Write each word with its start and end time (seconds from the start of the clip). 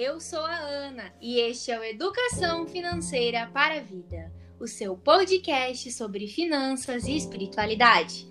eu 0.00 0.18
sou 0.18 0.40
a 0.46 0.56
Ana 0.56 1.12
e 1.20 1.38
este 1.40 1.70
é 1.70 1.78
o 1.78 1.84
Educação 1.84 2.66
Financeira 2.66 3.50
para 3.52 3.74
a 3.74 3.80
Vida, 3.80 4.32
o 4.58 4.66
seu 4.66 4.96
podcast 4.96 5.92
sobre 5.92 6.26
finanças 6.26 7.04
e 7.04 7.14
espiritualidade. 7.14 8.26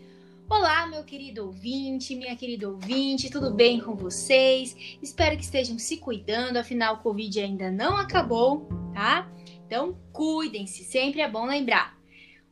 Olá, 0.50 0.88
meu 0.88 1.04
querido 1.04 1.46
ouvinte, 1.46 2.16
minha 2.16 2.36
querida 2.36 2.68
ouvinte, 2.68 3.30
tudo 3.30 3.54
bem 3.54 3.80
com 3.80 3.96
vocês? 3.96 4.76
Espero 5.00 5.38
que 5.38 5.44
estejam 5.44 5.78
se 5.78 5.98
cuidando, 5.98 6.58
afinal 6.58 6.96
o 6.96 7.04
Covid 7.04 7.40
ainda 7.40 7.70
não 7.70 7.96
acabou, 7.98 8.68
tá? 8.92 9.32
Então 9.68 9.96
cuidem-se, 10.12 10.84
sempre 10.84 11.22
é 11.22 11.30
bom 11.30 11.46
lembrar. 11.46 11.96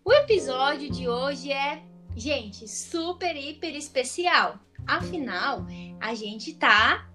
O 0.05 0.13
episódio 0.13 0.91
de 0.91 1.09
hoje 1.09 1.51
é, 1.51 1.81
gente, 2.15 2.67
super, 2.67 3.35
hiper 3.35 3.75
especial. 3.75 4.59
Afinal, 4.85 5.65
a 5.99 6.13
gente 6.13 6.53
tá 6.53 7.06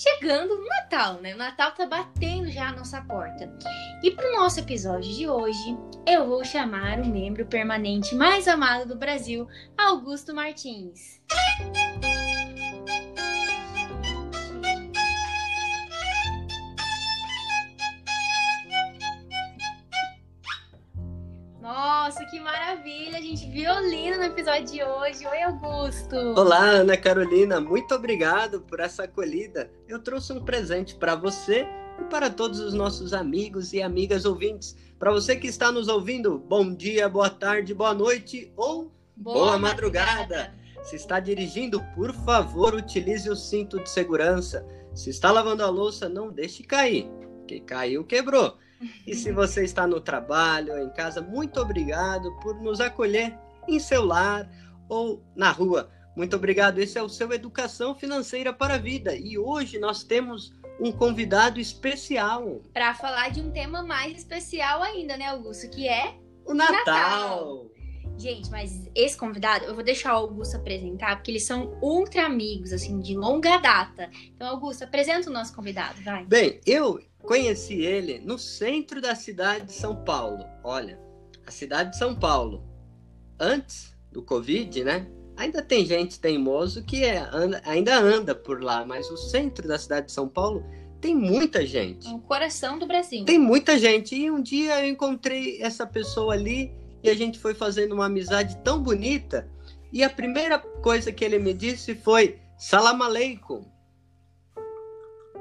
chegando 0.00 0.56
no 0.56 0.66
Natal, 0.66 1.20
né? 1.20 1.34
O 1.34 1.36
Natal 1.36 1.72
tá 1.72 1.86
batendo 1.86 2.50
já 2.50 2.68
a 2.68 2.72
nossa 2.72 3.02
porta. 3.02 3.52
E 4.02 4.10
pro 4.10 4.32
nosso 4.32 4.60
episódio 4.60 5.12
de 5.12 5.28
hoje, 5.28 5.76
eu 6.06 6.26
vou 6.26 6.42
chamar 6.42 7.00
o 7.00 7.06
membro 7.06 7.44
permanente 7.44 8.14
mais 8.14 8.48
amado 8.48 8.88
do 8.88 8.96
Brasil, 8.96 9.46
Augusto 9.76 10.34
Martins. 10.34 11.20
Nossa, 11.30 12.29
que 22.30 22.38
maravilha, 22.38 23.20
gente! 23.20 23.50
Violino 23.50 24.18
no 24.18 24.22
episódio 24.22 24.64
de 24.64 24.84
hoje. 24.84 25.26
Oi, 25.26 25.42
Augusto! 25.42 26.14
Olá, 26.36 26.60
Ana 26.60 26.96
Carolina. 26.96 27.60
Muito 27.60 27.92
obrigado 27.92 28.60
por 28.60 28.78
essa 28.78 29.02
acolhida. 29.02 29.68
Eu 29.88 29.98
trouxe 29.98 30.32
um 30.32 30.44
presente 30.44 30.94
para 30.94 31.16
você 31.16 31.66
e 32.00 32.04
para 32.04 32.30
todos 32.30 32.60
os 32.60 32.72
nossos 32.72 33.12
amigos 33.12 33.72
e 33.72 33.82
amigas 33.82 34.24
ouvintes. 34.24 34.76
Para 34.96 35.10
você 35.10 35.34
que 35.34 35.48
está 35.48 35.72
nos 35.72 35.88
ouvindo, 35.88 36.38
bom 36.38 36.72
dia, 36.72 37.08
boa 37.08 37.28
tarde, 37.28 37.74
boa 37.74 37.94
noite 37.94 38.52
ou 38.56 38.92
boa, 39.16 39.34
boa 39.34 39.58
madrugada. 39.58 40.20
madrugada. 40.20 40.54
Se 40.84 40.94
está 40.94 41.18
dirigindo, 41.18 41.82
por 41.96 42.14
favor, 42.14 42.74
utilize 42.74 43.28
o 43.28 43.34
cinto 43.34 43.80
de 43.80 43.90
segurança. 43.90 44.64
Se 44.94 45.10
está 45.10 45.32
lavando 45.32 45.64
a 45.64 45.68
louça, 45.68 46.08
não 46.08 46.30
deixe 46.30 46.62
cair. 46.62 47.10
Que 47.48 47.58
caiu, 47.58 48.04
quebrou. 48.04 48.56
E 49.06 49.14
se 49.14 49.30
você 49.32 49.64
está 49.64 49.86
no 49.86 50.00
trabalho, 50.00 50.78
em 50.78 50.90
casa, 50.90 51.20
muito 51.20 51.60
obrigado 51.60 52.34
por 52.40 52.60
nos 52.60 52.80
acolher 52.80 53.38
em 53.68 53.78
seu 53.78 54.04
lar 54.04 54.48
ou 54.88 55.22
na 55.36 55.50
rua. 55.50 55.90
Muito 56.16 56.36
obrigado. 56.36 56.78
Esse 56.78 56.98
é 56.98 57.02
o 57.02 57.08
seu 57.08 57.32
Educação 57.32 57.94
Financeira 57.94 58.52
para 58.52 58.74
a 58.74 58.78
Vida. 58.78 59.14
E 59.14 59.38
hoje 59.38 59.78
nós 59.78 60.02
temos 60.02 60.52
um 60.80 60.90
convidado 60.90 61.60
especial. 61.60 62.62
Para 62.72 62.94
falar 62.94 63.30
de 63.30 63.40
um 63.40 63.50
tema 63.50 63.82
mais 63.82 64.18
especial 64.18 64.82
ainda, 64.82 65.16
né, 65.16 65.26
Augusto? 65.26 65.70
Que 65.70 65.88
é 65.88 66.16
o 66.44 66.54
Natal. 66.54 66.76
Natal. 66.76 67.70
Gente, 68.20 68.50
mas 68.50 68.88
esse 68.94 69.16
convidado, 69.16 69.64
eu 69.64 69.74
vou 69.74 69.82
deixar 69.82 70.12
o 70.14 70.18
Augusto 70.18 70.56
apresentar, 70.56 71.16
porque 71.16 71.30
eles 71.30 71.44
são 71.44 71.78
ultra 71.80 72.26
amigos, 72.26 72.72
assim, 72.72 73.00
de 73.00 73.16
longa 73.16 73.56
data. 73.58 74.10
Então, 74.34 74.46
Augusto, 74.48 74.84
apresenta 74.84 75.30
o 75.30 75.32
nosso 75.32 75.54
convidado, 75.54 76.02
vai. 76.02 76.24
Bem, 76.26 76.60
eu 76.66 77.00
Conheci 77.22 77.74
ele 77.74 78.18
no 78.18 78.38
centro 78.38 79.00
da 79.00 79.14
cidade 79.14 79.66
de 79.66 79.72
São 79.72 79.94
Paulo. 79.94 80.44
Olha, 80.64 80.98
a 81.46 81.50
cidade 81.50 81.90
de 81.90 81.98
São 81.98 82.14
Paulo, 82.14 82.64
antes 83.38 83.94
do 84.10 84.22
Covid, 84.22 84.82
né? 84.84 85.06
Ainda 85.36 85.62
tem 85.62 85.86
gente 85.86 86.18
teimoso 86.18 86.84
que 86.84 87.04
é, 87.04 87.18
anda, 87.32 87.62
ainda 87.64 87.98
anda 87.98 88.34
por 88.34 88.62
lá, 88.62 88.84
mas 88.84 89.10
o 89.10 89.16
centro 89.16 89.66
da 89.68 89.78
cidade 89.78 90.06
de 90.06 90.12
São 90.12 90.28
Paulo 90.28 90.64
tem 91.00 91.14
muita 91.14 91.64
gente. 91.64 92.06
É 92.06 92.10
o 92.10 92.18
coração 92.18 92.78
do 92.78 92.86
Brasil. 92.86 93.24
Tem 93.24 93.38
muita 93.38 93.78
gente. 93.78 94.14
E 94.14 94.30
um 94.30 94.42
dia 94.42 94.84
eu 94.84 94.90
encontrei 94.90 95.62
essa 95.62 95.86
pessoa 95.86 96.34
ali 96.34 96.72
e 97.02 97.10
a 97.10 97.14
gente 97.14 97.38
foi 97.38 97.54
fazendo 97.54 97.92
uma 97.92 98.06
amizade 98.06 98.56
tão 98.64 98.82
bonita. 98.82 99.48
E 99.92 100.02
a 100.02 100.10
primeira 100.10 100.58
coisa 100.58 101.10
que 101.10 101.24
ele 101.24 101.38
me 101.38 101.52
disse 101.52 101.94
foi: 101.94 102.38
Salam 102.58 103.02
aleikum. 103.02 103.64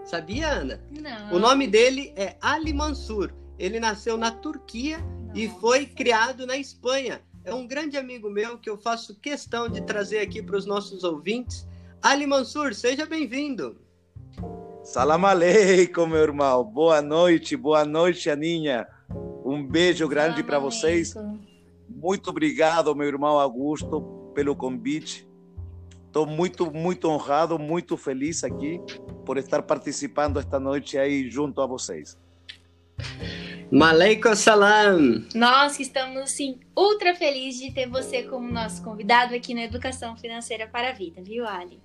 Sabia, 0.05 0.49
Ana? 0.49 0.81
Não. 0.89 1.35
O 1.35 1.39
nome 1.39 1.67
dele 1.67 2.13
é 2.15 2.35
Ali 2.41 2.73
Mansur. 2.73 3.31
Ele 3.59 3.79
nasceu 3.79 4.17
na 4.17 4.31
Turquia 4.31 4.97
e 5.35 5.47
foi 5.47 5.85
criado 5.85 6.47
na 6.47 6.57
Espanha. 6.57 7.21
É 7.43 7.53
um 7.53 7.67
grande 7.67 7.97
amigo 7.97 8.29
meu 8.29 8.57
que 8.57 8.69
eu 8.69 8.77
faço 8.77 9.19
questão 9.19 9.69
de 9.69 9.81
trazer 9.81 10.19
aqui 10.19 10.41
para 10.41 10.57
os 10.57 10.65
nossos 10.65 11.03
ouvintes. 11.03 11.67
Ali 12.01 12.25
Mansur, 12.25 12.73
seja 12.73 13.05
bem-vindo. 13.05 13.77
Salam 14.83 15.25
aleikum, 15.25 16.07
meu 16.07 16.21
irmão. 16.21 16.63
Boa 16.63 17.01
noite, 17.01 17.55
boa 17.55 17.85
noite, 17.85 18.29
Aninha. 18.29 18.87
Um 19.45 19.63
beijo 19.63 20.07
grande 20.07 20.41
para 20.41 20.57
vocês. 20.57 21.13
Muito 22.01 22.29
obrigado, 22.29 22.95
meu 22.95 23.07
irmão 23.07 23.37
Augusto, 23.37 24.31
pelo 24.33 24.55
convite. 24.55 25.27
Estou 26.07 26.25
muito, 26.25 26.71
muito 26.71 27.09
honrado, 27.09 27.59
muito 27.59 27.97
feliz 27.97 28.41
aqui 28.43 28.79
por 29.25 29.37
estar 29.37 29.61
participando 29.63 30.39
esta 30.39 30.59
noite 30.59 30.97
aí 30.97 31.29
junto 31.29 31.61
a 31.61 31.67
vocês. 31.67 32.17
Maleikum 33.69 34.33
salam! 34.33 35.25
Nós 35.35 35.75
que 35.75 35.83
estamos, 35.83 36.31
sim, 36.31 36.59
ultra 36.75 37.13
felizes 37.13 37.59
de 37.59 37.71
ter 37.73 37.87
você 37.87 38.23
como 38.23 38.49
nosso 38.49 38.81
convidado 38.81 39.35
aqui 39.35 39.53
na 39.53 39.63
Educação 39.63 40.15
Financeira 40.15 40.67
para 40.67 40.89
a 40.89 40.93
Vida, 40.93 41.21
viu, 41.21 41.45
Ali? 41.45 41.81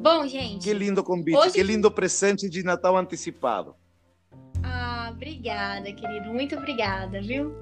Bom, 0.00 0.26
gente... 0.26 0.64
Que 0.64 0.72
lindo 0.72 1.04
convite, 1.04 1.36
hoje... 1.36 1.52
que 1.52 1.62
lindo 1.62 1.90
presente 1.90 2.48
de 2.48 2.62
Natal 2.62 2.96
antecipado. 2.96 3.76
Ah, 4.64 5.10
obrigada, 5.12 5.92
querido, 5.92 6.30
muito 6.30 6.56
obrigada, 6.56 7.20
viu? 7.20 7.54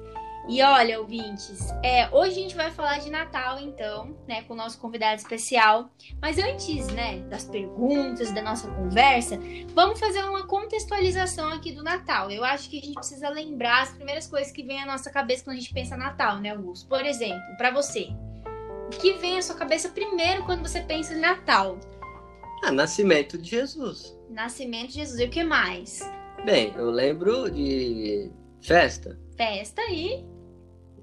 E 0.48 0.62
olha, 0.62 0.98
ouvintes, 0.98 1.68
é, 1.84 2.08
hoje 2.08 2.30
a 2.30 2.42
gente 2.42 2.56
vai 2.56 2.70
falar 2.70 3.00
de 3.00 3.10
Natal, 3.10 3.60
então, 3.60 4.16
né, 4.26 4.42
com 4.44 4.54
o 4.54 4.56
nosso 4.56 4.78
convidado 4.78 5.16
especial. 5.16 5.90
Mas 6.22 6.38
antes, 6.38 6.86
né, 6.86 7.18
das 7.28 7.44
perguntas, 7.44 8.32
da 8.32 8.40
nossa 8.40 8.66
conversa, 8.70 9.38
vamos 9.74 10.00
fazer 10.00 10.24
uma 10.24 10.46
contextualização 10.46 11.50
aqui 11.52 11.70
do 11.70 11.82
Natal. 11.82 12.30
Eu 12.30 12.42
acho 12.44 12.70
que 12.70 12.78
a 12.78 12.80
gente 12.80 12.94
precisa 12.94 13.28
lembrar 13.28 13.82
as 13.82 13.90
primeiras 13.90 14.26
coisas 14.26 14.50
que 14.50 14.62
vem 14.62 14.80
à 14.80 14.86
nossa 14.86 15.10
cabeça 15.10 15.44
quando 15.44 15.58
a 15.58 15.60
gente 15.60 15.74
pensa 15.74 15.98
Natal, 15.98 16.38
né, 16.40 16.48
Augusto? 16.48 16.88
Por 16.88 17.04
exemplo, 17.04 17.56
para 17.58 17.70
você, 17.70 18.08
o 18.86 18.98
que 18.98 19.12
vem 19.18 19.36
à 19.36 19.42
sua 19.42 19.54
cabeça 19.54 19.90
primeiro 19.90 20.46
quando 20.46 20.66
você 20.66 20.80
pensa 20.80 21.12
em 21.12 21.20
Natal? 21.20 21.78
Ah, 22.64 22.72
nascimento 22.72 23.36
de 23.36 23.50
Jesus. 23.50 24.18
Nascimento 24.30 24.88
de 24.88 24.94
Jesus. 24.94 25.20
E 25.20 25.24
o 25.24 25.30
que 25.30 25.44
mais? 25.44 26.10
Bem, 26.42 26.72
eu 26.74 26.90
lembro 26.90 27.50
de 27.50 28.30
festa. 28.62 29.18
Festa 29.36 29.82
e 29.90 30.24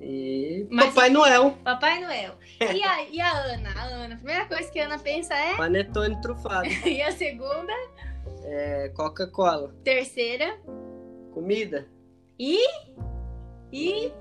e 0.02 0.68
Mas, 0.70 0.88
Papai 0.88 1.10
Noel. 1.10 1.52
Papai 1.64 2.02
Noel. 2.02 2.36
E 2.60 2.84
a, 2.84 3.04
e 3.10 3.22
a 3.22 3.32
Ana? 3.32 3.70
A 3.76 3.84
Ana, 3.84 4.16
a 4.16 4.18
primeira 4.18 4.46
coisa 4.46 4.70
que 4.70 4.80
a 4.80 4.86
Ana 4.86 5.00
pensa 5.00 5.34
é. 5.34 5.56
Panetone 5.56 6.20
trufado. 6.22 6.68
e 6.86 7.02
a 7.02 7.12
segunda? 7.12 7.74
É 8.44 8.90
Coca-Cola. 8.96 9.76
Terceira? 9.84 10.58
Comida. 11.34 11.88
E? 12.40 12.60
E? 13.72 14.12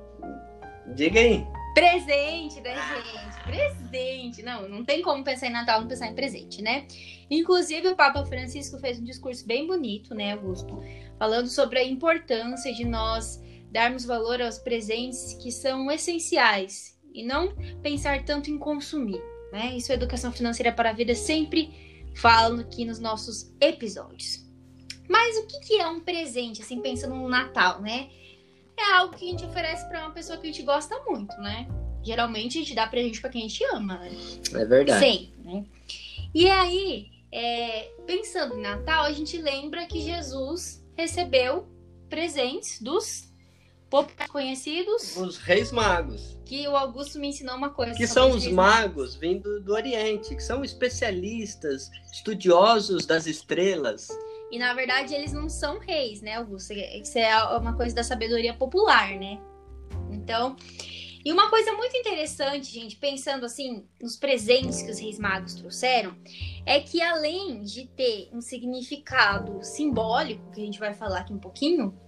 Diga 0.94 1.20
aí. 1.20 1.46
Presente, 1.74 2.60
né, 2.60 2.76
gente? 2.76 3.42
Presente. 3.42 4.42
Não, 4.42 4.68
não 4.68 4.84
tem 4.84 5.02
como 5.02 5.24
pensar 5.24 5.48
em 5.48 5.52
Natal 5.52 5.80
não 5.80 5.88
pensar 5.88 6.06
em 6.06 6.14
presente, 6.14 6.62
né? 6.62 6.86
Inclusive, 7.28 7.88
o 7.88 7.96
Papa 7.96 8.24
Francisco 8.24 8.78
fez 8.78 9.00
um 9.00 9.04
discurso 9.04 9.44
bem 9.44 9.66
bonito, 9.66 10.14
né, 10.14 10.32
Augusto? 10.32 10.80
Falando 11.18 11.48
sobre 11.48 11.80
a 11.80 11.84
importância 11.84 12.72
de 12.72 12.84
nós 12.84 13.42
darmos 13.74 14.04
valor 14.04 14.40
aos 14.40 14.56
presentes 14.56 15.34
que 15.34 15.50
são 15.50 15.90
essenciais 15.90 16.96
e 17.12 17.24
não 17.24 17.52
pensar 17.82 18.24
tanto 18.24 18.48
em 18.48 18.56
consumir. 18.56 19.20
Né? 19.52 19.76
Isso 19.76 19.90
é 19.90 19.96
educação 19.96 20.30
financeira 20.30 20.72
para 20.72 20.90
a 20.90 20.92
vida, 20.92 21.12
sempre 21.12 21.74
falo 22.14 22.60
aqui 22.60 22.84
nos 22.84 23.00
nossos 23.00 23.52
episódios. 23.60 24.44
Mas 25.08 25.36
o 25.38 25.46
que, 25.48 25.58
que 25.58 25.80
é 25.80 25.88
um 25.88 25.98
presente, 25.98 26.62
assim, 26.62 26.80
pensando 26.80 27.16
no 27.16 27.28
Natal, 27.28 27.82
né? 27.82 28.08
É 28.78 28.92
algo 28.94 29.16
que 29.16 29.26
a 29.26 29.30
gente 29.30 29.44
oferece 29.44 29.86
para 29.88 30.06
uma 30.06 30.14
pessoa 30.14 30.38
que 30.38 30.46
a 30.46 30.52
gente 30.52 30.62
gosta 30.62 30.96
muito, 31.06 31.36
né? 31.38 31.66
Geralmente 32.02 32.58
a 32.58 32.60
gente 32.60 32.74
dá 32.74 32.86
presente 32.86 33.20
para 33.20 33.30
quem 33.30 33.44
a 33.44 33.48
gente 33.48 33.64
ama, 33.74 33.98
né? 33.98 34.12
É 34.54 34.64
verdade. 34.64 35.04
Sempre, 35.04 35.34
né? 35.44 35.64
E 36.32 36.48
aí, 36.48 37.10
é, 37.30 37.90
pensando 38.06 38.56
em 38.56 38.62
Natal, 38.62 39.04
a 39.04 39.12
gente 39.12 39.36
lembra 39.36 39.84
que 39.86 40.00
Jesus 40.00 40.82
recebeu 40.96 41.66
presentes 42.08 42.80
dos 42.80 43.33
poucos 43.94 44.26
conhecidos. 44.26 45.16
Os 45.16 45.36
reis 45.36 45.70
magos. 45.70 46.36
Que 46.44 46.66
o 46.66 46.76
Augusto 46.76 47.16
me 47.16 47.28
ensinou 47.28 47.54
uma 47.54 47.70
coisa. 47.70 47.94
Que 47.94 48.08
são 48.08 48.32
os 48.32 48.44
magos 48.48 49.14
vindo 49.14 49.60
do 49.60 49.72
Oriente, 49.72 50.34
que 50.34 50.42
são 50.42 50.64
especialistas, 50.64 51.88
estudiosos 52.12 53.06
das 53.06 53.26
estrelas. 53.26 54.08
E 54.50 54.58
na 54.58 54.74
verdade 54.74 55.14
eles 55.14 55.32
não 55.32 55.48
são 55.48 55.78
reis, 55.78 56.20
né, 56.20 56.34
Augusto? 56.34 56.72
Isso 56.72 57.16
é 57.18 57.56
uma 57.56 57.76
coisa 57.76 57.94
da 57.94 58.02
sabedoria 58.02 58.52
popular, 58.52 59.12
né? 59.16 59.40
Então, 60.10 60.56
E 61.24 61.32
uma 61.32 61.48
coisa 61.48 61.72
muito 61.72 61.96
interessante, 61.96 62.70
gente, 62.70 62.96
pensando 62.96 63.46
assim 63.46 63.86
nos 64.00 64.14
presentes 64.14 64.82
que 64.82 64.90
os 64.90 64.98
Reis 64.98 65.18
Magos 65.18 65.54
trouxeram, 65.54 66.14
é 66.66 66.78
que 66.80 67.00
além 67.00 67.62
de 67.62 67.86
ter 67.86 68.28
um 68.30 68.42
significado 68.42 69.64
simbólico, 69.64 70.50
que 70.52 70.60
a 70.60 70.64
gente 70.64 70.78
vai 70.78 70.92
falar 70.92 71.20
aqui 71.20 71.32
um 71.32 71.38
pouquinho, 71.38 71.98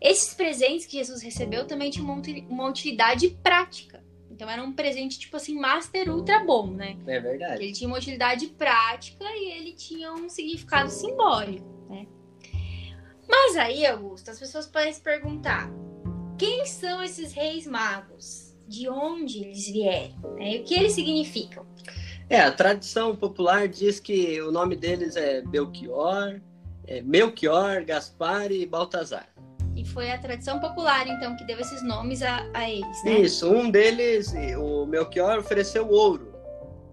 esses 0.00 0.34
presentes 0.34 0.86
que 0.86 0.98
Jesus 0.98 1.22
recebeu 1.22 1.66
também 1.66 1.90
tinham 1.90 2.22
uma 2.48 2.68
utilidade 2.68 3.30
prática. 3.42 4.04
Então 4.30 4.50
era 4.50 4.62
um 4.62 4.72
presente, 4.72 5.18
tipo 5.18 5.36
assim, 5.36 5.58
master 5.58 6.14
ultra 6.14 6.44
bom, 6.44 6.66
né? 6.66 6.98
É 7.06 7.18
verdade. 7.18 7.62
Ele 7.62 7.72
tinha 7.72 7.88
uma 7.88 7.96
utilidade 7.96 8.48
prática 8.48 9.24
e 9.24 9.50
ele 9.52 9.72
tinha 9.72 10.12
um 10.12 10.28
significado 10.28 10.90
simbólico, 10.90 11.66
né? 11.88 12.06
Mas 13.26 13.56
aí, 13.56 13.86
Augusto, 13.86 14.30
as 14.30 14.38
pessoas 14.38 14.66
podem 14.66 14.92
se 14.92 15.00
perguntar: 15.00 15.70
quem 16.38 16.66
são 16.66 17.02
esses 17.02 17.32
reis 17.32 17.66
magos? 17.66 18.54
De 18.68 18.88
onde 18.88 19.44
eles 19.44 19.68
vieram? 19.68 20.34
Né? 20.34 20.56
E 20.56 20.60
o 20.60 20.64
que 20.64 20.74
eles 20.74 20.92
significam? 20.92 21.64
É, 22.28 22.40
a 22.40 22.50
tradição 22.50 23.14
popular 23.14 23.68
diz 23.68 24.00
que 24.00 24.40
o 24.42 24.50
nome 24.50 24.74
deles 24.74 25.14
é 25.14 25.40
Belchior, 25.40 26.40
é 26.84 27.00
Melchior, 27.00 27.84
Gaspar 27.84 28.50
e 28.50 28.66
Baltazar. 28.66 29.32
Foi 29.92 30.10
a 30.10 30.18
tradição 30.18 30.58
popular, 30.58 31.06
então, 31.06 31.36
que 31.36 31.44
deu 31.44 31.58
esses 31.58 31.82
nomes 31.82 32.22
a, 32.22 32.46
a 32.54 32.70
eles, 32.70 33.04
né? 33.04 33.20
Isso, 33.20 33.50
um 33.50 33.70
deles, 33.70 34.34
o 34.58 34.86
Melchior, 34.86 35.38
ofereceu 35.38 35.88
ouro 35.88 36.32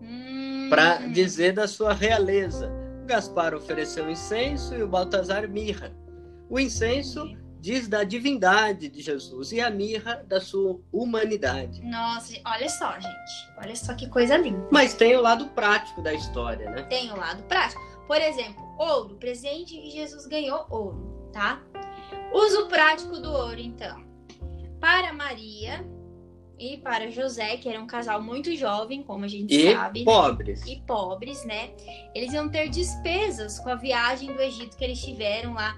hum... 0.02 0.68
para 0.70 0.98
dizer 1.08 1.54
da 1.54 1.68
sua 1.68 1.94
realeza. 1.94 2.72
O 3.04 3.06
Gaspar 3.06 3.54
ofereceu 3.54 4.10
incenso 4.10 4.74
e 4.76 4.82
o 4.82 4.88
Baltazar 4.88 5.48
mirra. 5.48 5.92
O 6.50 6.60
incenso 6.60 7.28
diz 7.64 7.88
da 7.88 8.04
divindade 8.04 8.90
de 8.90 9.02
Jesus 9.02 9.54
e 9.54 9.62
a 9.62 9.70
mirra 9.70 10.22
da 10.28 10.42
sua 10.42 10.82
humanidade. 10.92 11.82
Nossa, 11.82 12.34
olha 12.46 12.68
só, 12.68 12.94
gente. 12.94 13.50
Olha 13.58 13.74
só 13.74 13.94
que 13.94 14.10
coisa 14.10 14.36
linda. 14.36 14.68
Mas 14.70 14.94
tem 14.94 15.16
o 15.16 15.22
lado 15.22 15.48
prático 15.52 16.02
da 16.02 16.14
história, 16.14 16.70
né? 16.70 16.84
Tem 16.84 17.10
o 17.10 17.16
lado 17.16 17.42
prático. 17.44 17.82
Por 18.06 18.18
exemplo, 18.18 18.62
ouro, 18.78 19.16
presente 19.16 19.78
que 19.78 19.92
Jesus 19.92 20.28
ganhou 20.28 20.66
ouro, 20.70 21.30
tá? 21.32 21.62
Uso 22.34 22.68
prático 22.68 23.18
do 23.20 23.32
ouro, 23.32 23.60
então. 23.60 24.04
Para 24.80 25.14
Maria 25.14 25.86
e 26.60 26.78
para 26.78 27.12
José, 27.12 27.58
que 27.58 27.70
era 27.70 27.80
um 27.80 27.88
casal 27.88 28.22
muito 28.22 28.56
jovem, 28.56 29.04
como 29.04 29.26
a 29.26 29.28
gente 29.28 29.54
e 29.54 29.74
sabe. 29.74 30.02
E 30.02 30.06
pobres. 30.06 30.66
Né? 30.66 30.72
E 30.72 30.82
pobres, 30.82 31.46
né? 31.46 31.72
Eles 32.16 32.34
iam 32.34 32.50
ter 32.50 32.70
despesas 32.70 33.60
com 33.60 33.70
a 33.70 33.76
viagem 33.76 34.34
do 34.34 34.42
Egito 34.42 34.78
que 34.78 34.84
eles 34.84 35.04
tiveram 35.04 35.54
lá 35.54 35.78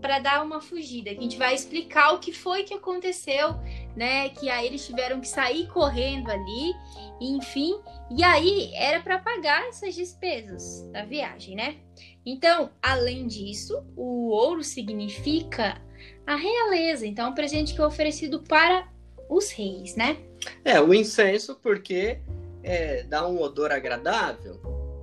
para 0.00 0.18
dar 0.18 0.44
uma 0.44 0.60
fugida. 0.60 1.10
A 1.10 1.14
gente 1.14 1.36
vai 1.36 1.54
explicar 1.54 2.12
o 2.12 2.18
que 2.18 2.32
foi 2.32 2.64
que 2.64 2.74
aconteceu, 2.74 3.54
né? 3.96 4.28
Que 4.28 4.48
aí 4.50 4.66
eles 4.66 4.86
tiveram 4.86 5.20
que 5.20 5.28
sair 5.28 5.66
correndo 5.68 6.30
ali, 6.30 6.74
enfim. 7.20 7.80
E 8.10 8.22
aí 8.22 8.72
era 8.74 9.00
para 9.00 9.18
pagar 9.18 9.66
essas 9.68 9.94
despesas 9.94 10.88
da 10.92 11.04
viagem, 11.04 11.56
né? 11.56 11.76
Então, 12.24 12.70
além 12.82 13.26
disso, 13.26 13.84
o 13.96 14.28
ouro 14.28 14.62
significa 14.62 15.80
a 16.26 16.36
realeza. 16.36 17.06
Então, 17.06 17.26
é 17.26 17.28
um 17.30 17.34
presente 17.34 17.74
que 17.74 17.80
é 17.80 17.86
oferecido 17.86 18.40
para 18.40 18.88
os 19.28 19.50
reis, 19.50 19.96
né? 19.96 20.16
É, 20.64 20.80
o 20.80 20.94
incenso, 20.94 21.56
porque 21.62 22.18
é, 22.62 23.02
dá 23.04 23.26
um 23.26 23.40
odor 23.40 23.72
agradável, 23.72 24.60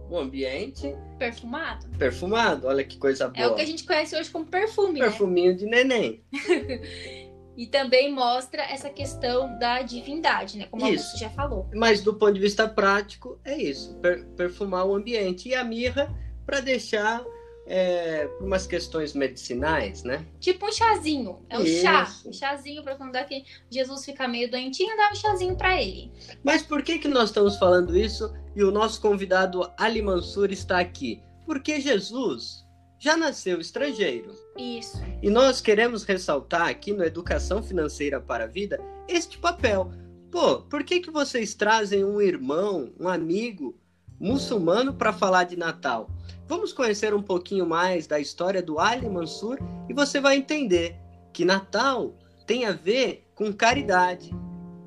o 0.10 0.18
ambiente. 0.18 0.96
Perfumado. 1.18 1.88
Perfumado, 1.98 2.68
olha 2.68 2.84
que 2.84 2.98
coisa 2.98 3.28
boa. 3.28 3.46
É 3.46 3.48
o 3.48 3.56
que 3.56 3.62
a 3.62 3.66
gente 3.66 3.84
conhece 3.84 4.16
hoje 4.16 4.30
como 4.30 4.46
perfume, 4.46 5.00
né? 5.00 5.06
Perfuminho 5.08 5.52
né? 5.52 5.58
de 5.58 5.66
neném. 5.66 6.24
e 7.56 7.68
também 7.68 8.12
mostra 8.12 8.64
essa 8.64 8.90
questão 8.90 9.58
da 9.60 9.82
divindade, 9.82 10.58
né? 10.58 10.68
Como 10.70 10.88
isso. 10.88 11.18
já 11.18 11.30
falou. 11.30 11.70
Mas 11.74 12.02
do 12.02 12.14
ponto 12.14 12.34
de 12.34 12.40
vista 12.40 12.68
prático, 12.68 13.40
é 13.44 13.58
isso: 13.58 13.96
per 13.96 14.26
perfumar 14.36 14.86
o 14.86 14.96
ambiente. 14.96 15.50
E 15.50 15.56
a 15.56 15.64
mirra 15.64 16.14
para 16.46 16.60
deixar 16.60 17.24
é, 17.66 18.28
por 18.28 18.46
umas 18.46 18.68
questões 18.68 19.14
medicinais, 19.14 20.04
né? 20.04 20.26
Tipo 20.40 20.68
um 20.68 20.72
chazinho. 20.72 21.46
É 21.50 21.58
um 21.58 21.64
Isso. 21.64 21.82
chá. 21.82 22.14
Um 22.26 22.34
chazinho 22.34 22.84
para 22.84 22.96
quando 22.96 23.14
que 23.26 23.46
Jesus 23.70 24.04
fica 24.04 24.28
meio 24.28 24.50
doentinho, 24.50 24.96
dá 24.98 25.12
um 25.12 25.16
chazinho 25.16 25.56
para 25.56 25.82
ele. 25.82 26.12
Mas 26.44 26.62
por 26.62 26.84
que, 26.84 27.00
que 27.00 27.08
nós 27.08 27.30
estamos 27.30 27.58
falando 27.58 27.98
isso 27.98 28.34
e 28.56 28.64
o 28.64 28.72
nosso 28.72 29.00
convidado 29.00 29.72
Ali 29.78 30.02
Mansur 30.02 30.52
está 30.52 30.80
aqui? 30.80 31.22
Porque 31.46 31.80
Jesus 31.80 32.64
já 33.00 33.18
nasceu 33.18 33.60
estrangeiro. 33.60 34.34
Isso. 34.58 35.02
E 35.22 35.30
nós 35.30 35.60
queremos 35.60 36.04
ressaltar 36.04 36.70
aqui 36.70 36.94
no 36.94 37.04
Educação 37.04 37.62
Financeira 37.62 38.20
para 38.20 38.46
a 38.46 38.48
Vida 38.48 38.80
este 39.08 39.38
papel. 39.38 39.92
Pô, 40.32 40.62
por 40.62 40.84
que, 40.84 41.00
que 41.00 41.12
vocês 41.12 41.54
trazem 41.54 42.04
um 42.04 42.22
irmão, 42.22 42.94
um 43.00 43.08
amigo 43.08 43.78
muçulmano 44.24 44.94
para 44.94 45.12
falar 45.12 45.44
de 45.44 45.58
Natal? 45.58 46.10
Vamos 46.48 46.72
conhecer 46.72 47.14
um 47.14 47.22
pouquinho 47.22 47.66
mais 47.66 48.08
da 48.08 48.20
história 48.20 48.62
do 48.62 48.80
Ali 48.80 49.10
Mansur 49.10 49.60
e 49.90 49.94
você 49.94 50.22
vai 50.22 50.38
entender 50.38 50.96
que 51.34 51.44
Natal 51.44 52.14
tem 52.48 52.66
a 52.66 52.72
ver 52.72 53.28
com 53.36 53.52
caridade, 53.52 54.32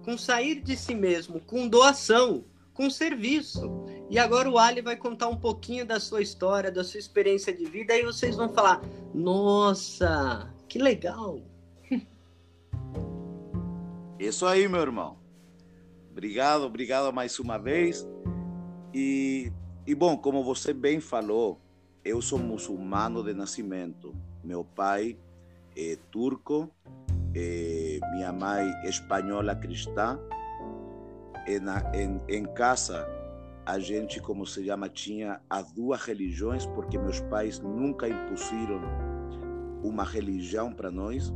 com 0.03 0.17
sair 0.17 0.61
de 0.63 0.77
si 0.77 0.95
mesmo, 0.95 1.41
com 1.41 1.69
doação, 1.69 2.45
com 2.73 2.89
serviço. 2.89 3.85
E 4.09 4.19
agora 4.19 4.49
o 4.49 4.59
Ali 4.59 4.81
vai 4.81 4.97
contar 4.97 5.29
um 5.29 5.37
pouquinho 5.37 5.85
da 5.85 6.01
sua 6.01 6.23
história, 6.23 6.71
da 6.71 6.85
sua 6.85 6.99
experiência 6.99 7.53
de 7.53 7.65
vida 7.67 7.95
e 7.95 8.05
vocês 8.05 8.37
vão 8.37 8.49
falar: 8.49 8.81
"Nossa, 9.13 10.51
que 10.69 10.79
legal!" 10.79 11.43
Isso 14.19 14.47
aí, 14.47 14.67
meu 14.67 14.81
irmão. 14.81 15.19
Obrigado, 16.11 16.63
obrigado 16.63 17.13
mais 17.13 17.39
uma 17.39 17.59
vez. 17.59 18.07
E 18.99 19.53
e 19.87 19.95
bom, 19.95 20.17
como 20.17 20.43
você 20.43 20.73
bem 20.75 20.99
falou, 20.99 21.61
eu 22.05 22.21
sou 22.21 22.41
muçulmano 22.41 23.23
de 23.23 23.33
nascimento. 23.33 24.13
Meu 24.43 24.65
pai 24.65 25.17
é 25.77 25.97
turco, 26.11 26.69
é, 27.33 28.01
minha 28.11 28.33
mãe 28.33 28.69
é 28.83 28.89
espanhola 28.89 29.55
cristã. 29.55 30.19
E 31.47 31.61
na, 31.61 31.89
em, 31.95 32.21
em 32.29 32.45
casa, 32.53 33.07
a 33.65 33.79
gente, 33.79 34.21
como 34.21 34.45
se 34.45 34.67
chama, 34.67 34.89
tinha 34.89 35.41
as 35.49 35.71
duas 35.71 36.03
religiões, 36.03 36.67
porque 36.67 36.99
meus 36.99 37.21
pais 37.21 37.61
nunca 37.61 38.09
impuseram 38.09 38.81
uma 39.85 40.03
religião 40.03 40.75
para 40.75 40.91
nós. 40.91 41.33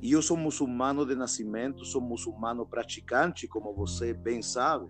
E 0.00 0.12
eu 0.12 0.22
sou 0.22 0.38
muçulmano 0.38 1.04
de 1.04 1.14
nascimento, 1.14 1.84
sou 1.84 2.00
muçulmano 2.00 2.64
praticante, 2.64 3.46
como 3.46 3.74
você 3.74 4.14
bem 4.14 4.40
sabe. 4.40 4.86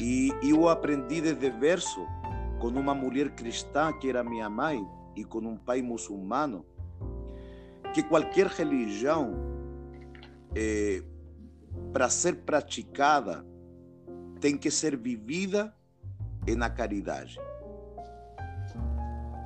E 0.00 0.32
eu 0.42 0.68
aprendi 0.68 1.20
desde 1.20 1.50
verso 1.50 2.06
com 2.60 2.68
uma 2.68 2.94
mulher 2.94 3.30
cristã 3.34 3.92
que 3.92 4.08
era 4.08 4.24
minha 4.24 4.48
mãe 4.50 4.84
e 5.14 5.24
com 5.24 5.38
um 5.38 5.56
pai 5.56 5.82
muçulmano 5.82 6.64
que 7.92 8.02
qualquer 8.02 8.46
religião 8.48 9.34
é, 10.54 11.02
para 11.92 12.08
ser 12.08 12.42
praticada 12.44 13.46
tem 14.40 14.58
que 14.58 14.70
ser 14.70 14.96
vivida 14.96 15.72
na 16.56 16.68
caridade. 16.68 17.38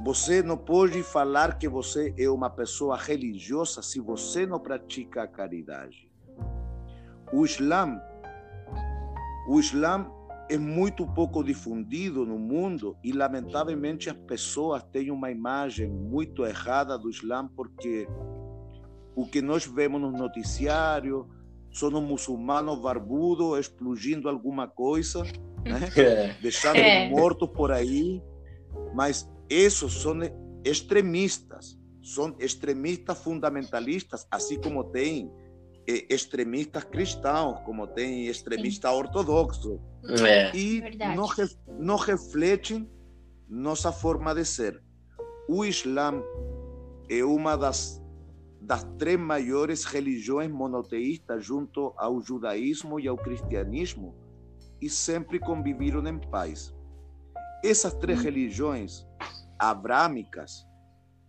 Você 0.05 0.43
não 0.43 0.57
pode 0.57 1.03
falar 1.03 1.59
que 1.59 1.69
você 1.69 2.15
é 2.17 2.29
uma 2.31 2.49
pessoa 2.49 2.97
religiosa 2.97 3.83
se 3.83 4.01
você 4.01 4.47
não 4.47 4.59
pratica 4.59 5.25
a 5.25 5.29
caridade. 5.29 6.11
O 7.33 7.45
Islã, 7.45 8.01
o 9.47 9.61
Islã 9.61 10.11
é 10.51 10.57
muito 10.57 11.07
pouco 11.07 11.45
difundido 11.45 12.25
no 12.25 12.39
mundo 12.39 12.97
e, 13.05 13.13
lamentavelmente, 13.13 14.09
as 14.09 14.17
pessoas 14.17 14.83
têm 14.85 15.11
uma 15.11 15.31
imagem 15.31 15.89
muito 15.89 16.45
errada 16.45 16.99
do 16.99 17.11
Islã 17.11 17.49
porque 17.55 18.09
o 19.15 19.27
que 19.27 19.43
nós 19.43 19.67
vemos 19.67 20.01
no 20.01 20.11
noticiário 20.11 21.29
são 21.73 21.89
os 21.89 22.03
muçulmanos 22.03 22.81
barbudos 22.81 23.59
explodindo 23.59 24.29
alguma 24.29 24.67
coisa, 24.67 25.23
né? 25.65 25.91
É. 25.97 26.35
deixando 26.41 26.77
é. 26.77 27.11
mortos 27.11 27.49
por 27.51 27.71
aí, 27.71 28.23
mas 28.95 29.29
esses 29.51 29.93
são 29.93 30.19
extremistas, 30.65 31.79
são 32.03 32.35
extremistas 32.39 33.19
fundamentalistas, 33.19 34.27
assim 34.31 34.59
como 34.61 34.85
tem 34.85 35.31
extremistas 36.09 36.85
cristãos, 36.85 37.61
como 37.65 37.87
tem 37.87 38.27
extremista 38.27 38.93
ortodoxo. 38.93 39.81
É. 40.27 40.57
E 40.57 40.83
não, 41.15 41.29
não 41.79 41.97
refletem 41.97 42.91
nossa 43.49 43.93
forma 43.93 44.35
de 44.35 44.45
ser. 44.45 44.83
O 45.49 45.65
Islã 45.65 46.23
é 47.09 47.25
uma 47.25 47.57
das, 47.57 48.03
das 48.61 48.85
três 48.99 49.19
maiores 49.19 49.85
religiões 49.85 50.51
monoteístas 50.51 51.45
junto 51.45 51.93
ao 51.97 52.21
judaísmo 52.21 52.99
e 52.99 53.09
ao 53.09 53.17
cristianismo 53.17 54.15
e 54.81 54.89
sempre 54.89 55.39
conviveram 55.39 56.07
em 56.07 56.19
paz. 56.19 56.75
Essas 57.65 57.95
três 57.95 58.21
hum. 58.21 58.25
religiões 58.25 59.07
abrâmicas, 59.59 60.67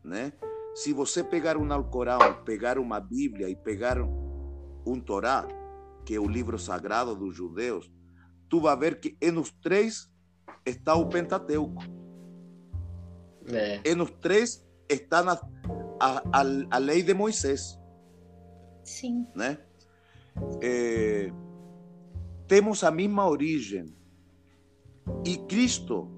né? 0.03 0.31
Se 0.75 0.93
você 0.93 1.24
pegar 1.24 1.57
um 1.57 1.71
Alcorão, 1.74 2.43
pegar 2.45 2.77
uma 2.77 3.00
Bíblia 3.00 3.50
e 3.50 3.55
pegar 3.55 3.98
um 4.01 5.00
Torá, 5.00 5.48
que 6.05 6.13
é 6.13 6.19
o 6.19 6.27
livro 6.27 6.59
sagrado 6.59 7.15
dos 7.15 7.36
judeus, 7.36 7.91
tu 8.50 8.60
vai 8.60 8.75
ver 8.77 9.00
que 9.00 9.15
é 9.22 9.32
nos 9.32 9.51
três 9.51 10.10
está 10.65 10.96
o 10.96 11.08
Pentateuco. 11.08 11.84
É. 13.51 13.82
E 13.84 13.96
nos 13.96 14.12
três 14.12 14.65
está 14.88 15.24
na, 15.24 15.34
a, 16.00 16.22
a, 16.32 16.44
a 16.72 16.77
lei 16.77 17.01
de 17.03 17.13
Moisés. 17.13 17.79
Sim. 18.84 19.27
Né? 19.36 19.58
É, 20.62 21.32
temos 22.48 22.84
a 22.84 22.91
mesma 22.91 23.27
origem. 23.27 23.94
E 25.25 25.38
Cristo, 25.38 26.10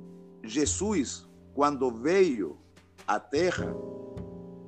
Jesus, 0.44 1.28
quando 1.54 1.92
veio 1.92 2.58
à 3.08 3.20
Terra, 3.20 3.74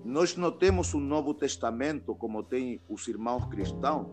nós 0.04 0.36
não 0.36 0.52
temos 0.52 0.94
um 0.94 1.00
Novo 1.00 1.34
Testamento 1.34 2.16
como 2.16 2.44
tem 2.44 2.82
os 2.90 3.08
irmãos 3.08 3.46
cristãos, 3.46 4.08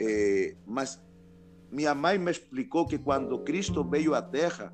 é, 0.00 0.56
mas 0.66 1.02
minha 1.70 1.94
mãe 1.94 2.18
me 2.18 2.30
explicou 2.30 2.86
que 2.86 2.98
quando 2.98 3.38
Cristo 3.40 3.84
veio 3.84 4.14
à 4.14 4.22
Terra, 4.22 4.72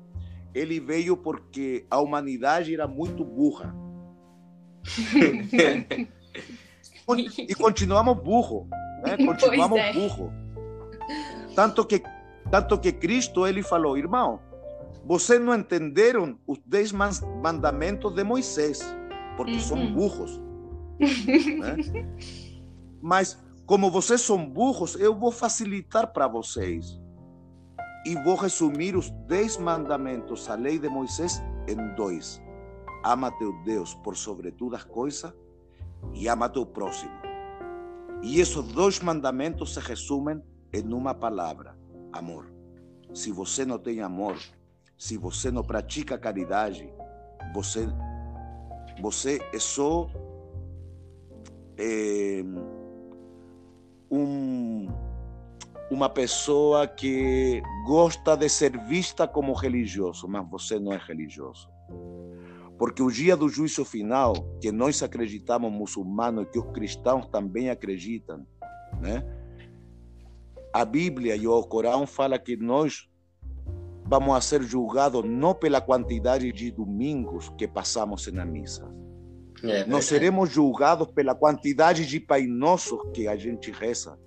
ele 0.53 0.79
veio 0.79 1.15
porque 1.15 1.85
a 1.89 1.99
humanidade 1.99 2.73
era 2.73 2.87
muito 2.87 3.23
burra. 3.23 3.75
e 7.37 7.55
continuamos 7.55 8.17
burro, 8.17 8.67
né? 9.05 9.17
continuamos 9.17 9.79
é. 9.79 9.93
burro. 9.93 10.33
Tanto 11.55 11.85
que, 11.85 12.01
tanto 12.49 12.79
que 12.79 12.91
Cristo 12.91 13.45
ele 13.45 13.61
falou, 13.61 13.97
irmão, 13.97 14.39
vocês 15.05 15.39
não 15.39 15.55
entenderam 15.55 16.37
os 16.45 16.59
dez 16.65 16.91
mandamentos 16.91 18.13
de 18.13 18.23
Moisés, 18.23 18.79
porque 19.35 19.53
uhum. 19.53 19.59
são 19.59 19.93
burros. 19.93 20.41
né? 20.99 21.77
Mas 23.01 23.39
como 23.67 23.91
vocês 23.91 24.21
são 24.21 24.49
burros, 24.49 24.95
eu 24.95 25.13
vou 25.13 25.29
facilitar 25.29 26.13
para 26.13 26.25
vocês. 26.25 26.97
E 28.05 28.15
vou 28.23 28.35
resumir 28.35 28.95
os 28.95 29.09
dez 29.27 29.57
mandamentos, 29.57 30.49
a 30.49 30.55
lei 30.55 30.79
de 30.79 30.87
Moisés, 30.87 31.43
em 31.67 31.93
dois. 31.95 32.41
Ama 33.03 33.29
teu 33.37 33.51
Deus 33.63 33.93
por 33.95 34.15
sobre 34.15 34.53
todas 34.53 34.79
as 34.79 34.85
coisas 34.85 35.33
e 36.13 36.29
ama 36.29 36.47
teu 36.47 36.65
próximo. 36.65 37.11
E 38.23 38.39
esses 38.39 38.63
dois 38.71 39.01
mandamentos 39.01 39.73
se 39.73 39.81
resumem 39.81 40.41
em 40.71 40.93
uma 40.93 41.13
palavra: 41.13 41.77
amor. 42.13 42.49
Se 43.13 43.33
você 43.33 43.65
não 43.65 43.77
tem 43.77 43.99
amor, 43.99 44.37
se 44.97 45.17
você 45.17 45.51
não 45.51 45.63
pratica 45.63 46.17
caridade, 46.17 46.89
você, 47.53 47.85
você 49.01 49.41
é 49.53 49.59
só. 49.59 50.09
É, 51.77 52.43
um, 54.09 54.87
uma 55.89 56.09
pessoa 56.09 56.87
que 56.87 57.61
gosta 57.85 58.35
de 58.35 58.49
ser 58.49 58.77
vista 58.85 59.27
como 59.27 59.53
religioso, 59.53 60.27
mas 60.27 60.49
você 60.49 60.79
não 60.79 60.91
é 60.91 60.97
religioso. 60.97 61.69
Porque 62.77 63.01
o 63.01 63.11
dia 63.11 63.35
do 63.35 63.49
juízo 63.49 63.83
final, 63.83 64.33
que 64.61 64.71
nós 64.71 65.01
acreditamos 65.01 65.71
muçulmanos 65.71 66.47
que 66.51 66.59
os 66.59 66.71
cristãos 66.71 67.25
também 67.27 67.69
acreditam, 67.69 68.45
né? 69.01 69.23
A 70.73 70.85
Bíblia 70.85 71.35
e 71.35 71.47
o 71.47 71.63
Corão 71.63 72.05
fala 72.05 72.37
que 72.37 72.55
nós 72.55 73.09
vamos 74.05 74.35
a 74.35 74.41
ser 74.41 74.61
julgados 74.61 75.23
não 75.25 75.55
pela 75.55 75.81
quantidade 75.81 76.51
de 76.51 76.71
domingos 76.71 77.49
que 77.57 77.67
passamos 77.67 78.27
na 78.27 78.45
missa, 78.45 78.87
é, 79.63 79.85
Nós 79.85 80.05
seremos 80.05 80.49
julgados 80.49 81.07
pela 81.11 81.33
quantidade 81.33 82.05
de 82.05 82.19
Pai 82.19 82.45
Nossos 82.45 82.99
que 83.13 83.27
a 83.27 83.35
gente 83.35 83.71
reza. 83.71 84.17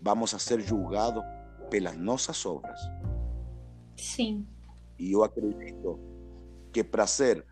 Vamos 0.00 0.34
a 0.34 0.38
ser 0.38 0.60
julgados 0.60 1.22
pelas 1.70 1.96
nossas 1.96 2.44
obras. 2.44 2.78
Sim. 3.96 4.46
E 4.98 5.12
eu 5.12 5.22
acredito 5.22 5.98
que 6.72 6.82
para 6.82 7.06
ser 7.06 7.44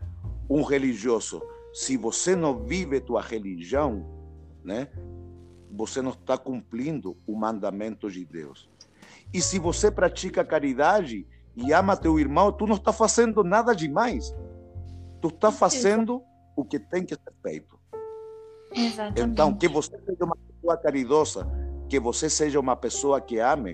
um 0.49 0.63
religioso, 0.63 1.41
se 1.73 1.95
você 1.95 2.35
não 2.35 2.63
vive 2.63 2.99
tua 2.99 3.21
religião, 3.21 4.05
né, 4.63 4.89
você 5.71 6.01
não 6.01 6.11
está 6.11 6.37
cumprindo 6.37 7.17
o 7.25 7.35
mandamento 7.35 8.11
de 8.11 8.25
Deus. 8.25 8.69
E 9.33 9.41
se 9.41 9.57
você 9.57 9.89
pratica 9.89 10.43
caridade 10.43 11.25
e 11.55 11.71
ama 11.71 11.95
teu 11.95 12.19
irmão, 12.19 12.51
tu 12.51 12.67
não 12.67 12.75
está 12.75 12.91
fazendo 12.91 13.43
nada 13.43 13.73
demais. 13.73 14.35
Tu 15.21 15.29
está 15.29 15.51
fazendo 15.51 16.21
o 16.55 16.65
que 16.65 16.79
tem 16.79 17.05
que 17.05 17.15
ser 17.15 17.33
feito. 17.41 17.79
Exatamente. 18.73 19.21
Então, 19.21 19.53
que 19.55 19.67
você 19.67 19.97
seja 20.05 20.23
uma 20.23 20.35
pessoa 20.35 20.77
caridosa, 20.77 21.47
que 21.89 21.99
você 21.99 22.29
seja 22.29 22.59
uma 22.59 22.75
pessoa 22.75 23.19
que 23.19 23.39
ame, 23.39 23.73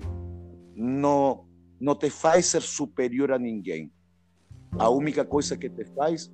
não, 0.74 1.46
não 1.80 1.94
te 1.94 2.10
faz 2.10 2.46
ser 2.46 2.62
superior 2.62 3.32
a 3.32 3.38
ninguém. 3.38 3.92
A 4.78 4.88
única 4.88 5.24
coisa 5.24 5.56
que 5.56 5.68
te 5.68 5.84
faz 5.84 6.30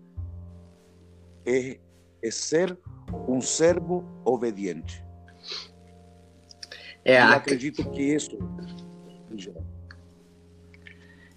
é, 1.47 1.79
é 2.23 2.31
ser 2.31 2.79
um 3.29 3.41
servo 3.41 4.05
obediente. 4.25 5.05
É, 7.05 7.19
Eu 7.19 7.29
acredito 7.29 7.91
que 7.91 8.03
isso. 8.03 8.39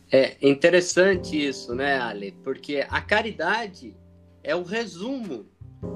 É 0.10 0.38
interessante 0.42 1.46
isso, 1.46 1.76
né, 1.76 2.00
Ale? 2.00 2.32
Porque 2.44 2.86
a 2.90 3.02
caridade 3.02 3.94
é 4.48 4.56
o 4.56 4.64
resumo, 4.64 5.46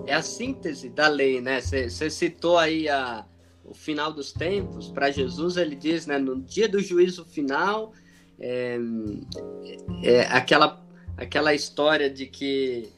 é 0.06 0.14
a 0.14 0.22
síntese 0.22 0.90
da 0.90 1.08
lei, 1.08 1.40
né? 1.40 1.62
Você 1.62 2.10
citou 2.10 2.58
aí 2.58 2.90
a, 2.90 3.26
o 3.64 3.74
final 3.74 4.12
dos 4.12 4.34
tempos, 4.34 4.90
para 4.90 5.10
Jesus 5.10 5.56
ele 5.56 5.74
diz, 5.74 6.06
né, 6.06 6.18
no 6.18 6.42
dia 6.42 6.68
do 6.68 6.82
juízo 6.82 7.24
final, 7.24 7.94
é, 8.38 8.78
é, 10.04 10.22
aquela, 10.24 10.86
aquela 11.16 11.54
história 11.54 12.10
de 12.10 12.26
que 12.26 12.90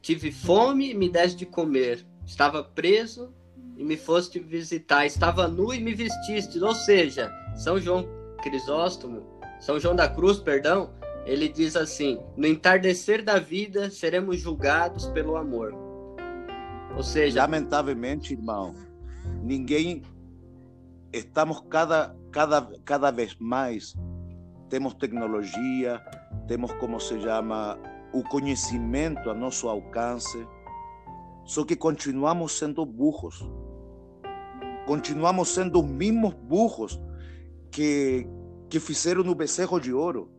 tive 0.00 0.32
fome 0.32 0.92
e 0.92 0.94
me 0.94 1.10
deste 1.10 1.40
de 1.40 1.46
comer, 1.46 2.02
estava 2.24 2.64
preso 2.64 3.34
e 3.76 3.84
me 3.84 3.98
foste 3.98 4.38
visitar, 4.38 5.04
estava 5.04 5.46
nu 5.46 5.74
e 5.74 5.78
me 5.78 5.92
vestiste, 5.92 6.58
ou 6.58 6.74
seja, 6.74 7.30
São 7.54 7.78
João 7.78 8.08
Crisóstomo, 8.42 9.22
São 9.60 9.78
João 9.78 9.94
da 9.94 10.08
Cruz, 10.08 10.38
perdão, 10.38 10.90
ele 11.26 11.48
diz 11.48 11.76
assim: 11.76 12.18
No 12.36 12.46
entardecer 12.46 13.22
da 13.22 13.38
vida 13.38 13.90
seremos 13.90 14.38
julgados 14.40 15.06
pelo 15.08 15.36
amor. 15.36 15.74
Ou 16.96 17.02
seja, 17.02 17.42
lamentavelmente, 17.42 18.32
irmão, 18.32 18.72
ninguém 19.42 20.02
estamos 21.12 21.60
cada 21.68 22.16
cada 22.30 22.62
cada 22.84 23.10
vez 23.10 23.36
mais 23.38 23.94
temos 24.68 24.94
tecnologia, 24.94 26.00
temos 26.46 26.72
como 26.74 26.98
se 27.00 27.20
chama 27.20 27.78
o 28.12 28.22
conhecimento 28.22 29.30
a 29.30 29.34
nosso 29.34 29.68
alcance, 29.68 30.46
só 31.44 31.64
que 31.64 31.76
continuamos 31.76 32.52
sendo 32.58 32.84
burros. 32.86 33.44
Continuamos 34.86 35.48
sendo 35.48 35.80
os 35.80 35.86
mesmos 35.86 36.34
burros 36.34 37.00
que 37.70 38.28
que 38.68 38.80
fizeram 38.80 39.22
no 39.22 39.34
bezerro 39.34 39.80
de 39.80 39.92
ouro 39.92 40.35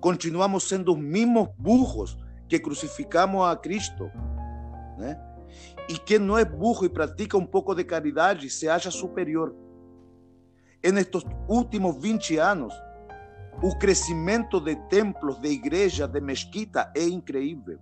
continuamos 0.00 0.68
sendo 0.68 0.92
os 0.92 0.98
mesmos 0.98 1.48
burros 1.58 2.16
que 2.48 2.58
crucificamos 2.58 3.44
a 3.44 3.56
Cristo. 3.56 4.10
Né? 4.98 5.18
E 5.88 5.98
quem 5.98 6.18
não 6.18 6.36
é 6.36 6.44
burro 6.44 6.84
e 6.84 6.88
pratica 6.88 7.36
um 7.36 7.46
pouco 7.46 7.74
de 7.74 7.84
caridade 7.84 8.50
se 8.50 8.68
acha 8.68 8.90
superior. 8.90 9.54
En 10.82 10.98
estos 10.98 11.24
últimos 11.48 11.96
20 12.00 12.38
anos, 12.38 12.74
o 13.62 13.76
crescimento 13.78 14.60
de 14.60 14.76
templos, 14.88 15.40
de 15.40 15.48
igreja, 15.48 16.06
de 16.06 16.20
mesquita 16.20 16.92
é 16.94 17.04
incrível. 17.04 17.78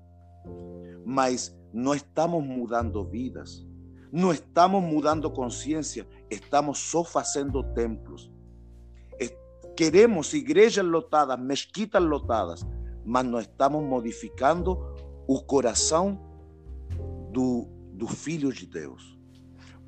Mas 1.04 1.54
não 1.72 1.94
estamos 1.94 2.42
mudando 2.44 3.04
vidas, 3.04 3.66
não 4.12 4.32
estamos 4.32 4.82
mudando 4.82 5.30
consciência, 5.30 6.06
estamos 6.30 6.78
só 6.78 7.02
fazendo 7.02 7.62
templos. 7.74 8.30
Queremos 9.76 10.32
igrejas 10.32 10.84
lotadas, 10.84 11.38
mesquitas 11.38 12.02
lotadas, 12.02 12.64
mas 13.04 13.24
não 13.24 13.40
estamos 13.40 13.82
modificando 13.82 14.78
o 15.26 15.42
coração 15.42 16.20
do, 17.30 17.66
do 17.92 18.06
Filho 18.06 18.52
de 18.52 18.66
Deus. 18.66 19.18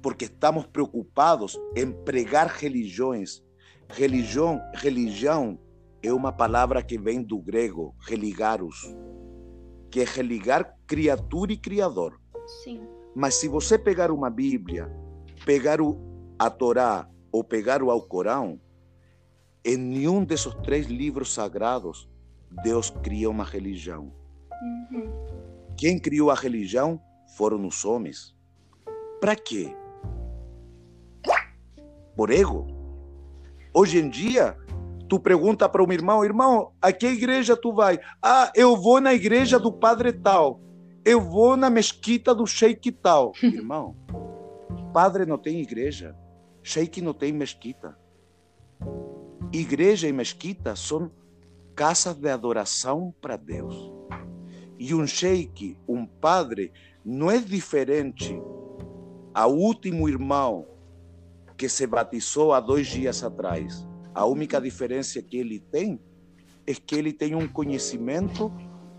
Porque 0.03 0.25
estamos 0.25 0.67
preocupados 0.67 1.59
em 1.77 1.93
pregar 2.05 2.49
religiões. 2.49 3.43
Religião, 3.89 4.61
religião 4.75 5.59
é 6.03 6.13
uma 6.13 6.33
palavra 6.33 6.83
que 6.83 6.99
vem 6.99 7.23
do 7.23 7.39
grego, 7.39 7.95
religarus, 8.01 8.95
que 9.91 10.01
é 10.01 10.05
religar 10.05 10.77
criatura 10.87 11.53
e 11.53 11.57
criador. 11.57 12.21
Sim. 12.63 12.81
Mas 13.15 13.35
se 13.37 13.49
você 13.49 13.79
pegar 13.79 14.11
uma 14.11 14.29
Bíblia, 14.29 14.91
pegar 15.45 15.81
o, 15.81 15.97
a 16.39 16.51
Torá 16.51 17.09
ou 17.33 17.43
pegar 17.43 17.83
o 17.83 17.91
Alcorão, 17.91 18.61
em 19.67 19.77
nenhum 19.77 20.25
desses 20.25 20.55
três 20.63 20.87
livros 20.87 21.35
sagrados, 21.35 22.09
Deus 22.63 22.89
cria 22.89 23.29
uma 23.29 23.43
religião. 23.43 24.13
Uhum. 24.63 25.11
Quem 25.77 25.99
criou 25.99 26.31
a 26.31 26.35
religião 26.35 27.01
foram 27.37 27.67
os 27.67 27.85
homens. 27.85 28.33
Para 29.21 29.35
quê? 29.35 29.75
Por 32.17 32.31
ego? 32.31 32.69
Hoje 33.75 33.99
em 33.99 34.09
dia, 34.09 34.57
tu 35.09 35.19
pergunta 35.19 35.69
para 35.69 35.83
um 35.83 35.93
irmão, 35.93 36.25
irmão, 36.25 36.73
a 36.81 36.93
que 36.93 37.07
igreja 37.07 37.57
tu 37.57 37.75
vai? 37.75 37.99
Ah, 38.23 38.53
eu 38.55 38.77
vou 38.77 39.01
na 39.01 39.13
igreja 39.13 39.59
do 39.59 39.73
padre 39.73 40.13
tal. 40.13 40.61
Eu 41.05 41.21
vou 41.21 41.57
na 41.57 41.69
mesquita 41.69 42.33
do 42.33 42.47
sheik 42.47 42.93
tal. 42.93 43.33
irmão, 43.43 43.97
padre 44.93 45.27
não 45.27 45.37
tem 45.37 45.61
igreja. 45.61 46.17
Sheik 46.63 47.03
não 47.03 47.13
tem 47.13 47.33
mesquita. 47.33 47.99
Igreja 49.53 50.09
e 50.09 50.13
mesquita 50.13 50.75
são 50.75 51.11
casas 51.75 52.17
de 52.17 52.29
adoração 52.29 53.15
para 53.21 53.37
Deus. 53.37 53.93
E 54.79 54.93
um 54.93 55.07
sheik, 55.07 55.79
um 55.89 56.05
padre, 56.05 56.73
não 57.05 57.31
é 57.31 57.39
diferente 57.39 58.39
ao 59.33 59.55
último 59.55 60.09
irmão 60.09 60.67
que 61.57 61.69
se 61.69 61.87
batizou 61.87 62.53
há 62.53 62.61
dois 62.61 62.89
dias 62.89 63.23
atrás. 63.23 63.87
A 64.15 64.27
única 64.27 64.61
diferença 64.61 65.23
que 65.23 65.37
ele 65.37 65.61
tem 65.61 66.01
é 66.67 66.75
que 66.75 66.97
ele 66.97 67.13
tem 67.13 67.35
um 67.35 67.47
conhecimento 67.47 68.53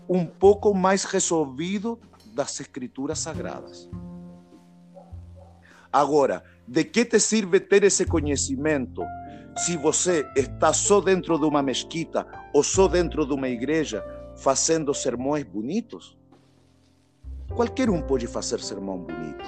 um 0.08 0.24
pouco 0.24 0.72
mais 0.72 1.04
resolvido 1.04 2.00
das 2.32 2.58
escrituras 2.58 3.18
sagradas. 3.18 3.88
Agora, 5.92 6.42
de 6.66 6.84
que 6.84 7.04
te 7.04 7.20
serve 7.20 7.60
ter 7.60 7.84
esse 7.84 8.04
conhecimento 8.04 9.02
se 9.58 9.76
você 9.76 10.24
está 10.36 10.72
só 10.72 11.00
dentro 11.00 11.36
de 11.36 11.44
uma 11.44 11.60
mesquita 11.60 12.24
ou 12.54 12.62
só 12.62 12.86
dentro 12.86 13.26
de 13.26 13.32
uma 13.32 13.48
igreja 13.48 14.04
fazendo 14.36 14.94
sermões 14.94 15.42
bonitos? 15.42 16.16
Qualquer 17.54 17.90
um 17.90 18.00
pode 18.00 18.28
fazer 18.28 18.60
sermão 18.60 18.98
bonito. 18.98 19.44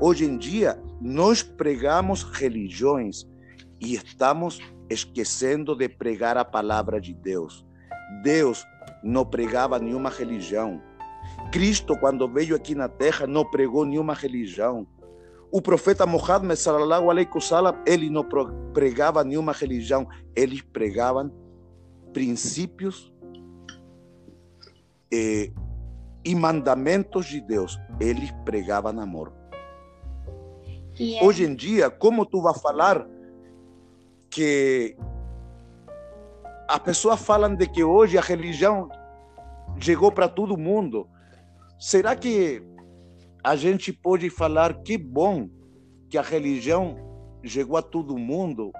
Hoje 0.00 0.24
em 0.24 0.38
dia, 0.38 0.80
nós 1.00 1.42
pregamos 1.42 2.22
religiões 2.22 3.26
e 3.80 3.94
estamos 3.94 4.60
esquecendo 4.88 5.74
de 5.74 5.88
pregar 5.88 6.36
a 6.36 6.44
palavra 6.44 7.00
de 7.00 7.12
Deus. 7.12 7.66
Deus 8.22 8.64
não 9.02 9.24
pregava 9.24 9.78
nenhuma 9.78 10.08
religião. 10.08 10.80
Cristo, 11.50 11.96
quando 11.98 12.28
veio 12.28 12.54
aqui 12.54 12.76
na 12.76 12.88
terra, 12.88 13.26
não 13.26 13.44
pregou 13.44 13.84
nenhuma 13.84 14.14
religião. 14.14 14.86
O 15.52 15.60
profeta 15.60 16.06
Muhammad, 16.06 16.56
sallallahu 16.56 17.10
alaihi 17.10 17.28
wasallam, 17.32 17.76
ele 17.86 18.08
não 18.08 18.26
pregava 18.72 19.22
nenhuma 19.22 19.52
religião. 19.52 20.08
Eles 20.34 20.62
pregavam 20.62 21.30
princípios 22.12 23.12
e, 25.12 25.52
e 26.24 26.34
mandamentos 26.34 27.26
de 27.26 27.40
Deus. 27.40 27.78
Eles 28.00 28.30
pregavam 28.46 28.98
amor. 28.98 29.30
Yeah. 30.98 31.26
Hoje 31.26 31.44
em 31.44 31.54
dia, 31.54 31.90
como 31.90 32.24
tu 32.24 32.40
vai 32.40 32.54
falar 32.54 33.06
que 34.30 34.96
as 36.66 36.78
pessoas 36.78 37.20
falam 37.20 37.54
de 37.54 37.66
que 37.66 37.84
hoje 37.84 38.16
a 38.16 38.22
religião 38.22 38.88
chegou 39.78 40.10
para 40.10 40.28
todo 40.28 40.56
mundo. 40.56 41.06
Será 41.78 42.16
que 42.16 42.62
a 43.42 43.56
gente 43.56 43.92
pode 43.92 44.30
falar 44.30 44.82
que 44.82 44.96
bom 44.96 45.48
que 46.08 46.16
a 46.16 46.22
religião 46.22 46.96
chegou 47.44 47.76
a 47.76 47.82
todo 47.82 48.16
mundo? 48.16 48.72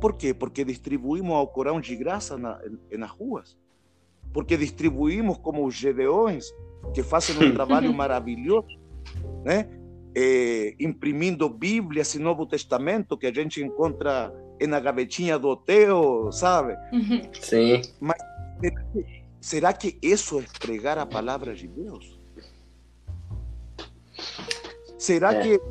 Por 0.00 0.16
quê? 0.16 0.34
Porque 0.34 0.64
distribuímos 0.64 1.36
o 1.36 1.46
Corão 1.46 1.80
de 1.80 1.94
graça 1.94 2.36
na, 2.36 2.60
nas 2.90 3.10
ruas. 3.10 3.56
Porque 4.32 4.56
distribuímos 4.56 5.38
como 5.38 5.64
os 5.64 5.74
gedeões, 5.74 6.46
que 6.94 7.02
fazem 7.02 7.36
um 7.36 7.54
trabalho 7.54 7.92
maravilhoso, 7.94 8.78
né? 9.44 9.68
É, 10.12 10.74
imprimindo 10.80 11.48
Bíblias 11.48 12.14
e 12.14 12.18
Novo 12.18 12.44
Testamento, 12.44 13.16
que 13.16 13.26
a 13.26 13.32
gente 13.32 13.62
encontra 13.62 14.34
na 14.68 14.80
gavetinha 14.80 15.38
do 15.38 15.48
hotel, 15.48 16.32
sabe? 16.32 16.76
Sim. 17.40 17.80
Mas 18.00 18.18
será 19.40 19.72
que 19.72 19.98
isso 20.02 20.40
é 20.40 20.44
pregar 20.58 20.98
a 20.98 21.06
palavra 21.06 21.54
de 21.54 21.68
Deus? 21.68 22.19
Será 25.00 25.32
é. 25.32 25.40
que 25.40 25.62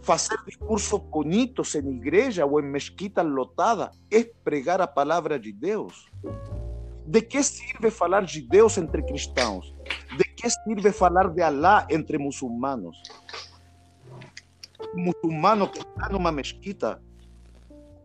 fazer 0.00 0.38
discursos 0.46 0.98
bonitos 1.02 1.74
em 1.74 1.86
igreja 1.96 2.46
ou 2.46 2.58
em 2.58 2.64
mesquita 2.64 3.20
lotada 3.20 3.90
é 4.10 4.24
pregar 4.24 4.80
a 4.80 4.86
palavra 4.86 5.38
de 5.38 5.52
Deus? 5.52 6.10
De 7.06 7.20
que 7.20 7.42
serve 7.42 7.90
falar 7.90 8.24
de 8.24 8.40
Deus 8.40 8.78
entre 8.78 9.02
cristãos? 9.02 9.74
De 10.16 10.24
que 10.24 10.48
serve 10.48 10.92
falar 10.92 11.28
de 11.28 11.42
Alá 11.42 11.86
entre 11.90 12.16
muçulmanos? 12.16 13.02
O 14.94 14.98
muçulmano 14.98 15.68
que 15.68 15.80
está 15.80 16.08
numa 16.08 16.32
mesquita 16.32 17.02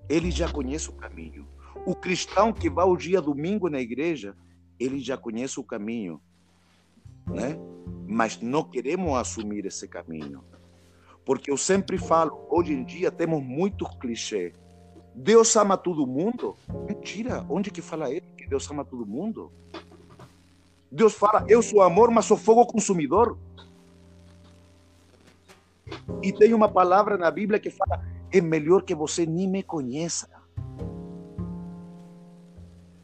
ele 0.09 0.29
já 0.29 0.51
conhece 0.51 0.89
o 0.89 0.93
caminho. 0.93 1.47
O 1.85 1.95
cristão 1.95 2.51
que 2.51 2.69
vai 2.69 2.85
o 2.85 2.97
dia 2.97 3.21
domingo 3.21 3.69
na 3.69 3.79
igreja, 3.79 4.35
ele 4.77 4.99
já 4.99 5.15
conhece 5.15 5.57
o 5.57 5.63
caminho, 5.63 6.19
né? 7.25 7.57
Mas 8.05 8.41
não 8.41 8.61
queremos 8.61 9.17
assumir 9.17 9.65
esse 9.65 9.87
caminho. 9.87 10.43
Porque 11.25 11.49
eu 11.49 11.57
sempre 11.57 11.97
falo, 11.97 12.45
hoje 12.49 12.71
em 12.71 12.83
dia 12.83 13.11
temos 13.11 13.43
muitos 13.43 13.87
clichês. 13.95 14.53
Deus 15.15 15.55
ama 15.55 15.75
todo 15.75 16.05
mundo? 16.05 16.55
Mentira. 16.87 17.45
Onde 17.49 17.71
que 17.71 17.81
fala 17.81 18.11
ele 18.11 18.25
que 18.37 18.47
Deus 18.47 18.69
ama 18.69 18.85
todo 18.85 19.05
mundo? 19.05 19.51
Deus 20.91 21.13
fala, 21.13 21.43
eu 21.47 21.61
sou 21.61 21.81
amor, 21.81 22.11
mas 22.11 22.25
sou 22.25 22.37
fogo 22.37 22.65
consumidor. 22.65 23.37
E 26.21 26.31
tem 26.31 26.53
uma 26.53 26.69
palavra 26.69 27.17
na 27.17 27.31
Bíblia 27.31 27.59
que 27.59 27.69
fala, 27.69 28.05
é 28.31 28.39
melhor 28.39 28.83
que 28.83 28.93
você 28.93 29.25
nem 29.25 29.47
me 29.47 29.63
conheça. 29.63 30.29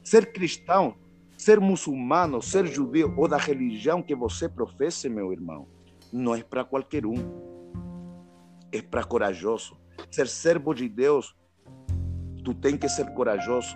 Ser 0.04 0.32
cristão, 0.32 0.96
ser 1.38 1.60
muçulmano, 1.60 2.42
ser 2.42 2.68
judeu 2.68 3.14
ou 3.18 3.28
da 3.28 3.38
religião 3.38 4.02
que 4.02 4.14
você 4.14 4.48
professa, 4.48 5.10
meu 5.10 5.32
irmão, 5.32 5.68
não 6.12 6.36
é 6.36 6.44
para 6.44 6.64
qualquer 6.64 7.06
um. 7.06 7.51
É 8.72 8.82
para 8.82 9.04
corajoso. 9.04 9.78
Ser 10.10 10.28
servo 10.28 10.74
de 10.74 10.88
Deus, 10.88 11.36
tu 12.44 12.54
tem 12.54 12.78
que 12.78 12.90
ser 12.90 13.14
corajoso, 13.14 13.76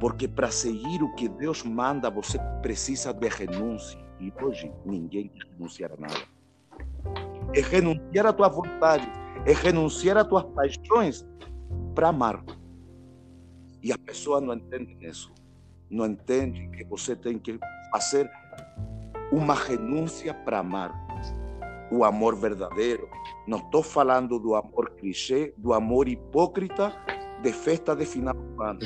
porque 0.00 0.28
para 0.28 0.50
seguir 0.50 1.02
o 1.02 1.14
que 1.14 1.28
Deus 1.28 1.62
manda, 1.62 2.10
você 2.10 2.38
precisa 2.62 3.12
de 3.12 3.28
renúncia. 3.28 3.98
E 4.20 4.32
hoje 4.42 4.72
ninguém 4.84 5.28
quer 5.28 5.46
renunciar 5.52 5.92
a 5.92 5.96
nada. 5.96 6.22
É 7.54 7.60
renunciar 7.60 8.26
à 8.26 8.32
tua 8.32 8.48
vontade 8.48 9.08
é 9.46 9.52
renunciar 9.52 10.16
a 10.16 10.24
tuas 10.24 10.44
paixões 10.54 11.26
para 11.94 12.08
amar. 12.08 12.42
E 13.82 13.92
a 13.92 13.98
pessoa 13.98 14.40
não 14.40 14.54
entende 14.54 14.96
isso. 15.06 15.32
Não 15.90 16.06
entende 16.06 16.66
que 16.68 16.84
você 16.84 17.14
tem 17.14 17.38
que 17.38 17.58
fazer 17.92 18.30
uma 19.30 19.54
renúncia 19.54 20.32
para 20.32 20.60
amar. 20.60 20.92
O 21.90 22.04
amor 22.04 22.36
verdadeiro. 22.36 23.08
Não 23.46 23.58
estou 23.58 23.82
falando 23.82 24.38
do 24.38 24.54
amor 24.54 24.90
clichê, 24.96 25.52
do 25.56 25.72
amor 25.72 26.08
hipócrita 26.08 26.92
de 27.42 27.52
festa 27.52 27.94
de 27.94 28.06
final 28.06 28.34
do 28.34 28.62
ano. 28.62 28.80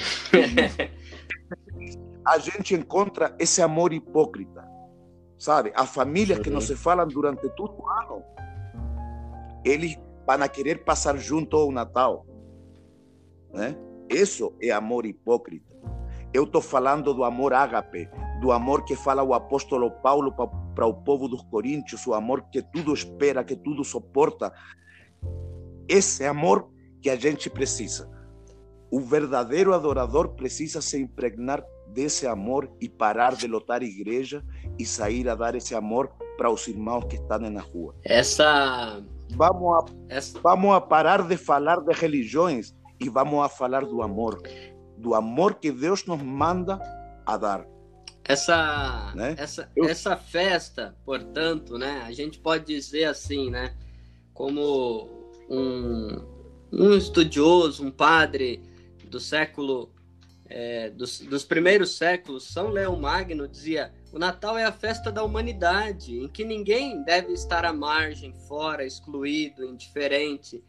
a 2.26 2.38
gente 2.38 2.74
encontra 2.74 3.34
esse 3.38 3.62
amor 3.62 3.92
hipócrita. 3.92 4.68
Sabe? 5.38 5.72
As 5.74 5.88
famílias 5.88 6.40
que 6.40 6.50
não 6.50 6.60
se 6.60 6.74
falam 6.74 7.06
durante 7.06 7.48
todo 7.50 7.80
o 7.80 7.88
ano, 7.88 8.24
eles 9.64 9.96
para 10.26 10.46
querer 10.46 10.84
passar 10.84 11.16
junto 11.16 11.56
ao 11.56 11.72
Natal. 11.72 12.26
Né? 13.50 13.74
Isso 14.10 14.52
é 14.60 14.70
amor 14.70 15.06
hipócrita. 15.06 15.74
Eu 16.34 16.44
estou 16.44 16.60
falando 16.60 17.14
do 17.14 17.24
amor 17.24 17.54
ágape, 17.54 18.10
do 18.40 18.52
amor 18.52 18.84
que 18.84 18.94
fala 18.94 19.22
o 19.22 19.34
apóstolo 19.34 19.90
Paulo 19.90 20.32
para 20.74 20.86
o 20.86 20.94
povo 20.94 21.28
dos 21.28 21.42
Coríntios, 21.42 22.06
o 22.06 22.14
amor 22.14 22.42
que 22.50 22.62
tudo 22.62 22.92
espera, 22.94 23.44
que 23.44 23.56
tudo 23.56 23.84
suporta. 23.84 24.52
Esse 25.88 26.24
amor 26.24 26.70
que 27.00 27.10
a 27.10 27.16
gente 27.16 27.48
precisa. 27.50 28.10
O 28.90 29.00
verdadeiro 29.00 29.74
adorador 29.74 30.30
precisa 30.30 30.80
se 30.80 31.00
impregnar 31.00 31.64
desse 31.88 32.26
amor 32.26 32.70
e 32.80 32.88
parar 32.88 33.34
de 33.34 33.46
lotar 33.46 33.82
igreja 33.82 34.44
e 34.78 34.84
sair 34.84 35.28
a 35.28 35.34
dar 35.34 35.54
esse 35.54 35.74
amor 35.74 36.10
para 36.36 36.50
os 36.50 36.66
irmãos 36.68 37.04
que 37.04 37.16
estão 37.16 37.38
na 37.38 37.60
rua. 37.60 37.94
Essa 38.04 39.02
Vamos 39.36 39.74
a, 39.74 39.84
Essa... 40.08 40.40
vamos 40.40 40.74
a 40.74 40.80
parar 40.80 41.26
de 41.26 41.36
falar 41.36 41.80
de 41.80 41.92
religiões 41.92 42.74
e 43.00 43.08
vamos 43.08 43.44
a 43.44 43.48
falar 43.48 43.84
do 43.84 44.02
amor. 44.02 44.40
Do 44.96 45.14
amor 45.14 45.54
que 45.54 45.70
Deus 45.70 46.04
nos 46.06 46.22
manda 46.22 46.80
a 47.26 47.36
dar. 47.36 47.66
Essa, 48.28 49.12
né? 49.16 49.34
essa, 49.38 49.72
Eu... 49.74 49.86
essa 49.86 50.14
festa, 50.14 50.94
portanto, 51.02 51.78
né, 51.78 52.02
a 52.06 52.12
gente 52.12 52.38
pode 52.38 52.66
dizer 52.66 53.04
assim, 53.04 53.48
né, 53.48 53.74
como 54.34 55.08
um, 55.48 56.22
um 56.70 56.92
estudioso, 56.94 57.82
um 57.82 57.90
padre 57.90 58.62
do 59.06 59.18
século, 59.18 59.90
é, 60.46 60.90
dos, 60.90 61.20
dos 61.20 61.42
primeiros 61.42 61.96
séculos, 61.96 62.44
São 62.44 62.68
Leão 62.68 62.96
Magno 63.00 63.48
dizia: 63.48 63.94
o 64.12 64.18
Natal 64.18 64.58
é 64.58 64.64
a 64.64 64.72
festa 64.72 65.10
da 65.10 65.24
humanidade, 65.24 66.18
em 66.18 66.28
que 66.28 66.44
ninguém 66.44 67.02
deve 67.04 67.32
estar 67.32 67.64
à 67.64 67.72
margem, 67.72 68.34
fora, 68.46 68.84
excluído, 68.84 69.64
indiferente. 69.64 70.62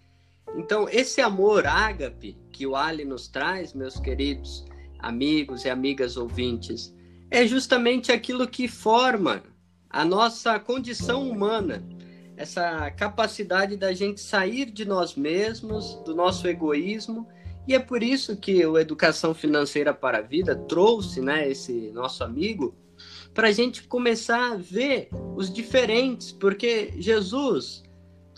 Então, 0.56 0.88
esse 0.90 1.20
amor 1.20 1.68
ágape 1.68 2.38
que 2.52 2.66
o 2.66 2.76
Ali 2.76 3.04
nos 3.04 3.28
traz, 3.28 3.74
meus 3.74 4.00
queridos 4.00 4.66
amigos 4.98 5.64
e 5.66 5.70
amigas 5.70 6.18
ouvintes, 6.18 6.94
é 7.32 7.46
justamente 7.46 8.12
aquilo 8.12 8.48
que 8.48 8.68
forma 8.68 9.44
a 9.90 10.04
nossa 10.06 10.60
condição 10.60 11.30
humana, 11.30 11.84
essa 12.38 12.90
capacidade 12.92 13.76
da 13.76 13.94
gente 13.94 14.22
sair 14.22 14.66
de 14.66 14.86
nós 14.86 15.16
mesmos, 15.16 15.96
do 16.06 16.16
nosso 16.16 16.48
egoísmo, 16.48 17.28
e 17.68 17.76
é 17.76 17.80
por 17.80 18.02
isso 18.02 18.38
que 18.38 18.66
o 18.66 18.80
Educação 18.80 19.34
Financeira 19.34 19.94
para 19.94 20.20
a 20.20 20.22
Vida 20.22 20.56
trouxe, 20.56 21.22
né, 21.22 21.50
esse 21.50 21.92
nosso 21.92 22.24
amigo, 22.24 22.74
para 23.34 23.50
a 23.50 23.52
gente 23.52 23.84
começar 23.84 24.54
a 24.54 24.56
ver 24.56 25.10
os 25.36 25.54
diferentes, 25.54 26.32
porque 26.32 26.94
Jesus, 26.98 27.84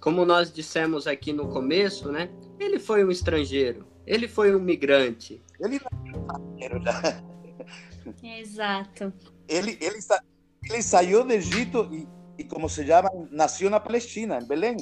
como 0.02 0.26
nós 0.26 0.52
dissemos 0.52 1.08
aqui 1.08 1.32
no 1.32 1.48
começo, 1.48 2.12
né, 2.12 2.30
ele 2.60 2.80
foi 2.80 3.06
um 3.06 3.12
estrangeiro, 3.12 3.86
ele 4.06 4.28
foi 4.28 4.54
um 4.56 4.60
migrante. 4.60 5.42
Ele 5.60 5.80
não 5.80 6.82
já. 6.82 7.31
Exato. 8.24 9.14
Ele, 9.48 9.78
ele, 9.82 10.00
ele 10.70 10.82
saiu 10.82 11.24
do 11.24 11.34
Egito 11.34 11.90
e, 11.92 12.08
e, 12.38 12.44
como 12.44 12.70
se 12.70 12.86
chama, 12.86 13.10
nasceu 13.32 13.70
na 13.70 13.80
Palestina, 13.80 14.40
em 14.42 14.48
Belém. 14.48 14.78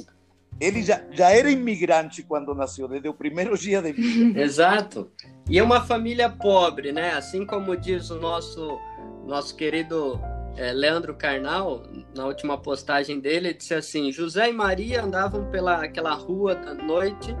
Ele 0.60 0.82
já, 0.82 1.02
já 1.10 1.30
era 1.30 1.50
imigrante 1.50 2.22
quando 2.22 2.54
nasceu, 2.54 2.86
desde 2.86 3.08
o 3.08 3.14
primeiro 3.14 3.56
dia 3.56 3.80
de 3.80 3.92
vida. 3.92 4.40
Exato. 4.42 5.10
E 5.48 5.58
é 5.58 5.62
uma 5.62 5.80
família 5.80 6.28
pobre, 6.28 6.92
né? 6.92 7.12
Assim 7.12 7.46
como 7.46 7.76
diz 7.76 8.10
o 8.10 8.20
nosso, 8.20 8.78
nosso 9.26 9.56
querido 9.56 10.20
é, 10.56 10.72
Leandro 10.72 11.14
Carnal, 11.14 11.82
na 12.14 12.26
última 12.26 12.58
postagem 12.58 13.20
dele, 13.20 13.54
disse 13.54 13.74
assim: 13.74 14.12
José 14.12 14.50
e 14.50 14.52
Maria 14.52 15.02
andavam 15.02 15.50
pela 15.50 15.82
aquela 15.82 16.12
rua 16.12 16.54
da 16.54 16.74
noite, 16.74 17.34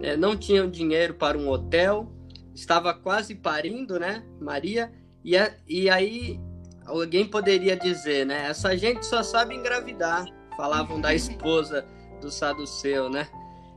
é, 0.00 0.16
não 0.16 0.36
tinham 0.36 0.70
dinheiro 0.70 1.14
para 1.14 1.36
um 1.36 1.48
hotel, 1.48 2.10
estava 2.54 2.94
quase 2.94 3.34
parindo, 3.34 3.98
né, 3.98 4.24
Maria? 4.40 4.90
E, 5.26 5.34
e 5.66 5.90
aí 5.90 6.38
alguém 6.86 7.26
poderia 7.26 7.76
dizer, 7.76 8.24
né? 8.24 8.46
Essa 8.46 8.76
gente 8.76 9.04
só 9.04 9.24
sabe 9.24 9.56
engravidar. 9.56 10.24
Falavam 10.56 11.00
da 11.00 11.12
esposa 11.12 11.84
do 12.20 12.30
saduceu, 12.30 13.10
né? 13.10 13.28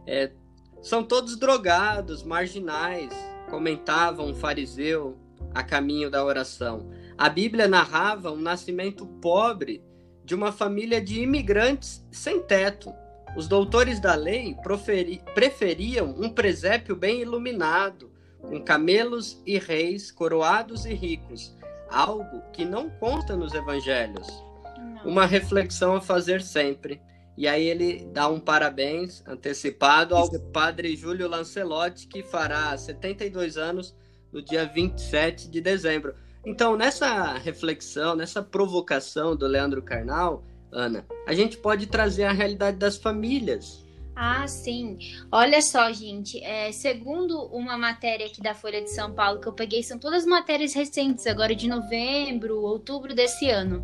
É, 0.05 0.31
são 0.79 1.03
todos 1.03 1.35
drogados, 1.35 2.21
marginais, 2.21 3.11
comentavam 3.49 4.27
um 4.27 4.35
fariseu 4.35 5.17
a 5.51 5.63
caminho 5.63 6.11
da 6.11 6.23
oração. 6.23 6.87
A 7.17 7.27
Bíblia 7.27 7.67
narrava 7.67 8.31
um 8.31 8.39
nascimento 8.39 9.07
pobre 9.19 9.83
de 10.23 10.35
uma 10.35 10.51
família 10.51 11.01
de 11.01 11.19
imigrantes 11.19 12.05
sem 12.11 12.43
teto. 12.43 12.93
Os 13.35 13.47
doutores 13.47 13.99
da 13.99 14.13
lei 14.13 14.55
preferiam 15.33 16.13
um 16.15 16.29
presépio 16.29 16.95
bem 16.95 17.21
iluminado, 17.21 18.08
com 18.41 18.61
camelos 18.61 19.41
e 19.45 19.57
reis 19.57 20.11
coroados 20.11 20.85
e 20.85 20.93
ricos, 20.93 21.53
algo 21.89 22.41
que 22.53 22.65
não 22.65 22.89
consta 22.89 23.35
nos 23.35 23.53
evangelhos. 23.53 24.27
Não. 24.77 25.11
Uma 25.11 25.25
reflexão 25.25 25.95
a 25.95 26.01
fazer 26.01 26.41
sempre. 26.41 27.01
E 27.37 27.47
aí 27.47 27.65
ele 27.65 28.05
dá 28.11 28.27
um 28.27 28.39
parabéns 28.39 29.23
antecipado 29.25 30.15
ao 30.15 30.29
padre 30.51 30.95
Júlio 30.95 31.27
Lancelotti, 31.27 32.07
que 32.07 32.21
fará 32.21 32.77
72 32.77 33.57
anos 33.57 33.95
no 34.31 34.41
dia 34.41 34.65
27 34.65 35.49
de 35.49 35.61
dezembro. 35.61 36.13
Então, 36.45 36.75
nessa 36.75 37.33
reflexão, 37.33 38.15
nessa 38.15 38.41
provocação 38.41 39.35
do 39.35 39.47
Leandro 39.47 39.81
Carnal, 39.81 40.43
Ana, 40.71 41.05
a 41.27 41.33
gente 41.33 41.57
pode 41.57 41.87
trazer 41.87 42.23
a 42.23 42.31
realidade 42.31 42.77
das 42.77 42.97
famílias. 42.97 43.85
Ah, 44.21 44.45
sim. 44.49 44.97
Olha 45.31 45.61
só, 45.61 45.89
gente. 45.93 46.43
É, 46.43 46.73
segundo 46.73 47.41
uma 47.53 47.77
matéria 47.77 48.25
aqui 48.25 48.41
da 48.41 48.53
Folha 48.53 48.81
de 48.81 48.91
São 48.91 49.13
Paulo 49.13 49.39
que 49.39 49.47
eu 49.47 49.53
peguei, 49.53 49.81
são 49.81 49.97
todas 49.97 50.25
matérias 50.25 50.73
recentes, 50.73 51.25
agora 51.25 51.55
de 51.55 51.69
novembro, 51.69 52.61
outubro 52.61 53.15
desse 53.15 53.49
ano. 53.49 53.81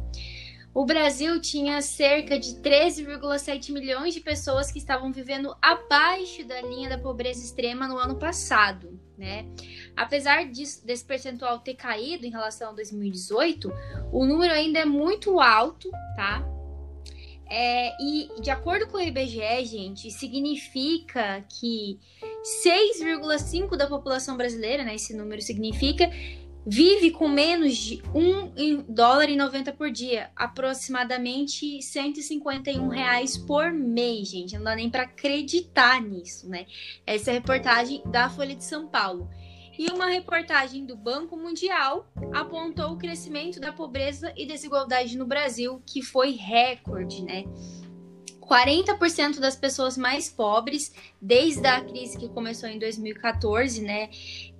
O 0.73 0.83
Brasil 0.85 1.39
tinha 1.39 1.81
cerca 1.81 2.37
de 2.37 2.55
13,7 2.55 3.71
milhões 3.71 4.13
de 4.13 4.19
pessoas 4.19 4.69
que 4.69 4.77
estavam 4.77 5.09
vivendo 5.09 5.55
abaixo 5.61 6.45
da 6.45 6.61
linha 6.63 6.89
da 6.89 6.97
pobreza 6.97 7.41
extrema 7.41 7.87
no 7.87 7.97
ano 7.97 8.19
passado, 8.19 8.99
né? 9.17 9.45
Apesar 9.95 10.43
disso, 10.51 10.85
desse 10.85 11.05
percentual 11.05 11.59
ter 11.59 11.75
caído 11.75 12.25
em 12.25 12.29
relação 12.29 12.71
a 12.71 12.73
2018, 12.73 13.71
o 14.11 14.25
número 14.25 14.53
ainda 14.53 14.79
é 14.79 14.85
muito 14.85 15.39
alto, 15.39 15.89
tá? 16.17 16.45
É, 17.49 17.95
e 18.01 18.29
de 18.41 18.49
acordo 18.49 18.87
com 18.87 18.97
o 18.97 19.01
IBGE, 19.01 19.65
gente, 19.65 20.09
significa 20.11 21.45
que 21.59 21.99
6,5% 22.65 23.75
da 23.77 23.87
população 23.87 24.35
brasileira, 24.35 24.83
né, 24.83 24.95
esse 24.95 25.15
número 25.15 25.41
significa, 25.41 26.09
vive 26.65 27.11
com 27.11 27.27
menos 27.27 27.77
de 27.77 28.01
1 28.13 28.85
dólar 28.89 29.29
e 29.29 29.35
90 29.35 29.71
por 29.73 29.91
dia, 29.91 30.31
aproximadamente 30.35 31.81
151 31.81 32.87
reais 32.87 33.37
por 33.37 33.71
mês, 33.71 34.29
gente. 34.29 34.57
Não 34.57 34.63
dá 34.63 34.75
nem 34.75 34.89
para 34.89 35.03
acreditar 35.03 36.01
nisso, 36.01 36.49
né? 36.49 36.65
Essa 37.05 37.29
é 37.29 37.33
a 37.33 37.35
reportagem 37.35 38.01
da 38.07 38.29
Folha 38.29 38.55
de 38.55 38.63
São 38.63 38.87
Paulo. 38.87 39.29
E 39.77 39.87
uma 39.91 40.07
reportagem 40.07 40.85
do 40.85 40.95
Banco 40.95 41.35
Mundial 41.35 42.07
apontou 42.33 42.93
o 42.93 42.97
crescimento 42.97 43.59
da 43.59 43.71
pobreza 43.71 44.33
e 44.35 44.45
desigualdade 44.45 45.17
no 45.17 45.25
Brasil, 45.25 45.81
que 45.85 46.01
foi 46.01 46.31
recorde, 46.31 47.23
né? 47.23 47.43
40% 48.41 49.39
das 49.39 49.55
pessoas 49.55 49.97
mais 49.97 50.29
pobres, 50.29 50.93
desde 51.21 51.65
a 51.67 51.81
crise 51.81 52.17
que 52.17 52.29
começou 52.29 52.69
em 52.69 52.77
2014, 52.77 53.81
né, 53.81 54.09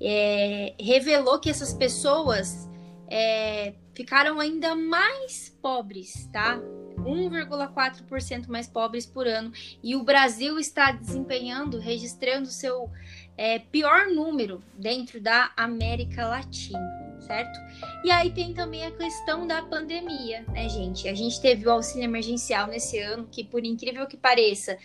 é, 0.01 0.73
revelou 0.80 1.39
que 1.39 1.49
essas 1.49 1.71
pessoas 1.71 2.67
é, 3.08 3.75
ficaram 3.93 4.39
ainda 4.39 4.75
mais 4.75 5.56
pobres, 5.62 6.28
tá? 6.32 6.60
1,4% 6.97 8.47
mais 8.47 8.67
pobres 8.67 9.06
por 9.06 9.28
ano. 9.28 9.51
E 9.84 9.95
o 9.95 10.04
Brasil 10.04 10.58
está 10.58 10.91
desempenhando, 10.91 11.78
registrando 11.78 12.47
seu 12.47 12.89
é, 13.38 13.60
pior 13.60 14.08
número 14.08 14.63
dentro 14.78 15.19
da 15.19 15.52
América 15.58 16.28
Latina, 16.28 16.80
certo? 17.19 17.60
E 18.04 18.12
aí 18.12 18.32
tem 18.32 18.54
também 18.54 18.86
a 18.86 18.91
questão 18.91 19.45
da 19.45 19.62
pandemia, 19.62 20.45
né, 20.50 20.69
gente? 20.69 21.08
A 21.08 21.13
gente 21.13 21.41
teve 21.41 21.67
o 21.67 21.71
auxílio 21.71 22.06
emergencial 22.06 22.67
nesse 22.67 23.00
ano, 23.00 23.28
que 23.30 23.43
por 23.43 23.63
incrível 23.65 24.08
que 24.08 24.17
pareça, 24.17 24.78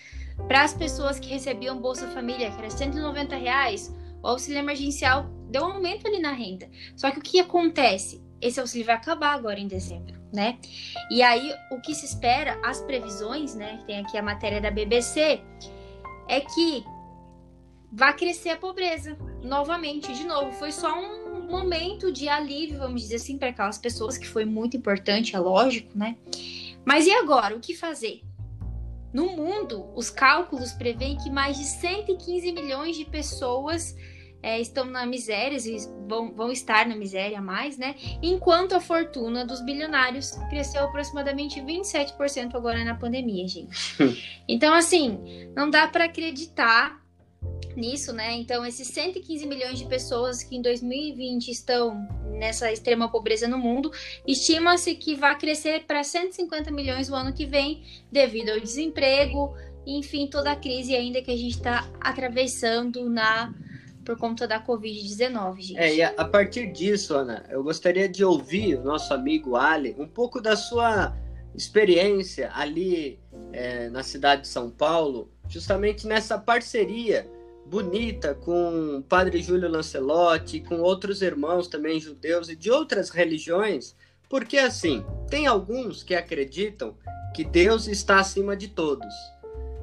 para 0.49 0.63
as 0.63 0.75
pessoas 0.75 1.19
que 1.19 1.29
recebiam 1.29 1.81
Bolsa 1.81 2.09
Família, 2.09 2.51
que 2.51 2.59
era 2.59 2.71
190 2.71 3.37
reais, 3.37 3.95
o 4.23 4.29
auxílio 4.29 4.59
emergencial 4.59 5.27
deu 5.49 5.63
um 5.63 5.73
aumento 5.73 6.07
ali 6.07 6.19
na 6.19 6.33
renda. 6.33 6.69
Só 6.97 7.11
que 7.11 7.19
o 7.19 7.23
que 7.23 7.41
acontece? 7.41 8.23
Esse 8.41 8.59
auxílio 8.61 8.87
vai 8.87 8.97
acabar 8.97 9.35
agora 9.35 9.61
em 9.61 9.69
dezembro, 9.69 10.19
né? 10.33 10.59
E 11.11 11.23
aí 11.23 11.53
o 11.71 11.81
que 11.81 11.95
se 11.95 12.07
espera, 12.07 12.59
as 12.65 12.81
previsões, 12.81 13.55
né? 13.55 13.83
Tem 13.87 14.01
aqui 14.01 14.17
a 14.17 14.23
matéria 14.23 14.61
da 14.61 14.71
BBC, 14.71 15.41
é 16.27 16.41
que 16.41 16.85
vai 17.93 18.15
crescer 18.17 18.51
a 18.51 18.57
pobreza 18.57 19.17
novamente, 19.43 20.13
de 20.13 20.25
novo. 20.25 20.53
Foi 20.53 20.71
só 20.73 20.99
um 20.99 21.49
momento 21.49 22.13
de 22.13 22.29
alívio, 22.29 22.79
vamos 22.79 23.03
dizer 23.03 23.17
assim, 23.17 23.37
para 23.37 23.49
aquelas 23.49 23.79
pessoas, 23.79 24.17
que 24.17 24.27
foi 24.27 24.45
muito 24.45 24.77
importante, 24.77 25.35
é 25.35 25.39
lógico, 25.39 25.97
né? 25.97 26.17
Mas 26.85 27.07
e 27.07 27.13
agora? 27.13 27.57
O 27.57 27.61
que 27.61 27.75
fazer? 27.75 28.23
No 29.13 29.27
mundo, 29.37 29.89
os 29.97 30.09
cálculos 30.09 30.73
prevêem 30.73 31.17
que 31.17 31.29
mais 31.29 31.59
de 31.59 31.65
115 31.65 32.53
milhões 32.53 32.97
de 32.97 33.05
pessoas 33.05 33.97
é, 34.43 34.61
estão 34.61 34.85
na 34.85 35.05
miséria, 35.05 35.59
vão, 36.09 36.33
vão 36.33 36.51
estar 36.51 36.87
na 36.87 36.97
miséria 36.97 37.41
mais, 37.41 37.77
né? 37.77 37.95
Enquanto 38.23 38.75
a 38.75 38.81
fortuna 38.81 39.45
dos 39.45 39.61
bilionários 39.61 40.31
cresceu 40.49 40.85
aproximadamente 40.85 41.61
27% 41.61 42.55
agora 42.55 42.85
na 42.85 42.95
pandemia, 42.95 43.47
gente. 43.47 43.71
Então, 44.49 44.75
assim, 44.75 45.21
não 45.55 45.71
dá 45.71 45.87
para 45.87 46.07
acreditar 46.07 47.00
nisso, 47.77 48.13
né? 48.13 48.33
Então, 48.33 48.65
esses 48.65 48.89
115 48.89 49.47
milhões 49.47 49.79
de 49.79 49.87
pessoas 49.87 50.43
que 50.43 50.57
em 50.57 50.63
2020 50.63 51.49
estão 51.49 52.07
nessa 52.31 52.73
extrema 52.73 53.11
pobreza 53.11 53.47
no 53.47 53.59
mundo, 53.59 53.91
estima-se 54.27 54.95
que 54.95 55.15
vai 55.15 55.37
crescer 55.39 55.85
para 55.85 56.03
150 56.03 56.71
milhões 56.71 57.11
o 57.11 57.15
ano 57.15 57.33
que 57.33 57.47
vem, 57.47 57.83
devido 58.11 58.51
ao 58.51 58.61
desemprego, 58.61 59.55
enfim, 59.87 60.27
toda 60.27 60.53
a 60.53 60.57
crise 60.57 60.95
ainda 60.95 61.23
que 61.23 61.31
a 61.31 61.37
gente 61.37 61.57
está 61.57 61.89
atravessando 62.01 63.09
na 63.09 63.53
por 64.05 64.17
conta 64.17 64.47
da 64.47 64.65
Covid-19, 64.65 65.61
gente. 65.61 65.79
É, 65.79 65.95
e 65.95 66.03
a, 66.03 66.09
a, 66.17 66.25
partir 66.25 66.73
disso, 66.73 67.15
Ana, 67.15 67.45
eu 67.51 67.63
gostaria 67.63 68.09
de 68.09 68.25
ouvir 68.25 68.77
o 68.77 68.83
nosso 68.83 69.13
amigo 69.13 69.57
Ali 69.57 69.95
um 69.99 70.09
pouco 70.09 70.41
da 70.41 70.57
sua 70.57 71.17
experiência 71.55 72.51
ali 72.55 73.21
é, 73.53 73.89
na 73.91 74.03
cidade 74.03 74.43
de 74.43 74.49
São 74.49 74.71
Paulo, 74.71 75.31
justamente 75.49 76.07
nessa 76.07 76.39
parceria 76.39 77.31
bonita 77.71 78.35
com 78.35 78.97
o 78.97 79.03
padre 79.03 79.41
Júlio 79.41 79.71
Lancelotti, 79.71 80.59
com 80.59 80.81
outros 80.81 81.23
irmãos 81.23 81.69
também 81.69 82.01
judeus 82.01 82.49
e 82.49 82.57
de 82.57 82.69
outras 82.69 83.11
religiões, 83.11 83.95
porque 84.29 84.59
assim, 84.59 85.05
tem 85.29 85.47
alguns 85.47 86.03
que 86.03 86.17
acreditam 86.17 86.97
que 87.33 87.45
Deus 87.45 87.87
está 87.87 88.19
acima 88.19 88.57
de 88.57 88.67
todos, 88.67 89.15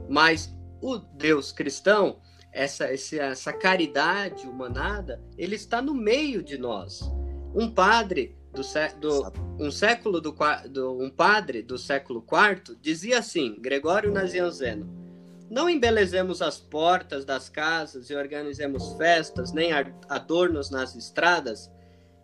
mas 0.09 0.53
o 0.81 0.97
Deus 0.97 1.53
cristão 1.53 2.19
essa, 2.51 2.85
essa 2.91 3.53
caridade 3.53 4.47
humanada, 4.47 5.21
ele 5.37 5.55
está 5.55 5.81
no 5.81 5.93
meio 5.93 6.43
de 6.43 6.57
nós. 6.57 7.09
Um 7.55 7.71
padre 7.71 8.35
do, 8.51 8.61
do 8.99 9.33
um 9.63 9.71
século 9.71 10.19
do, 10.19 10.35
do, 10.69 10.99
um 10.99 11.09
padre 11.09 11.61
do 11.61 11.77
século 11.77 12.21
IV 12.21 12.75
dizia 12.81 13.19
assim, 13.19 13.55
Gregório 13.61 14.11
Nazianzeno: 14.11 15.06
Não 15.49 15.69
embelezemos 15.69 16.41
as 16.41 16.57
portas 16.57 17.23
das 17.23 17.47
casas 17.47 18.09
e 18.09 18.15
organizemos 18.15 18.93
festas, 18.93 19.53
nem 19.53 19.71
adornos 20.09 20.69
nas 20.69 20.93
estradas, 20.95 21.71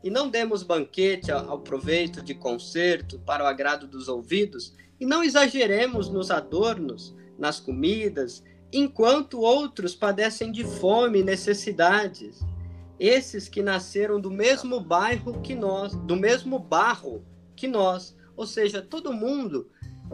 e 0.04 0.10
não 0.10 0.28
demos 0.28 0.62
banquete 0.62 1.32
ao 1.32 1.60
proveito 1.60 2.22
de 2.22 2.34
concerto 2.34 3.18
para 3.20 3.44
o 3.44 3.48
agrado 3.48 3.88
dos 3.88 4.10
ouvidos, 4.10 4.74
e 5.00 5.06
não 5.06 5.24
exageremos 5.24 6.10
nos 6.10 6.30
adornos, 6.30 7.16
nas 7.40 7.62
comidas, 7.62 8.44
enquanto 8.72 9.40
outros 9.40 9.96
padecem 9.96 10.52
de 10.52 10.66
fome 10.66 11.20
e 11.20 11.24
necessidades. 11.24 12.42
Esses 13.00 13.48
que 13.48 13.62
nasceram 13.62 14.20
do 14.20 14.30
mesmo 14.30 14.82
bairro 14.82 15.42
que 15.42 15.56
nós, 15.56 15.96
do 15.96 16.16
mesmo 16.18 16.60
barro 16.60 17.24
que 17.56 17.68
nós, 17.68 18.16
ou 18.36 18.46
seja, 18.46 18.82
todo 18.82 19.14
mundo, 19.14 19.70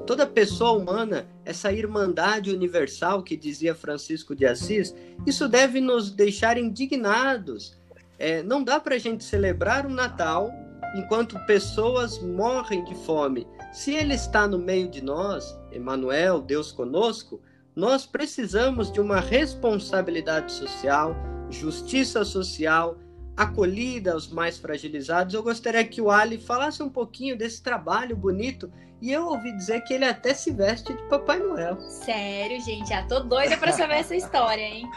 toda 0.05 0.25
pessoa 0.25 0.71
humana, 0.71 1.27
essa 1.45 1.71
irmandade 1.71 2.51
universal 2.51 3.23
que 3.23 3.37
dizia 3.37 3.75
Francisco 3.75 4.35
de 4.35 4.45
Assis, 4.45 4.95
isso 5.25 5.47
deve 5.47 5.79
nos 5.79 6.11
deixar 6.11 6.57
indignados. 6.57 7.77
É, 8.17 8.43
não 8.43 8.63
dá 8.63 8.79
para 8.79 8.95
a 8.95 8.99
gente 8.99 9.23
celebrar 9.23 9.85
o 9.85 9.89
Natal 9.89 10.51
enquanto 10.95 11.39
pessoas 11.45 12.19
morrem 12.19 12.83
de 12.83 12.95
fome. 13.05 13.47
Se 13.71 13.93
Ele 13.93 14.13
está 14.13 14.47
no 14.47 14.57
meio 14.57 14.89
de 14.89 15.03
nós, 15.03 15.57
Emmanuel, 15.71 16.41
Deus 16.41 16.71
conosco, 16.71 17.41
nós 17.75 18.05
precisamos 18.05 18.91
de 18.91 18.99
uma 18.99 19.19
responsabilidade 19.19 20.51
social, 20.51 21.15
justiça 21.49 22.25
social, 22.25 22.97
acolhida 23.37 24.11
aos 24.11 24.27
mais 24.27 24.57
fragilizados. 24.57 25.33
Eu 25.33 25.41
gostaria 25.41 25.85
que 25.85 26.01
o 26.01 26.11
Ali 26.11 26.37
falasse 26.37 26.83
um 26.83 26.89
pouquinho 26.89 27.37
desse 27.37 27.63
trabalho 27.63 28.17
bonito. 28.17 28.69
E 29.01 29.11
eu 29.11 29.27
ouvi 29.27 29.51
dizer 29.53 29.81
que 29.81 29.93
ele 29.93 30.05
até 30.05 30.33
se 30.33 30.51
veste 30.51 30.93
de 30.93 31.01
Papai 31.03 31.39
Noel. 31.39 31.79
Sério, 31.79 32.59
gente, 32.61 32.89
já 32.89 33.05
tô 33.07 33.21
doida 33.21 33.57
para 33.57 33.71
saber 33.71 33.95
essa 33.95 34.15
história, 34.15 34.61
hein? 34.61 34.89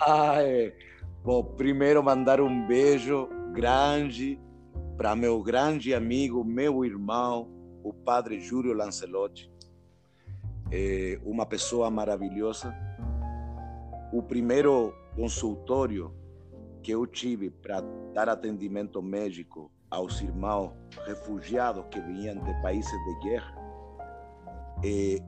Ai, 0.00 0.72
bom, 1.22 1.44
primeiro 1.44 2.02
mandar 2.02 2.40
um 2.40 2.66
beijo 2.66 3.28
grande 3.52 4.40
para 4.96 5.14
meu 5.14 5.42
grande 5.42 5.94
amigo, 5.94 6.42
meu 6.42 6.84
irmão, 6.84 7.48
o 7.84 7.92
padre 7.92 8.40
Júlio 8.40 8.72
Lancelotti, 8.72 9.50
é 10.72 11.20
uma 11.24 11.46
pessoa 11.46 11.90
maravilhosa. 11.90 12.74
O 14.12 14.22
primeiro 14.22 14.92
consultório 15.14 16.12
que 16.82 16.90
eu 16.90 17.06
tive 17.06 17.50
para 17.50 17.80
dar 18.12 18.28
atendimento 18.28 19.00
médico 19.02 19.70
aos 19.90 20.20
irmãos 20.20 20.72
refugiados 21.06 21.84
que 21.90 22.00
vinham 22.00 22.42
de 22.42 22.62
países 22.62 22.90
de 22.90 23.28
guerra, 23.28 23.54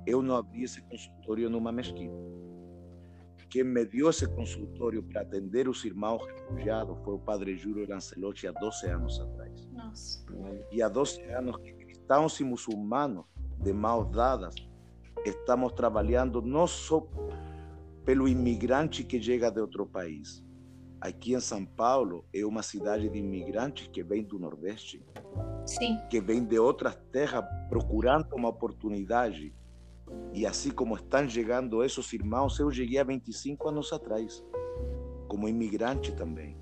eu 0.06 0.22
não 0.22 0.36
abri 0.36 0.64
esse 0.64 0.80
consultório 0.82 1.48
numa 1.48 1.72
mesquita. 1.72 2.14
Quem 3.50 3.64
me 3.64 3.82
deu 3.82 4.10
esse 4.10 4.28
consultório 4.28 5.02
para 5.02 5.22
atender 5.22 5.68
os 5.68 5.82
irmãos 5.82 6.22
refugiados 6.26 6.98
foi 7.02 7.14
o 7.14 7.18
padre 7.18 7.56
Júlio 7.56 7.88
Lancelotti 7.88 8.46
há 8.46 8.52
12 8.52 8.86
anos 8.88 9.18
atrás. 9.18 9.66
Nossa. 9.72 10.22
E 10.70 10.82
há 10.82 10.88
12 10.88 11.22
anos 11.30 11.56
que 11.56 11.72
cristãos 11.72 12.38
e 12.40 12.44
muçulmanos, 12.44 13.24
de 13.58 13.72
mãos 13.72 14.10
dadas, 14.10 14.54
estamos 15.24 15.72
trabalhando 15.72 16.42
não 16.42 16.66
só 16.66 17.08
pelo 18.04 18.28
imigrante 18.28 19.02
que 19.02 19.20
chega 19.20 19.50
de 19.50 19.60
outro 19.62 19.86
país. 19.86 20.44
Aqui 21.00 21.34
em 21.34 21.40
São 21.40 21.64
Paulo 21.64 22.24
é 22.34 22.44
uma 22.44 22.62
cidade 22.62 23.08
de 23.08 23.18
imigrantes 23.18 23.86
que 23.86 24.02
vem 24.02 24.24
do 24.24 24.36
Nordeste, 24.38 25.04
Sim. 25.64 25.96
que 26.10 26.20
vem 26.20 26.44
de 26.44 26.58
outras 26.58 26.96
terras 27.12 27.44
procurando 27.68 28.34
uma 28.34 28.48
oportunidade. 28.48 29.54
E 30.32 30.44
assim 30.44 30.70
como 30.70 30.96
estão 30.96 31.28
chegando 31.28 31.84
esses 31.84 32.12
irmãos, 32.12 32.58
eu 32.58 32.70
cheguei 32.72 32.98
há 32.98 33.04
25 33.04 33.68
anos 33.68 33.92
atrás, 33.92 34.44
como 35.28 35.48
imigrante 35.48 36.10
também, 36.12 36.56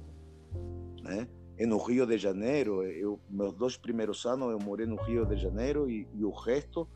né? 1.03 1.27
E 1.59 1.65
no 1.65 1.79
Rio 1.79 2.05
de 2.05 2.19
Janeiro, 2.19 2.83
eu, 2.83 3.19
meus 3.31 3.55
dois 3.55 3.79
primeiros 3.79 4.27
anos 4.27 4.51
eu 4.51 4.59
morei 4.59 4.85
no 4.85 4.97
Rio 4.97 5.25
de 5.25 5.37
Janeiro 5.37 5.89
e, 5.89 6.07
e 6.13 6.23
o 6.23 6.31
resto 6.31 6.87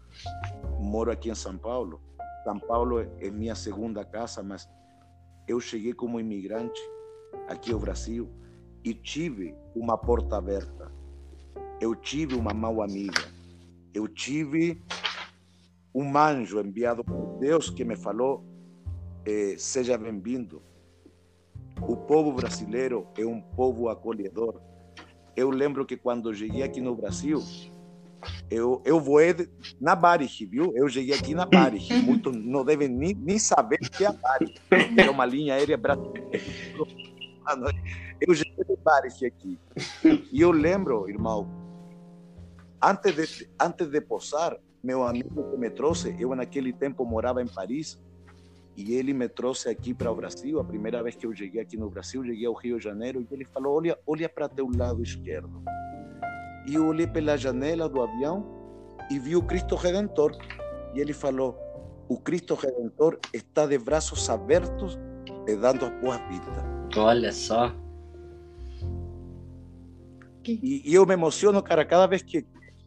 moro 0.79 1.11
aqui 1.11 1.31
em 1.31 1.35
São 1.35 1.57
Paulo. 1.57 2.03
São 2.45 2.59
Paulo 2.59 3.01
é 3.01 3.31
minha 3.31 3.55
segunda 3.55 4.05
casa, 4.05 4.43
mas 4.43 4.69
eu 5.49 5.59
cheguei 5.59 5.95
como 5.95 6.21
imigrante 6.21 6.81
aqui 7.49 7.73
ao 7.73 7.79
Brasil 7.79 8.29
e 8.85 8.95
tive 8.95 9.55
uma 9.75 9.97
porta 9.97 10.37
aberta. 10.37 10.91
Eu 11.81 11.95
tive 11.95 12.35
uma 12.35 12.53
mão 12.53 12.83
amiga. 12.83 13.23
Eu 13.93 14.07
tive 14.07 14.83
um 15.95 16.17
anjo 16.17 16.61
enviado 16.61 17.05
por 17.05 17.39
Deus 17.39 17.71
que 17.71 17.85
me 17.85 17.97
falou: 17.97 18.45
eh, 19.27 19.55
seja 19.59 19.99
bem-vindo. 19.99 20.63
O 21.83 21.97
povo 21.97 22.33
brasileiro 22.33 23.07
é 23.17 23.25
um 23.25 23.41
povo 23.41 23.89
acolhedor. 23.89 24.61
Eu 25.35 25.51
lembro 25.51 25.87
que 25.87 25.97
quando 25.97 26.35
cheguei 26.35 26.63
aqui 26.63 26.81
no 26.81 26.95
Brasil, 26.95 27.43
eu, 28.51 28.83
eu 28.85 29.01
voei 29.01 29.35
na 29.81 29.95
Barich, 29.95 30.45
viu? 30.45 30.73
Eu 30.77 30.89
cheguei 30.89 31.15
aqui 31.15 31.35
na 31.35 31.47
Barich. 31.47 31.93
Muitos 32.03 32.37
não 32.37 32.65
devem 32.65 32.89
nem, 32.89 33.15
nem 33.15 33.39
saber 33.39 33.79
que 33.79 34.05
é 34.05 34.09
a 34.09 34.13
Barich. 34.13 34.61
É 34.97 35.11
uma 35.11 35.25
linha 35.25 35.55
aérea 35.55 35.77
brasileira. 35.77 36.29
Eu 38.21 38.35
cheguei 38.35 38.65
na 38.69 38.77
Barich 38.83 39.25
aqui. 39.25 39.59
E 40.31 40.41
eu 40.41 40.51
lembro, 40.51 41.09
irmão, 41.09 41.49
antes 42.83 43.15
de, 43.15 43.51
antes 43.59 43.89
de 43.89 44.01
posar, 44.01 44.59
meu 44.83 45.03
amigo 45.03 45.51
que 45.51 45.57
me 45.57 45.71
trouxe, 45.71 46.15
eu 46.19 46.35
naquele 46.35 46.73
tempo 46.73 47.05
morava 47.05 47.43
em 47.43 47.47
Paris, 47.47 47.99
e 48.77 48.95
ele 48.95 49.13
me 49.13 49.29
trouxe 49.29 49.69
aqui 49.69 49.93
para 49.93 50.11
o 50.11 50.15
Brasil. 50.15 50.59
A 50.61 50.65
primeira 50.65 51.03
vez 51.03 51.17
que 51.17 51.27
eu 51.27 51.35
cheguei 51.35 51.61
aqui 51.61 51.77
no 51.77 51.91
Brasil, 51.91 52.25
cheguei 52.25 52.47
ao 52.47 52.55
Rio 52.55 52.79
de 52.79 52.85
Janeiro, 52.85 53.21
e 53.21 53.35
ele 53.35 53.45
falou: 53.45 53.77
Olha, 53.77 53.99
olha 54.07 54.29
para 54.29 54.49
teu 54.49 54.71
lado 54.75 55.03
esquerdo. 55.03 55.63
E 56.67 56.75
eu 56.75 56.87
olhei 56.87 57.07
pela 57.07 57.37
janela 57.37 57.89
do 57.89 58.03
avião 58.03 58.47
e 59.11 59.19
vi 59.19 59.37
o 59.37 59.43
Cristo 59.43 59.77
Redentor. 59.77 60.33
E 60.95 61.01
ele 61.01 61.13
falou: 61.13 61.59
O 62.09 62.19
Cristo 62.19 62.55
Redentor 62.55 63.19
está 63.35 63.67
de 63.67 63.77
braços 63.79 64.29
abertos 64.31 64.99
e 65.47 65.57
dando 65.57 65.85
as 65.85 65.93
boas-vindas. 66.01 66.70
Olha 66.97 67.33
só. 67.33 67.73
E, 70.45 70.83
e, 70.91 70.95
eu 70.95 71.07
me 71.07 71.15
emociono, 71.15 71.63
cara, 71.63 71.85
cada 71.85 72.07
vez 72.07 72.23
que, 72.23 72.45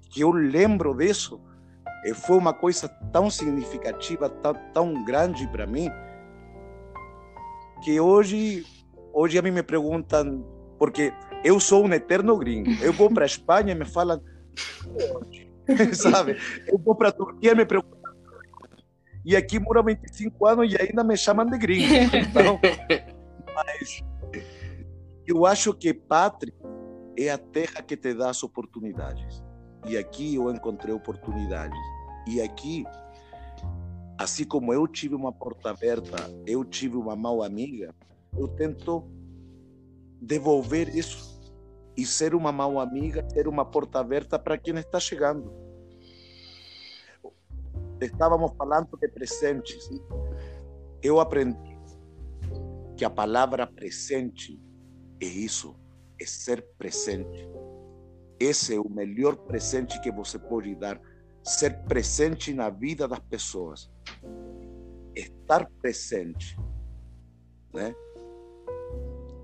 que 0.10 0.22
eu 0.22 0.32
lembro 0.32 0.96
disso. 0.96 1.40
Foi 2.16 2.38
uma 2.38 2.54
coisa 2.54 2.90
tão 3.14 3.30
significativa, 3.30 4.28
tão, 4.30 4.54
tão 4.74 5.04
grande 5.06 5.48
para 5.48 5.66
mim, 5.66 5.90
que 7.82 7.98
hoje, 7.98 8.66
hoje 9.14 9.38
a 9.38 9.42
mim 9.42 9.52
me 9.52 9.64
perguntam, 9.64 10.46
porque 10.78 11.14
eu 11.46 11.62
sou 11.62 11.86
um 11.86 11.94
eterno 11.94 12.38
gringo. 12.38 12.72
Eu 12.82 12.92
vou 12.92 13.10
para 13.10 13.24
a 13.24 13.26
Espanha 13.26 13.72
e 13.72 13.76
me 13.76 13.86
falam, 13.86 14.22
sabe? 15.94 16.38
Eu 16.68 16.78
vou 16.78 16.94
para 16.94 17.08
a 17.08 17.12
Turquia 17.14 17.54
e 17.54 17.56
me 17.56 17.66
perguntam. 17.66 18.04
E 19.26 19.38
aqui 19.38 19.58
moro 19.58 19.82
25 19.82 20.46
anos 20.46 20.74
e 20.74 20.82
ainda 20.82 21.06
me 21.06 21.16
chamam 21.16 21.46
de 21.46 21.58
gringo. 21.58 21.94
Então, 22.14 22.60
mas 23.54 24.04
eu 25.26 25.46
acho 25.46 25.74
que 25.74 25.94
pátria 25.94 26.54
é 27.18 27.30
a 27.30 27.38
terra 27.38 27.82
que 27.82 27.96
te 27.96 28.14
dá 28.14 28.30
as 28.30 28.44
oportunidades. 28.44 29.44
E 29.86 29.98
aqui 29.98 30.36
eu 30.36 30.50
encontrei 30.52 30.94
oportunidades. 30.94 31.78
E 32.28 32.42
aqui, 32.42 32.86
assim 34.18 34.46
como 34.46 34.74
eu 34.74 34.88
tive 34.88 35.16
uma 35.16 35.32
porta 35.32 35.70
aberta, 35.70 36.18
eu 36.46 36.64
tive 36.64 36.96
uma 36.96 37.16
mão 37.16 37.42
amiga, 37.42 37.94
eu 38.38 38.48
tento 38.48 39.04
devolver 40.22 40.96
isso 40.96 41.42
e 41.96 42.06
ser 42.06 42.34
uma 42.34 42.52
mão 42.52 42.80
amiga, 42.80 43.28
ser 43.30 43.48
uma 43.48 43.66
porta 43.66 44.00
aberta 44.00 44.40
para 44.40 44.58
quem 44.58 44.76
está 44.76 45.00
chegando. 45.00 45.54
Estávamos 48.02 48.52
falando 48.58 48.98
de 48.98 49.08
presentes. 49.10 49.90
Eu 51.02 51.20
aprendi 51.20 51.73
a 53.04 53.10
palavra 53.10 53.66
presente 53.66 54.60
é 55.20 55.26
isso, 55.26 55.76
é 56.20 56.26
ser 56.26 56.66
presente. 56.78 57.48
Esse 58.40 58.76
é 58.76 58.80
o 58.80 58.90
melhor 58.90 59.36
presente 59.36 60.00
que 60.02 60.12
você 60.12 60.38
pode 60.38 60.76
dar, 60.76 61.00
ser 61.44 61.84
presente 61.84 62.54
na 62.54 62.70
vida 62.70 63.08
das 63.08 63.20
pessoas. 63.20 63.90
Estar 65.16 65.70
presente, 65.82 66.58
né? 67.74 67.96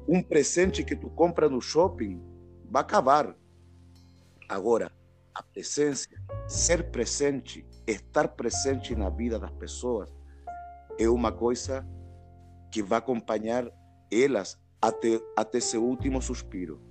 Um 0.07 0.23
presente 0.23 0.83
que 0.83 0.95
tu 0.95 1.09
compra 1.11 1.47
no 1.47 1.61
shopping 1.61 2.21
vai 2.65 2.81
acabar. 2.81 3.35
Agora, 4.47 4.91
a 5.33 5.43
presença, 5.43 6.07
ser 6.47 6.89
presente, 6.91 7.65
estar 7.85 8.27
presente 8.29 8.95
na 8.95 9.09
vida 9.09 9.37
das 9.37 9.51
pessoas 9.51 10.09
é 10.99 11.07
uma 11.07 11.31
coisa 11.31 11.87
que 12.71 12.81
vai 12.81 12.99
acompanhar 12.99 13.69
elas 14.11 14.59
até, 14.81 15.19
até 15.35 15.59
seu 15.59 15.83
último 15.83 16.21
suspiro. 16.21 16.81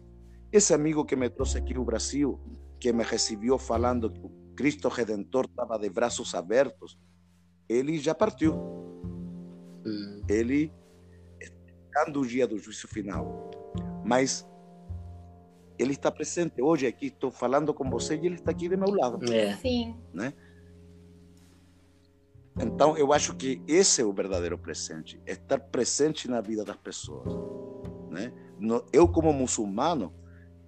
Esse 0.52 0.72
amigo 0.72 1.04
que 1.04 1.16
me 1.16 1.28
trouxe 1.28 1.58
aqui 1.58 1.74
no 1.74 1.84
Brasil, 1.84 2.40
que 2.80 2.92
me 2.92 3.02
recebeu 3.02 3.58
falando 3.58 4.10
que 4.10 4.20
o 4.20 4.30
Cristo 4.56 4.88
Redentor 4.88 5.46
estava 5.46 5.78
de 5.78 5.88
braços 5.90 6.34
abertos, 6.34 6.98
ele 7.68 7.98
já 7.98 8.14
partiu. 8.14 8.54
Hum. 9.84 10.22
Ele 10.28 10.72
está 11.40 12.10
no 12.10 12.26
dia 12.26 12.46
do 12.46 12.58
juízo 12.58 12.88
final. 12.88 13.50
Mas 14.04 14.46
ele 15.78 15.92
está 15.92 16.10
presente. 16.10 16.60
Hoje 16.60 16.86
aqui 16.86 17.06
estou 17.06 17.30
falando 17.30 17.72
com 17.72 17.88
você 17.88 18.16
e 18.16 18.26
ele 18.26 18.34
está 18.36 18.50
aqui 18.50 18.68
do 18.68 18.76
meu 18.76 18.90
lado. 18.90 19.32
É. 19.32 19.54
Sim. 19.56 19.96
Né? 20.12 20.32
Então, 22.60 22.96
eu 22.96 23.12
acho 23.12 23.34
que 23.36 23.62
esse 23.66 24.02
é 24.02 24.04
o 24.04 24.12
verdadeiro 24.12 24.58
presente, 24.58 25.20
estar 25.26 25.58
presente 25.58 26.28
na 26.28 26.40
vida 26.40 26.64
das 26.64 26.76
pessoas, 26.76 27.32
né? 28.10 28.32
Eu 28.92 29.06
como 29.06 29.32
muçulmano, 29.32 30.12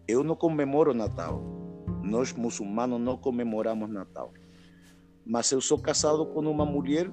eu 0.06 0.22
não 0.22 0.36
comemoro 0.36 0.94
Natal. 0.94 1.42
Nós 2.02 2.32
muçulmanos 2.32 3.00
não 3.00 3.16
comemoramos 3.16 3.90
Natal. 3.90 4.32
Mas 5.26 5.50
eu 5.50 5.60
sou 5.60 5.78
casado 5.78 6.24
com 6.26 6.40
uma 6.40 6.64
mulher 6.64 7.10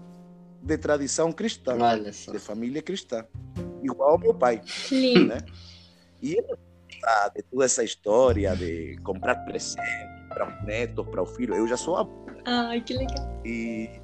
de 0.62 0.78
tradição 0.78 1.32
cristã, 1.32 1.78
de 2.32 2.40
família 2.40 2.82
cristã, 2.82 3.26
igual 3.84 4.12
ao 4.12 4.20
meu 4.20 4.34
pai, 4.34 4.62
né? 4.92 5.38
E 6.22 6.34
ele 6.34 6.56
de 7.36 7.44
toda 7.44 7.66
essa 7.66 7.84
história 7.84 8.56
de 8.56 8.98
comprar 9.04 9.36
presente 9.46 9.82
para 10.30 10.48
os 10.48 10.66
netos, 10.66 11.08
para 11.08 11.22
o 11.22 11.26
filho. 11.26 11.54
Eu 11.54 11.68
já 11.68 11.78
sou 11.78 11.96
avô. 11.96 12.26
Ai, 12.46 12.82
que 12.82 12.94
legal. 12.94 13.42
E 13.46 14.02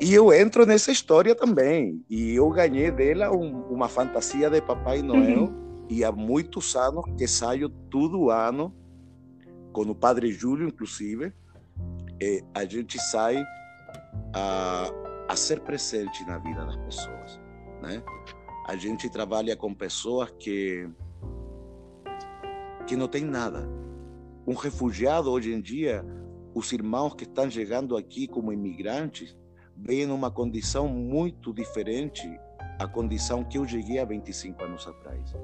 e 0.00 0.12
eu 0.12 0.32
entro 0.32 0.66
nessa 0.66 0.90
história 0.90 1.34
também. 1.34 2.04
E 2.08 2.34
eu 2.34 2.50
ganhei 2.50 2.90
dela 2.90 3.30
um, 3.30 3.62
uma 3.70 3.88
fantasia 3.88 4.50
de 4.50 4.60
Papai 4.60 5.00
Noel. 5.02 5.44
Uhum. 5.44 5.86
E 5.88 6.04
há 6.04 6.12
muitos 6.12 6.74
anos 6.74 7.04
que 7.16 7.26
saio 7.26 7.68
todo 7.68 8.30
ano, 8.30 8.74
com 9.72 9.82
o 9.82 9.94
Padre 9.94 10.32
Júlio, 10.32 10.68
inclusive, 10.68 11.32
a 12.54 12.64
gente 12.64 12.98
sai 12.98 13.42
a, 14.34 14.90
a 15.28 15.36
ser 15.36 15.60
presente 15.60 16.24
na 16.26 16.38
vida 16.38 16.64
das 16.64 16.76
pessoas. 16.76 17.40
Né? 17.82 18.02
A 18.66 18.76
gente 18.76 19.08
trabalha 19.08 19.56
com 19.56 19.72
pessoas 19.72 20.30
que, 20.38 20.88
que 22.86 22.96
não 22.96 23.08
têm 23.08 23.24
nada. 23.24 23.68
Um 24.46 24.54
refugiado, 24.54 25.30
hoje 25.30 25.52
em 25.52 25.60
dia, 25.60 26.04
os 26.54 26.72
irmãos 26.72 27.14
que 27.14 27.24
estão 27.24 27.50
chegando 27.50 27.96
aqui 27.96 28.26
como 28.26 28.52
imigrantes, 28.52 29.36
veio 29.76 30.08
numa 30.08 30.30
condição 30.30 30.88
muito 30.88 31.52
diferente 31.52 32.26
à 32.78 32.88
condição 32.88 33.44
que 33.44 33.58
eu 33.58 33.66
cheguei 33.66 33.98
há 33.98 34.04
25 34.04 34.64
anos 34.64 34.86
atrás. 34.86 35.34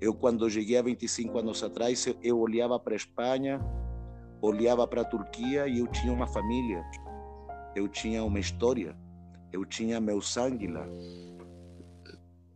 Eu, 0.00 0.14
quando 0.14 0.48
cheguei 0.48 0.78
há 0.78 0.82
25 0.82 1.38
anos 1.38 1.62
atrás, 1.62 2.06
eu, 2.22 2.38
olhava 2.38 2.78
para 2.78 2.94
a 2.94 2.96
Espanha, 2.96 3.60
olhava 4.40 4.86
para 4.86 5.02
a 5.02 5.04
Turquia 5.04 5.66
e 5.66 5.78
eu 5.78 5.86
tinha 5.88 6.12
uma 6.12 6.26
família, 6.26 6.84
eu 7.74 7.88
tinha 7.88 8.24
uma 8.24 8.38
história, 8.38 8.96
eu 9.52 9.64
tinha 9.64 10.00
meu 10.00 10.20
sangue 10.20 10.68
lá. 10.68 10.86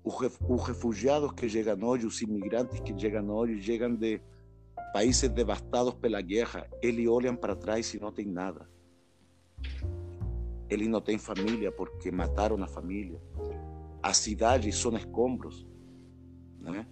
Os 0.05 0.67
refugiados 0.67 1.33
que 1.33 1.49
chegam 1.49 1.89
hoje, 1.89 2.07
os 2.07 2.21
imigrantes 2.23 2.81
que 2.81 2.99
chegam 2.99 3.29
hoje, 3.31 3.61
chegam 3.63 3.95
de 3.95 4.21
países 4.93 5.29
devastados 5.29 5.95
pela 5.95 6.21
guerra, 6.21 6.69
eles 6.81 7.09
olham 7.09 7.37
para 7.37 7.57
trás 7.57 7.93
e 7.95 8.01
não 8.01 8.13
tem 8.13 8.27
nada 8.27 8.69
ele 10.73 10.89
não 10.89 11.01
tem 11.01 11.19
família 11.19 11.71
porque 11.71 12.11
mataram 12.11 12.63
a 12.63 12.67
família. 12.67 13.21
As 14.03 14.17
cidades 14.17 14.77
são 14.77 14.97
escombros, 14.97 15.67
né? 16.59 16.87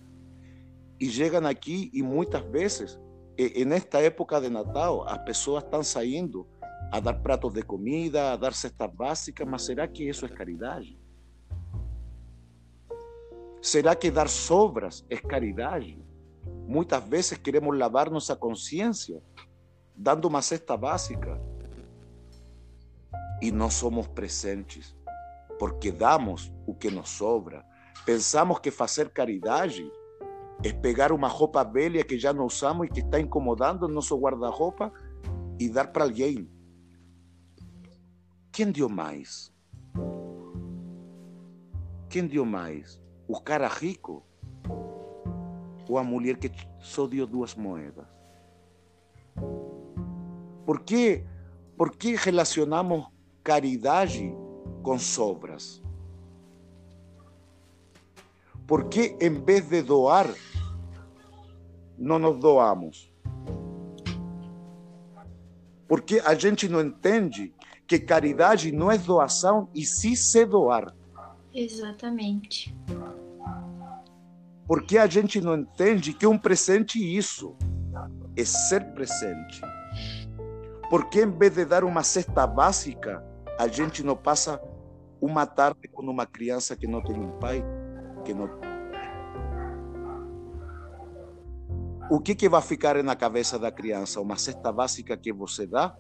E 1.01 1.09
chegam 1.09 1.47
aqui 1.47 1.91
e 1.95 2.03
muitas 2.03 2.43
vezes, 2.43 3.01
e, 3.39 3.65
nesta 3.65 4.01
época 4.01 4.41
de 4.41 4.51
Natal, 4.51 5.09
as 5.09 5.19
pessoas 5.25 5.65
estão 5.65 5.83
saindo 5.83 6.47
a 6.93 7.01
dar 7.01 7.15
pratos 7.15 7.55
de 7.55 7.63
comida, 7.63 8.33
a 8.33 8.37
dar 8.37 8.53
cestas 8.53 8.93
básicas, 8.93 9.49
mas 9.49 9.63
será 9.63 9.89
que 9.89 10.07
isso 10.07 10.27
é 10.27 10.29
caridade? 10.29 10.99
Será 13.63 13.95
que 13.95 14.11
dar 14.11 14.29
sobras 14.29 15.05
é 15.09 15.17
caridade? 15.17 15.99
Muitas 16.67 17.03
vezes 17.05 17.39
queremos 17.39 17.77
lavar 17.77 18.11
nossa 18.11 18.37
consciência 18.37 19.23
dando 19.97 20.27
uma 20.27 20.43
cesta 20.43 20.77
básica, 20.77 21.41
e 23.41 23.51
não 23.51 23.71
somos 23.71 24.07
presentes, 24.09 24.97
porque 25.59 25.91
damos 25.91 26.53
o 26.67 26.75
que 26.75 26.91
nos 26.91 27.11
sobra. 27.11 27.65
Pensamos 28.05 28.59
que 28.59 28.71
fazer 28.71 29.11
caridade 29.11 29.91
é 30.63 30.73
pegar 30.73 31.13
uma 31.13 31.29
roupa 31.29 31.65
velha 31.65 32.05
que 32.05 32.19
já 32.19 32.33
não 32.33 32.47
usamos 32.47 32.87
e 32.87 32.91
que 32.91 33.01
está 33.01 33.19
incomodando 33.19 33.89
nosso 33.89 34.17
guarda-roupa 34.19 34.93
e 35.59 35.69
dar 35.69 35.89
para 35.89 36.05
alguém. 36.05 36.51
Quem 38.53 38.71
deu 38.71 38.89
mais? 38.89 39.53
Quem 42.09 42.27
deu 42.27 42.45
mais? 42.45 43.01
O 43.29 43.41
cara 43.41 43.69
rico 43.69 44.23
ou 45.89 45.99
a 45.99 46.05
mulher 46.05 46.37
que 46.37 46.51
só 46.79 47.07
deu 47.07 47.27
duas 47.27 47.55
moedas? 47.55 48.07
Por 50.65 50.81
que, 50.83 51.25
por 51.77 51.97
que 51.97 52.15
relacionamos 52.15 53.07
caridade 53.43 54.35
com 54.83 54.99
sobras? 54.99 55.83
Por 58.67 58.89
que 58.89 59.17
em 59.21 59.43
vez 59.43 59.69
de 59.69 59.83
doar, 59.83 60.29
não 61.99 62.19
nos 62.19 62.39
doamos? 62.39 63.13
Porque 65.89 66.21
a 66.25 66.35
gente 66.35 66.69
não 66.69 66.81
entende 66.81 67.53
que 67.87 67.99
caridade 67.99 68.71
não 68.71 68.93
é 68.93 68.97
doação 68.97 69.69
e 69.75 69.85
sim 69.85 70.15
se 70.15 70.47
doar. 70.47 70.95
Exatamente. 71.53 72.73
Porque 74.67 74.97
a 74.97 75.09
gente 75.09 75.41
não 75.41 75.57
entende 75.57 76.13
que 76.13 76.27
um 76.27 76.39
presente 76.39 77.03
é 77.03 77.07
isso 77.07 77.57
é 78.37 78.45
ser 78.45 78.85
presente. 78.93 79.61
Porque 80.89 81.23
em 81.23 81.31
vez 81.31 81.55
de 81.55 81.65
dar 81.65 81.85
uma 81.85 82.03
cesta 82.03 82.47
básica, 82.47 83.25
a 83.61 83.69
gente 83.69 84.03
não 84.03 84.17
passa 84.17 84.59
uma 85.21 85.45
tarde 85.45 85.87
com 85.87 86.01
uma 86.01 86.25
criança 86.25 86.75
que 86.75 86.87
não 86.87 87.03
tem 87.03 87.15
um 87.21 87.33
pai, 87.33 87.63
que 88.25 88.33
não 88.33 88.49
o 92.11 92.19
que, 92.19 92.35
que 92.35 92.49
vai 92.49 92.63
ficar 92.63 93.01
na 93.05 93.15
cabeça 93.15 93.59
da 93.59 93.71
criança? 93.71 94.19
Uma 94.19 94.37
cesta 94.37 94.73
básica 94.73 95.15
que 95.15 95.31
você 95.31 95.67
dá? 95.67 95.95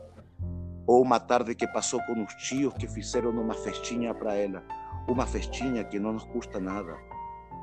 Ou 0.86 1.02
uma 1.02 1.20
tarde 1.20 1.54
que 1.54 1.68
passou 1.68 2.00
com 2.04 2.24
os 2.24 2.34
tios 2.36 2.72
que 2.74 2.88
fizeram 2.88 3.30
uma 3.30 3.52
festinha 3.52 4.14
para 4.14 4.34
ela? 4.34 4.64
Uma 5.06 5.26
festinha 5.26 5.84
que 5.84 6.00
não 6.00 6.14
nos 6.14 6.24
custa 6.24 6.58
nada. 6.58 6.96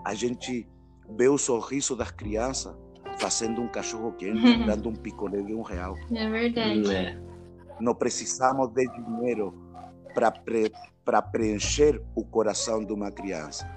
A 0.05 0.13
gente 0.13 0.69
vê 1.17 1.27
o 1.27 1.39
sorriso 1.39 1.95
das 1.95 2.11
crianças 2.11 2.77
fazendo 3.17 3.61
um 3.61 3.67
cachorro 3.67 4.13
quente, 4.13 4.57
dando 4.63 4.89
um 4.89 4.95
picolé 4.95 5.41
de 5.41 5.55
um 5.55 5.63
real. 5.63 5.95
É 6.13 6.29
verdade. 6.29 6.95
É. 6.95 7.19
Não 7.81 7.95
precisamos 7.95 8.69
de 8.69 8.87
dinheiro 8.87 9.66
para 10.17 10.31
pre, 10.31 10.71
preencher 11.31 12.01
o 12.15 12.25
coração 12.25 12.83
de 12.83 12.91
uma 12.91 13.11
criança. 13.11 13.69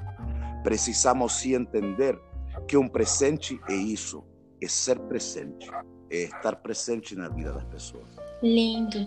Precisamos 0.63 1.35
sim 1.35 1.55
entender 1.55 2.19
que 2.67 2.79
um 2.79 2.89
presente 2.89 3.61
é 3.69 3.75
isso, 3.75 4.25
é 4.63 4.67
ser 4.67 4.99
presente, 5.01 5.71
é 6.11 6.23
estar 6.23 6.57
presente 6.57 7.15
na 7.15 7.29
vida 7.29 7.53
das 7.53 7.65
pessoas. 7.65 8.09
Lindo. 8.43 9.07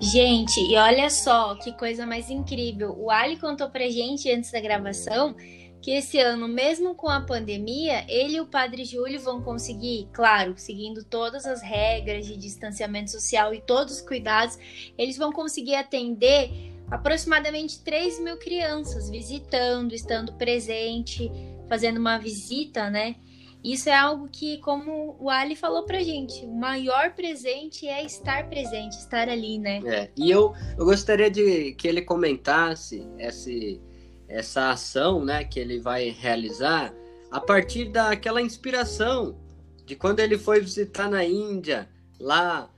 Gente, 0.00 0.58
e 0.58 0.74
olha 0.76 1.10
só 1.10 1.54
que 1.56 1.72
coisa 1.72 2.06
mais 2.06 2.30
incrível. 2.30 2.96
O 2.98 3.10
Ali 3.10 3.36
contou 3.36 3.68
pra 3.68 3.86
gente 3.90 4.32
antes 4.32 4.50
da 4.50 4.58
gravação 4.58 5.36
que 5.82 5.92
esse 5.92 6.18
ano, 6.18 6.46
mesmo 6.46 6.94
com 6.94 7.08
a 7.08 7.20
pandemia, 7.20 8.04
ele 8.08 8.36
e 8.36 8.40
o 8.40 8.46
Padre 8.46 8.84
Júlio 8.84 9.20
vão 9.20 9.42
conseguir, 9.42 10.08
claro, 10.12 10.54
seguindo 10.56 11.02
todas 11.04 11.46
as 11.46 11.62
regras 11.62 12.26
de 12.26 12.36
distanciamento 12.36 13.10
social 13.10 13.54
e 13.54 13.60
todos 13.60 13.96
os 13.96 14.00
cuidados, 14.02 14.58
eles 14.98 15.16
vão 15.16 15.32
conseguir 15.32 15.74
atender 15.74 16.69
aproximadamente 16.90 17.80
3 17.80 18.20
mil 18.20 18.36
crianças 18.36 19.08
visitando, 19.08 19.94
estando 19.94 20.32
presente, 20.34 21.30
fazendo 21.68 21.98
uma 21.98 22.18
visita, 22.18 22.90
né? 22.90 23.16
Isso 23.62 23.90
é 23.90 23.94
algo 23.94 24.26
que, 24.26 24.58
como 24.58 25.16
o 25.20 25.28
Ali 25.28 25.54
falou 25.54 25.84
pra 25.84 26.02
gente, 26.02 26.44
o 26.46 26.54
maior 26.54 27.12
presente 27.12 27.86
é 27.86 28.02
estar 28.02 28.48
presente, 28.48 28.96
estar 28.96 29.28
ali, 29.28 29.58
né? 29.58 29.80
É, 29.84 30.10
e 30.16 30.30
eu, 30.30 30.54
eu 30.78 30.84
gostaria 30.84 31.30
de 31.30 31.74
que 31.74 31.86
ele 31.86 32.00
comentasse 32.00 33.06
esse, 33.18 33.80
essa 34.26 34.70
ação, 34.70 35.22
né, 35.24 35.44
que 35.44 35.60
ele 35.60 35.78
vai 35.78 36.08
realizar 36.08 36.94
a 37.30 37.38
partir 37.38 37.90
daquela 37.90 38.40
inspiração 38.40 39.38
de 39.84 39.94
quando 39.94 40.20
ele 40.20 40.38
foi 40.38 40.60
visitar 40.60 41.10
na 41.10 41.22
Índia, 41.22 41.88
lá, 42.18 42.70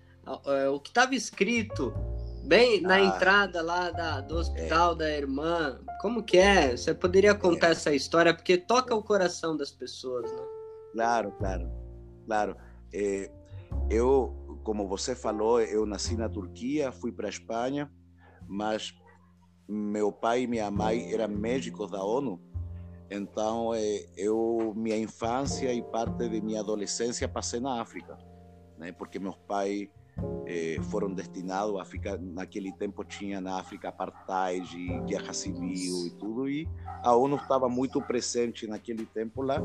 o 0.73 0.81
que 0.81 0.91
estava 0.91 1.15
escrito 1.15 1.95
Bem 2.45 2.80
na 2.80 2.95
ah, 2.95 3.01
entrada 3.01 3.62
lá 3.62 3.90
da, 3.90 4.20
do 4.20 4.36
hospital 4.36 4.93
é. 4.93 4.97
da 4.97 5.11
irmã. 5.11 5.80
Como 6.01 6.22
que 6.22 6.38
é? 6.38 6.76
Você 6.76 6.93
poderia 6.93 7.34
contar 7.34 7.68
é. 7.68 7.70
essa 7.72 7.95
história? 7.95 8.34
Porque 8.34 8.59
toca 8.59 8.95
o 8.95 9.03
coração 9.03 9.57
das 9.57 9.70
pessoas, 9.70 10.30
né? 10.32 10.43
Claro, 10.93 11.32
claro, 11.38 11.70
claro. 12.26 12.57
É, 12.93 13.30
eu, 13.88 14.61
como 14.64 14.88
você 14.88 15.14
falou, 15.14 15.61
eu 15.61 15.86
nasci 15.86 16.16
na 16.16 16.28
Turquia, 16.28 16.90
fui 16.93 17.12
para 17.12 17.28
a 17.28 17.30
Espanha, 17.30 17.90
mas 18.49 18.93
meu 19.68 20.12
pai 20.12 20.43
e 20.43 20.47
minha 20.47 20.70
mãe 20.70 21.12
eram 21.12 21.28
médicos 21.28 21.90
da 21.90 22.05
ONU. 22.05 22.40
Então, 23.11 23.74
é, 23.74 24.07
eu, 24.16 24.72
minha 24.74 24.97
infância 24.97 25.72
e 25.72 25.82
parte 25.82 26.28
de 26.28 26.40
minha 26.40 26.61
adolescência 26.61 27.28
passei 27.28 27.61
na 27.61 27.80
África, 27.80 28.18
né? 28.78 28.90
Porque 28.90 29.18
meus 29.18 29.36
pais 29.47 29.88
eh, 30.47 30.79
foram 30.91 31.13
destinados 31.13 31.81
a 31.81 31.85
ficar 31.85 32.19
naquele 32.19 32.73
tempo 32.73 33.05
tinha 33.05 33.41
na 33.41 33.59
África 33.59 33.89
apartheid, 33.89 35.01
guerra 35.07 35.33
civil 35.33 36.07
e 36.07 36.11
tudo 36.11 36.49
e 36.49 36.69
a 37.03 37.15
ONU 37.15 37.37
estava 37.37 37.69
muito 37.69 38.01
presente 38.03 38.67
naquele 38.67 39.07
tempo 39.07 39.43
lá 39.43 39.59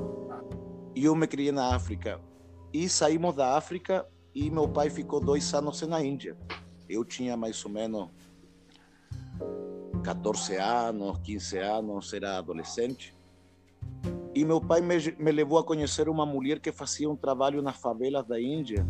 e 0.95 1.05
eu 1.05 1.15
me 1.15 1.27
criei 1.27 1.51
na 1.51 1.75
África. 1.75 2.19
E 2.73 2.89
saímos 2.89 3.35
da 3.35 3.55
África 3.55 4.05
e 4.33 4.49
meu 4.49 4.67
pai 4.67 4.89
ficou 4.89 5.19
dois 5.19 5.53
anos 5.53 5.81
na 5.81 6.03
Índia 6.03 6.37
eu 6.89 7.03
tinha 7.03 7.35
mais 7.35 7.63
ou 7.65 7.71
menos 7.71 8.09
14 10.03 10.55
anos 10.55 11.17
15 11.19 11.57
anos 11.57 12.13
era 12.13 12.37
adolescente. 12.37 13.15
E 14.33 14.45
meu 14.45 14.61
pai 14.61 14.81
me, 14.81 14.95
me 15.17 15.31
levou 15.31 15.57
a 15.57 15.63
conhecer 15.63 16.07
uma 16.07 16.25
mulher 16.25 16.59
que 16.59 16.71
fazia 16.71 17.09
um 17.09 17.15
trabalho 17.15 17.61
nas 17.61 17.75
favelas 17.77 18.25
da 18.25 18.39
Índia 18.39 18.87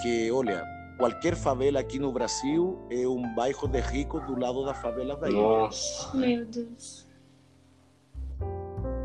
que, 0.00 0.30
olha, 0.30 0.64
qualquer 0.96 1.34
favela 1.34 1.80
aqui 1.80 1.98
no 1.98 2.12
Brasil 2.12 2.78
é 2.90 3.06
um 3.06 3.34
bairro 3.34 3.68
de 3.68 3.80
ricos 3.80 4.24
do 4.26 4.38
lado 4.38 4.64
da 4.64 4.74
favela 4.74 5.16
da 5.16 5.28
ilha. 5.28 5.40
Nossa. 5.40 6.16
Meu 6.16 6.44
Deus. 6.44 7.08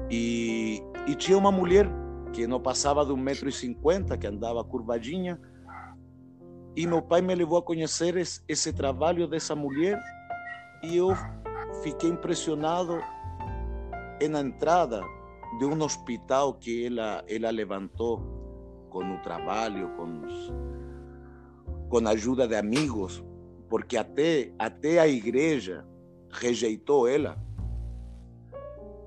E, 0.09 0.81
e 1.07 1.15
tinha 1.15 1.37
uma 1.37 1.51
mulher 1.51 1.87
que 2.31 2.47
não 2.47 2.59
passava 2.59 3.05
de 3.05 3.11
um 3.11 3.17
metro 3.17 3.47
e 3.47 3.51
cinquenta, 3.51 4.17
que 4.17 4.27
andava 4.27 4.63
curvadinha. 4.63 5.39
E 6.75 6.87
meu 6.87 7.01
pai 7.01 7.21
me 7.21 7.35
levou 7.35 7.57
a 7.57 7.61
conhecer 7.61 8.17
esse, 8.17 8.41
esse 8.47 8.73
trabalho 8.73 9.27
dessa 9.27 9.55
mulher 9.55 10.01
e 10.81 10.97
eu 10.97 11.15
fiquei 11.83 12.09
impressionado 12.09 12.99
na 14.29 14.41
entrada 14.41 15.01
de 15.59 15.65
um 15.65 15.83
hospital 15.83 16.53
que 16.53 16.87
ela, 16.87 17.23
ela 17.27 17.51
levantou 17.51 18.21
com 18.89 19.15
o 19.15 19.21
trabalho, 19.21 19.89
com 19.97 20.25
os, 20.25 20.53
com 21.93 22.07
a 22.07 22.09
ajuda 22.09 22.47
de 22.47 22.55
amigos, 22.55 23.23
porque 23.69 23.97
até, 23.97 24.51
até 24.57 24.97
a 24.97 25.07
igreja 25.07 25.85
rejeitou 26.31 27.07
ela. 27.07 27.37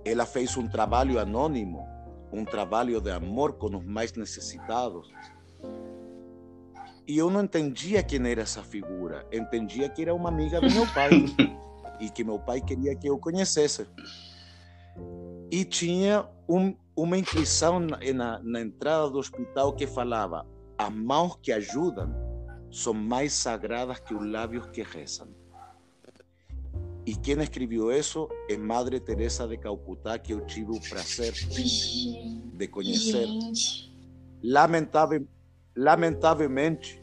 Ela 0.05 0.25
fez 0.25 0.57
um 0.57 0.69
trabalho 0.69 1.19
anônimo, 1.19 1.85
um 2.33 2.45
trabalho 2.45 3.01
de 3.01 3.11
amor 3.11 3.55
com 3.55 3.77
os 3.77 3.85
mais 3.85 4.13
necessitados. 4.13 5.13
E 7.09 7.19
eu 7.19 7.29
não 7.29 7.43
entendia 7.43 8.05
quem 8.05 8.25
era 8.31 8.43
essa 8.43 8.63
figura. 8.63 9.27
Entendia 9.33 9.89
que 9.89 10.03
era 10.03 10.15
uma 10.15 10.29
amiga 10.29 10.61
do 10.61 10.71
meu 10.71 10.87
pai 10.95 11.11
e 11.99 12.09
que 12.09 12.23
meu 12.23 12.39
pai 12.39 12.61
queria 12.61 12.95
que 12.95 13.09
eu 13.11 13.19
conhecesse. 13.19 13.85
E 15.51 15.65
tinha 15.65 16.25
um, 16.49 16.73
uma 16.95 17.19
inscrição 17.19 17.81
na, 17.81 17.99
na, 18.15 18.39
na 18.45 18.61
entrada 18.61 19.11
do 19.11 19.19
hospital 19.19 19.73
que 19.73 19.89
falava: 19.89 20.47
as 20.79 20.93
mãos 20.93 21.37
que 21.43 21.51
ajudam 21.51 22.26
são 22.77 22.93
mais 22.93 23.33
sagradas 23.33 23.99
que 24.01 24.13
os 24.15 24.31
lábios 24.31 24.67
que 24.67 24.83
rezam. 24.83 25.29
E 27.07 27.15
quem 27.17 27.41
escreveu 27.41 27.91
isso 27.91 28.29
é 28.51 28.57
Madre 28.57 29.01
Teresa 29.01 29.49
de 29.49 29.57
Calcutá, 29.57 30.19
que 30.19 30.35
eu 30.35 30.45
tive 30.45 30.73
o 30.73 30.81
prazer 30.81 31.33
de 31.33 32.69
conhecer. 32.69 33.27
Lamentável, 34.43 35.27
lamentavelmente, 35.75 37.03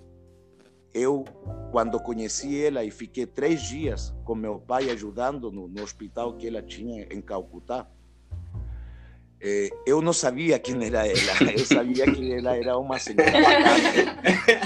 eu, 0.93 1.23
quando 1.71 1.99
conheci 1.99 2.63
ela 2.63 2.83
e 2.83 2.91
fiquei 2.91 3.25
três 3.25 3.63
dias 3.63 4.13
com 4.23 4.35
meu 4.35 4.59
pai 4.59 4.91
ajudando 4.91 5.51
no, 5.51 5.81
hospital 5.81 6.37
que 6.37 6.47
ela 6.47 6.61
tinha 6.61 7.07
em 7.09 7.19
Calcutá, 7.19 7.87
eh, 9.41 9.69
eu 9.87 10.03
não 10.03 10.13
sabia 10.13 10.59
quem 10.59 10.85
era 10.85 11.07
ela, 11.07 11.51
eu 11.51 11.65
sabia 11.65 12.05
que 12.11 12.31
ela 12.31 12.55
era 12.55 12.77
uma 12.77 12.99
senhora. 12.99 13.23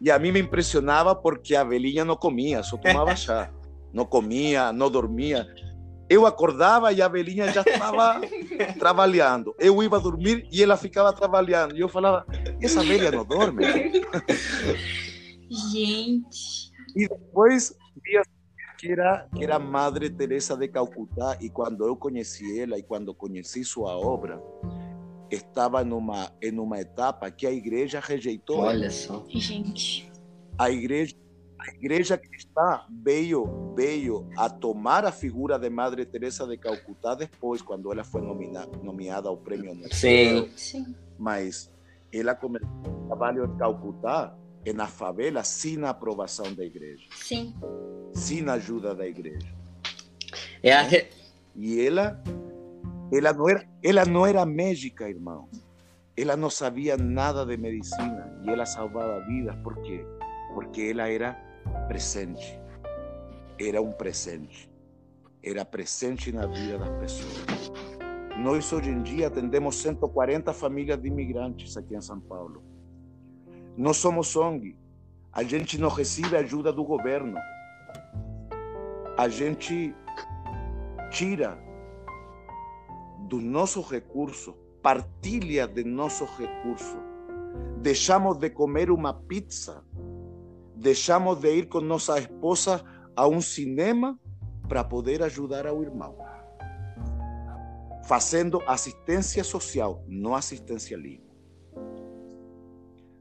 E 0.00 0.10
a 0.10 0.18
mim 0.18 0.32
me 0.32 0.40
impressionava 0.40 1.14
porque 1.14 1.54
a 1.54 1.62
velhinha 1.62 2.04
não 2.04 2.16
comia, 2.16 2.62
só 2.62 2.76
tomava 2.76 3.14
chá. 3.14 3.50
Não 3.92 4.04
comia, 4.04 4.72
não 4.72 4.90
dormia. 4.90 5.46
Eu 6.08 6.26
acordava 6.26 6.92
e 6.92 7.02
a 7.02 7.08
velhinha 7.08 7.52
já 7.52 7.60
estava 7.60 8.20
trabalhando. 8.78 9.54
Eu 9.58 9.82
ia 9.82 9.88
dormir 9.90 10.48
e 10.50 10.62
ela 10.62 10.76
ficava 10.76 11.12
trabalhando. 11.12 11.76
E 11.76 11.80
eu 11.80 11.88
falava, 11.88 12.26
essa 12.60 12.82
velha 12.82 13.10
não 13.12 13.24
dorme? 13.24 13.64
Gente. 15.50 16.72
E 16.96 17.08
depois 17.08 17.76
via 18.02 18.22
que 18.80 18.90
era, 18.90 19.28
que 19.36 19.44
era 19.44 19.58
Madre 19.58 20.08
Teresa 20.08 20.56
de 20.56 20.66
Calcutá, 20.66 21.36
e 21.38 21.50
quando 21.50 21.86
eu 21.86 21.94
conheci 21.94 22.60
ela 22.60 22.78
e 22.78 22.82
quando 22.82 23.12
conheci 23.12 23.62
sua 23.62 23.94
obra, 23.94 24.42
estava 25.36 25.84
numa 25.84 26.32
em 26.42 26.58
uma 26.58 26.80
etapa 26.80 27.30
que 27.30 27.46
a 27.46 27.52
igreja 27.52 28.00
rejeitou. 28.00 28.58
Olha 28.58 28.90
só. 28.90 29.24
Gente. 29.28 30.10
A 30.58 30.70
igreja 30.70 31.14
a 31.60 31.74
igreja 31.74 32.16
cristã 32.16 32.80
veio 33.02 33.74
veio 33.76 34.26
a 34.36 34.48
tomar 34.48 35.04
a 35.04 35.12
figura 35.12 35.58
de 35.58 35.68
Madre 35.68 36.06
Teresa 36.06 36.46
de 36.46 36.56
Calcutá 36.56 37.14
depois, 37.14 37.60
quando 37.60 37.92
ela 37.92 38.02
foi 38.02 38.22
nominada, 38.22 38.70
nomeada 38.82 39.28
ao 39.28 39.36
prêmio 39.36 39.74
Nobel. 39.74 39.92
Sim. 39.92 40.50
Sim. 40.56 40.94
Mas 41.18 41.70
ela 42.12 42.34
começou 42.34 42.68
o 42.68 43.06
trabalho 43.06 43.44
em 43.44 43.58
Calcutá 43.58 44.34
e 44.64 44.72
na 44.72 44.86
favela 44.86 45.44
sem 45.44 45.82
a 45.84 45.90
aprovação 45.90 46.52
da 46.54 46.64
igreja. 46.64 47.06
Sim. 47.14 47.54
Sem 48.14 48.48
a 48.48 48.54
ajuda 48.54 48.94
da 48.94 49.06
igreja. 49.06 49.54
É 50.62 50.72
a... 50.72 50.88
E 51.54 51.80
ela, 51.86 52.22
ela 53.12 53.32
não 53.32 53.48
era, 53.48 53.68
ela 53.82 54.04
não 54.04 54.26
era 54.26 54.46
médica, 54.46 55.08
irmão. 55.08 55.48
Ela 56.16 56.36
não 56.36 56.50
sabia 56.50 56.96
nada 56.96 57.44
de 57.44 57.56
medicina 57.56 58.40
e 58.44 58.50
ela 58.50 58.66
salvava 58.66 59.20
vidas. 59.26 59.56
Por 59.62 59.76
quê? 59.82 60.04
Porque 60.54 60.82
ela 60.82 61.08
era 61.08 61.32
presente. 61.88 62.60
Era 63.58 63.82
um 63.82 63.92
presente. 63.92 64.70
Era 65.42 65.64
presente 65.64 66.30
na 66.30 66.46
vida 66.46 66.78
das 66.78 66.90
pessoas. 67.00 67.72
Nós 68.38 68.72
hoje 68.72 68.90
em 68.90 69.02
dia 69.02 69.26
atendemos 69.26 69.76
140 69.76 70.52
famílias 70.52 71.00
de 71.00 71.08
imigrantes 71.08 71.76
aqui 71.76 71.94
em 71.94 72.00
São 72.00 72.20
Paulo. 72.20 72.62
Não 73.76 73.92
somos 73.92 74.36
ONG. 74.36 74.76
A 75.32 75.42
gente 75.42 75.78
não 75.78 75.88
recebe 75.88 76.36
ajuda 76.36 76.72
do 76.72 76.84
governo. 76.84 77.36
A 79.16 79.28
gente 79.28 79.94
tira 81.10 81.58
dos 83.30 83.40
nossos 83.40 83.88
recursos, 83.88 84.52
partilha 84.82 85.68
de 85.68 85.84
nossos 85.84 86.28
recursos. 86.36 86.98
Deixamos 87.80 88.38
de 88.38 88.50
comer 88.50 88.90
uma 88.90 89.14
pizza, 89.14 89.84
deixamos 90.74 91.38
de 91.38 91.54
ir 91.54 91.68
com 91.68 91.80
nossa 91.80 92.18
esposa 92.18 92.84
a 93.14 93.28
um 93.28 93.40
cinema 93.40 94.18
para 94.68 94.82
poder 94.82 95.22
ajudar 95.22 95.64
ao 95.64 95.80
irmão. 95.80 96.16
Fazendo 98.04 98.60
assistência 98.66 99.44
social, 99.44 100.04
não 100.08 100.34
assistencialismo 100.34 101.30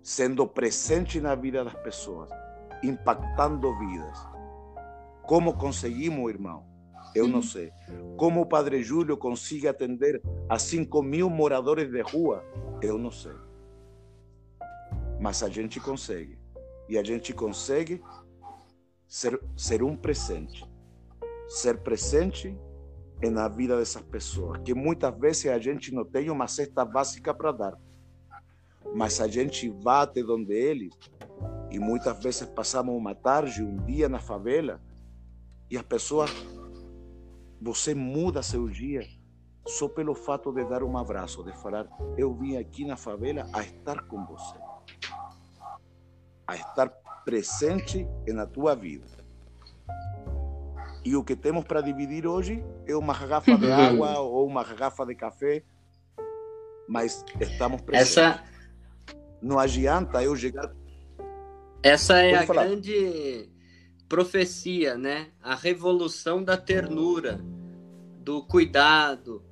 sendo 0.01 0.47
presente 0.47 1.21
na 1.21 1.35
vida 1.35 1.63
das 1.63 1.75
pessoas, 1.75 2.29
impactando 2.81 3.77
vidas. 3.77 4.17
Como 5.21 5.53
conseguimos, 5.53 6.31
irmão? 6.31 6.68
Eu 7.15 7.27
não 7.27 7.41
sei. 7.41 7.71
Como 8.17 8.41
o 8.41 8.45
Padre 8.45 8.83
Júlio 8.83 9.17
consegue 9.17 9.67
atender 9.67 10.21
a 10.47 10.59
5 10.59 11.01
mil 11.01 11.29
moradores 11.29 11.89
de 11.89 12.01
rua? 12.01 12.43
Eu 12.81 12.97
não 12.97 13.11
sei. 13.11 13.35
Mas 15.19 15.43
a 15.43 15.49
gente 15.49 15.79
consegue. 15.79 16.37
E 16.87 16.97
a 16.97 17.03
gente 17.03 17.33
consegue 17.33 18.01
ser, 19.07 19.39
ser 19.55 19.83
um 19.83 19.95
presente. 19.95 20.65
Ser 21.47 21.79
presente 21.79 22.57
na 23.21 23.47
vida 23.47 23.77
dessas 23.77 24.01
pessoas. 24.03 24.59
Que 24.63 24.73
muitas 24.73 25.17
vezes 25.17 25.47
a 25.47 25.59
gente 25.59 25.93
não 25.93 26.05
tem 26.05 26.29
uma 26.29 26.47
cesta 26.47 26.85
básica 26.85 27.33
para 27.33 27.51
dar 27.51 27.77
mas 28.93 29.21
a 29.21 29.27
gente 29.27 29.69
vai 29.69 30.03
até 30.03 30.23
onde 30.23 30.53
eles 30.53 30.93
e 31.71 31.79
muitas 31.79 32.21
vezes 32.21 32.47
passamos 32.47 32.95
uma 32.95 33.13
tarde, 33.13 33.63
um 33.63 33.77
dia 33.85 34.09
na 34.09 34.19
favela 34.19 34.81
e 35.69 35.77
as 35.77 35.83
pessoas, 35.83 36.31
você 37.61 37.93
muda 37.93 38.41
seu 38.41 38.67
dia 38.67 39.07
só 39.67 39.87
pelo 39.87 40.15
fato 40.15 40.51
de 40.51 40.63
dar 40.65 40.83
um 40.83 40.97
abraço, 40.97 41.43
de 41.43 41.51
falar, 41.53 41.87
eu 42.17 42.33
vim 42.33 42.57
aqui 42.57 42.85
na 42.85 42.95
favela 42.95 43.47
a 43.53 43.61
estar 43.61 44.03
com 44.07 44.25
você, 44.25 44.57
a 46.47 46.55
estar 46.55 46.89
presente 47.23 48.07
na 48.27 48.45
tua 48.45 48.75
vida. 48.75 49.05
E 51.05 51.15
o 51.15 51.23
que 51.23 51.35
temos 51.35 51.65
para 51.65 51.81
dividir 51.81 52.25
hoje 52.25 52.63
é 52.85 52.95
uma 52.95 53.13
garrafa 53.13 53.55
de 53.55 53.71
água 53.71 54.19
ou 54.19 54.45
uma 54.47 54.63
garrafa 54.63 55.05
de 55.05 55.15
café, 55.15 55.63
mas 56.87 57.23
estamos 57.39 57.81
presentes. 57.81 58.17
Essa... 58.17 58.43
Não 59.41 59.57
adianta 59.57 60.21
eu 60.21 60.35
chegar. 60.35 60.73
Essa 61.81 62.19
é 62.19 62.31
Pode 62.31 62.43
a 62.43 62.47
falar. 62.47 62.65
grande 62.65 63.49
profecia, 64.09 64.97
né? 64.97 65.27
A 65.41 65.55
revolução 65.55 66.43
da 66.43 66.57
ternura, 66.57 67.39
do 68.17 68.43
cuidado, 68.43 69.43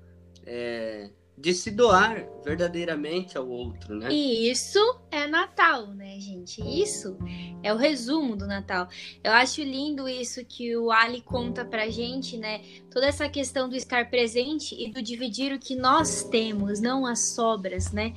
é, 0.43 1.11
de 1.37 1.53
se 1.53 1.69
doar 1.69 2.27
verdadeiramente 2.43 3.37
ao 3.37 3.47
outro, 3.47 3.95
né? 3.95 4.11
E 4.11 4.49
isso 4.49 4.79
é 5.11 5.27
Natal, 5.27 5.87
né, 5.93 6.19
gente? 6.19 6.59
Isso 6.61 7.15
é 7.61 7.71
o 7.71 7.77
resumo 7.77 8.35
do 8.35 8.47
Natal. 8.47 8.89
Eu 9.23 9.31
acho 9.33 9.61
lindo 9.61 10.09
isso 10.09 10.43
que 10.43 10.75
o 10.75 10.91
Ali 10.91 11.21
conta 11.21 11.63
pra 11.63 11.89
gente, 11.89 12.35
né? 12.37 12.61
Toda 12.89 13.05
essa 13.05 13.29
questão 13.29 13.69
do 13.69 13.75
estar 13.75 14.09
presente 14.09 14.75
e 14.75 14.91
do 14.91 15.01
dividir 15.01 15.53
o 15.53 15.59
que 15.59 15.75
nós 15.75 16.23
temos, 16.23 16.81
não 16.81 17.05
as 17.05 17.19
sobras, 17.19 17.91
né? 17.91 18.15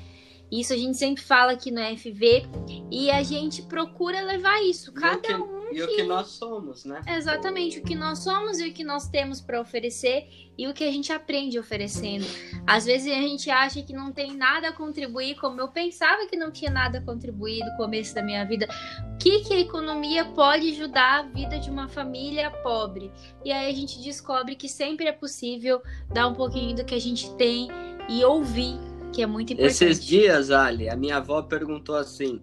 Isso 0.51 0.72
a 0.72 0.76
gente 0.76 0.97
sempre 0.97 1.22
fala 1.22 1.53
aqui 1.53 1.70
no 1.70 1.80
FV 1.99 2.45
e 2.91 3.11
a 3.11 3.22
gente 3.22 3.62
procura 3.62 4.20
levar 4.22 4.61
isso, 4.64 4.93
cada 4.93 5.38
um 5.38 5.59
e 5.73 5.83
o 5.83 5.89
que 5.89 6.03
nós 6.03 6.29
somos, 6.29 6.85
né? 6.85 7.03
Exatamente, 7.07 7.79
o 7.79 7.83
que 7.83 7.95
nós 7.95 8.21
somos 8.21 8.59
e 8.61 8.68
o 8.68 8.73
que 8.73 8.85
nós 8.85 9.09
temos 9.09 9.41
para 9.41 9.61
oferecer 9.61 10.29
e 10.57 10.68
o 10.68 10.75
que 10.75 10.85
a 10.85 10.91
gente 10.91 11.12
aprende 11.12 11.59
oferecendo. 11.59 12.27
Às 12.66 12.85
vezes 12.85 13.11
a 13.12 13.21
gente 13.21 13.51
acha 13.51 13.83
que 13.83 13.93
não 13.93 14.12
tem 14.12 14.37
nada 14.37 14.68
a 14.68 14.73
contribuir, 14.73 15.37
como 15.37 15.61
eu 15.61 15.68
pensava 15.68 16.27
que 16.27 16.37
não 16.37 16.51
tinha 16.51 16.71
nada 16.71 16.99
a 16.99 17.01
contribuir 17.01 17.64
no 17.64 17.77
começo 17.77 18.14
da 18.14 18.23
minha 18.23 18.45
vida. 18.45 18.68
O 19.14 19.18
que, 19.18 19.41
que 19.41 19.55
a 19.55 19.61
economia 19.61 20.25
pode 20.25 20.71
ajudar 20.71 21.21
a 21.21 21.23
vida 21.23 21.59
de 21.59 21.71
uma 21.71 21.89
família 21.89 22.51
pobre? 22.51 23.11
E 23.45 23.53
aí 23.53 23.71
a 23.71 23.75
gente 23.75 24.03
descobre 24.03 24.55
que 24.55 24.68
sempre 24.68 25.07
é 25.07 25.12
possível 25.12 25.81
dar 26.12 26.27
um 26.27 26.35
pouquinho 26.35 26.77
do 26.77 26.85
que 26.85 26.95
a 26.95 27.01
gente 27.01 27.35
tem 27.37 27.68
e 28.09 28.25
ouvir, 28.25 28.79
que 29.12 29.23
é 29.23 29.27
muito 29.27 29.53
importante. 29.53 29.85
Esses 29.85 30.05
dias, 30.05 30.51
Ali, 30.51 30.89
a 30.89 30.97
minha 30.97 31.16
avó 31.16 31.43
perguntou 31.43 31.97
assim 31.97 32.41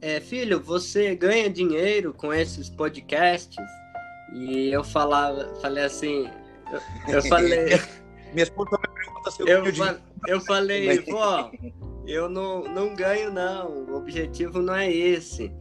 é, 0.00 0.20
filho, 0.20 0.60
você 0.60 1.14
ganha 1.14 1.50
dinheiro 1.50 2.14
com 2.14 2.32
esses 2.32 2.68
podcasts? 2.70 3.64
E 4.32 4.68
eu 4.68 4.82
falava, 4.82 5.54
falei 5.60 5.84
assim, 5.84 6.28
eu, 6.72 7.14
eu 7.14 7.22
falei. 7.24 7.80
Minha 8.32 8.44
esposa 8.44 8.70
me 8.70 8.94
pergunta 8.94 9.30
se 9.30 9.42
eu, 9.42 9.66
eu, 9.66 9.74
fa 9.74 10.00
eu 10.28 10.40
falei, 10.40 11.00
vó, 11.00 11.50
eu 12.06 12.28
não, 12.28 12.62
não 12.62 12.94
ganho, 12.94 13.32
não. 13.32 13.68
O 13.68 13.96
objetivo 13.96 14.62
não 14.62 14.74
é 14.74 14.90
esse. 14.90 15.52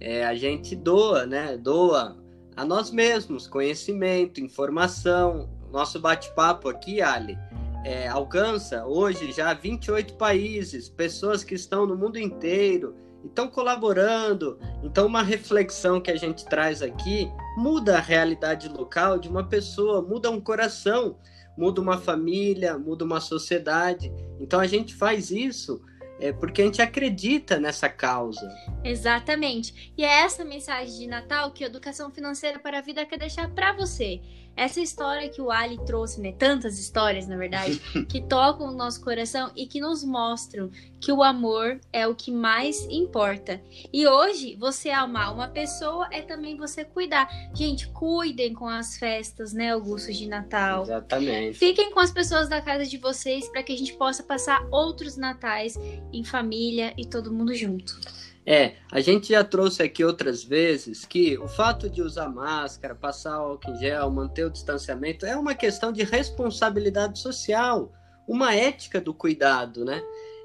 É, 0.00 0.26
a 0.26 0.34
gente 0.34 0.74
doa, 0.74 1.24
né? 1.24 1.56
Doa 1.56 2.16
a 2.56 2.64
nós 2.64 2.90
mesmos 2.90 3.46
conhecimento, 3.46 4.40
informação. 4.40 5.48
Nosso 5.70 6.00
bate-papo 6.00 6.68
aqui, 6.68 7.02
Ali, 7.02 7.38
é, 7.84 8.08
alcança 8.08 8.84
hoje 8.86 9.30
já 9.30 9.52
28 9.52 10.14
países, 10.14 10.88
pessoas 10.88 11.44
que 11.44 11.54
estão 11.54 11.86
no 11.86 11.96
mundo 11.96 12.18
inteiro 12.18 13.05
estão 13.24 13.48
colaborando. 13.48 14.58
Então, 14.82 15.06
uma 15.06 15.22
reflexão 15.22 16.00
que 16.00 16.10
a 16.10 16.16
gente 16.16 16.44
traz 16.44 16.82
aqui 16.82 17.30
muda 17.56 17.96
a 17.96 18.00
realidade 18.00 18.68
local 18.68 19.18
de 19.18 19.28
uma 19.28 19.44
pessoa, 19.44 20.02
muda 20.02 20.30
um 20.30 20.40
coração, 20.40 21.18
muda 21.56 21.80
uma 21.80 21.98
família, 21.98 22.78
muda 22.78 23.04
uma 23.04 23.20
sociedade. 23.20 24.12
Então, 24.38 24.60
a 24.60 24.66
gente 24.66 24.94
faz 24.94 25.30
isso 25.30 25.82
é 26.18 26.32
porque 26.32 26.62
a 26.62 26.64
gente 26.64 26.80
acredita 26.80 27.58
nessa 27.58 27.88
causa. 27.88 28.48
Exatamente. 28.82 29.92
E 29.96 30.04
é 30.04 30.22
essa 30.22 30.44
mensagem 30.44 31.00
de 31.00 31.06
Natal 31.06 31.50
que 31.52 31.62
a 31.62 31.66
Educação 31.66 32.10
Financeira 32.10 32.58
para 32.58 32.78
a 32.78 32.82
Vida 32.82 33.04
quer 33.04 33.18
deixar 33.18 33.50
para 33.50 33.72
você. 33.72 34.20
Essa 34.56 34.80
história 34.80 35.28
que 35.28 35.40
o 35.40 35.50
Ali 35.50 35.78
trouxe, 35.84 36.20
né? 36.20 36.32
Tantas 36.32 36.78
histórias, 36.78 37.28
na 37.28 37.36
verdade, 37.36 37.78
que 38.08 38.22
tocam 38.22 38.68
o 38.68 38.72
nosso 38.72 39.02
coração 39.02 39.50
e 39.54 39.66
que 39.66 39.80
nos 39.80 40.02
mostram 40.02 40.70
que 40.98 41.12
o 41.12 41.22
amor 41.22 41.78
é 41.92 42.06
o 42.06 42.14
que 42.14 42.32
mais 42.32 42.86
importa. 42.90 43.60
E 43.92 44.06
hoje, 44.06 44.56
você 44.56 44.90
amar 44.90 45.34
uma 45.34 45.48
pessoa 45.48 46.08
é 46.10 46.22
também 46.22 46.56
você 46.56 46.84
cuidar. 46.84 47.28
Gente, 47.54 47.88
cuidem 47.88 48.54
com 48.54 48.66
as 48.66 48.96
festas, 48.96 49.52
né, 49.52 49.72
Augusto, 49.72 50.12
de 50.12 50.26
Natal. 50.26 50.84
Exatamente. 50.84 51.58
Fiquem 51.58 51.92
com 51.92 52.00
as 52.00 52.10
pessoas 52.10 52.48
da 52.48 52.62
casa 52.62 52.86
de 52.86 52.96
vocês 52.96 53.48
para 53.48 53.62
que 53.62 53.72
a 53.72 53.76
gente 53.76 53.92
possa 53.94 54.22
passar 54.22 54.66
outros 54.70 55.16
natais 55.16 55.78
em 56.12 56.24
família 56.24 56.94
e 56.96 57.04
todo 57.04 57.32
mundo 57.32 57.54
junto. 57.54 58.00
É, 58.48 58.74
a 58.92 59.00
gente 59.00 59.30
já 59.30 59.42
trouxe 59.42 59.82
aqui 59.82 60.04
outras 60.04 60.44
vezes 60.44 61.04
que 61.04 61.36
o 61.36 61.48
fato 61.48 61.90
de 61.90 62.00
usar 62.00 62.28
máscara, 62.28 62.94
passar 62.94 63.34
álcool 63.34 63.72
em 63.72 63.78
gel, 63.78 64.08
manter 64.08 64.46
o 64.46 64.50
distanciamento 64.50 65.26
é 65.26 65.36
uma 65.36 65.52
questão 65.52 65.90
de 65.90 66.04
responsabilidade 66.04 67.18
social, 67.18 67.92
uma 68.28 68.54
ética 68.54 69.00
do 69.00 69.12
cuidado, 69.12 69.84
né? 69.84 70.00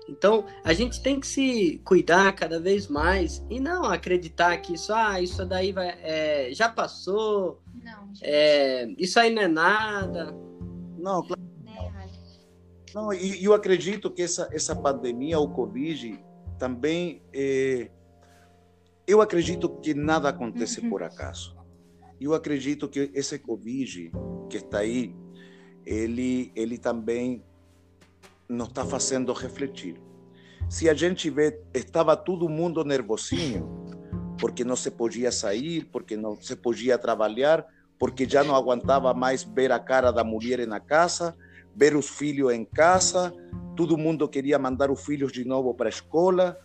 Então, 0.10 0.46
a 0.64 0.74
gente 0.74 1.00
tem 1.02 1.20
que 1.20 1.28
se 1.28 1.80
cuidar 1.86 2.34
cada 2.34 2.60
vez 2.60 2.88
mais 2.88 3.46
e 3.52 3.60
não 3.60 3.86
acreditar 3.86 4.58
que 4.58 4.74
isso, 4.74 4.92
ah, 4.92 5.22
isso 5.22 5.46
daí 5.46 5.72
vai, 5.72 5.90
é, 6.02 6.50
já 6.54 6.68
passou, 6.68 7.62
não, 7.84 8.12
é, 8.24 8.90
isso 8.98 9.20
aí 9.20 9.32
não 9.32 9.44
é 9.44 9.48
nada. 9.48 10.36
Não, 10.98 11.22
claro. 11.22 11.42
É, 11.68 11.92
não, 12.96 13.14
e 13.14 13.44
eu 13.44 13.54
acredito 13.54 14.10
que 14.10 14.24
essa, 14.24 14.50
essa 14.52 14.76
pandemia, 14.76 15.40
o 15.40 15.48
Covid, 15.48 16.20
também 16.62 17.24
é, 17.34 17.90
eu 19.08 19.20
acredito 19.20 19.68
que 19.68 19.96
nada 19.96 20.30
acontece 20.30 20.80
uhum. 20.80 20.92
por 20.92 21.02
acaso. 21.02 21.58
Eu 22.20 22.36
acredito 22.36 22.88
que 22.88 23.10
esse 23.16 23.40
Covid 23.40 24.12
que 24.48 24.58
está 24.58 24.78
aí, 24.78 25.16
ele, 25.84 26.52
ele 26.56 26.78
também 26.78 27.44
nos 28.48 28.68
está 28.68 28.86
fazendo 28.86 29.34
refletir. 29.34 30.00
Se 30.70 30.88
a 30.88 30.94
gente 30.94 31.32
vê, 31.32 31.60
estava 31.74 32.16
todo 32.16 32.48
mundo 32.48 32.86
nervosinho, 32.86 33.68
porque 34.38 34.64
não 34.64 34.76
se 34.76 34.92
podia 34.92 35.32
sair, 35.32 35.86
porque 35.86 36.16
não 36.16 36.40
se 36.40 36.56
podia 36.56 36.96
trabalhar, 36.96 37.66
porque 37.98 38.30
já 38.30 38.44
não 38.44 38.56
aguentava 38.56 39.16
mais 39.16 39.42
ver 39.42 39.72
a 39.72 39.80
cara 39.80 40.12
da 40.12 40.24
mulher 40.24 40.68
na 40.68 40.80
casa, 40.80 41.36
ver 41.76 41.96
os 41.96 42.08
filhos 42.08 42.54
em 42.54 42.64
casa, 42.64 43.34
todo 43.76 43.98
mundo 43.98 44.28
queria 44.28 44.60
mandar 44.60 44.92
os 44.92 45.04
filhos 45.04 45.32
de 45.32 45.46
novo 45.46 45.74
para 45.74 45.88
a 45.88 45.90
escola, 45.90 46.58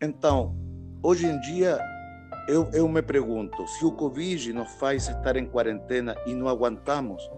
então, 0.00 0.56
hoje 1.02 1.26
em 1.26 1.40
dia, 1.40 1.78
eu, 2.48 2.68
eu 2.72 2.88
me 2.88 3.02
pergunto: 3.02 3.66
se 3.66 3.84
o 3.84 3.92
Covid 3.92 4.52
nos 4.52 4.70
faz 4.74 5.08
estar 5.08 5.36
em 5.36 5.46
quarentena 5.46 6.16
e 6.26 6.34
não 6.34 6.48
aguentamos, 6.48 7.28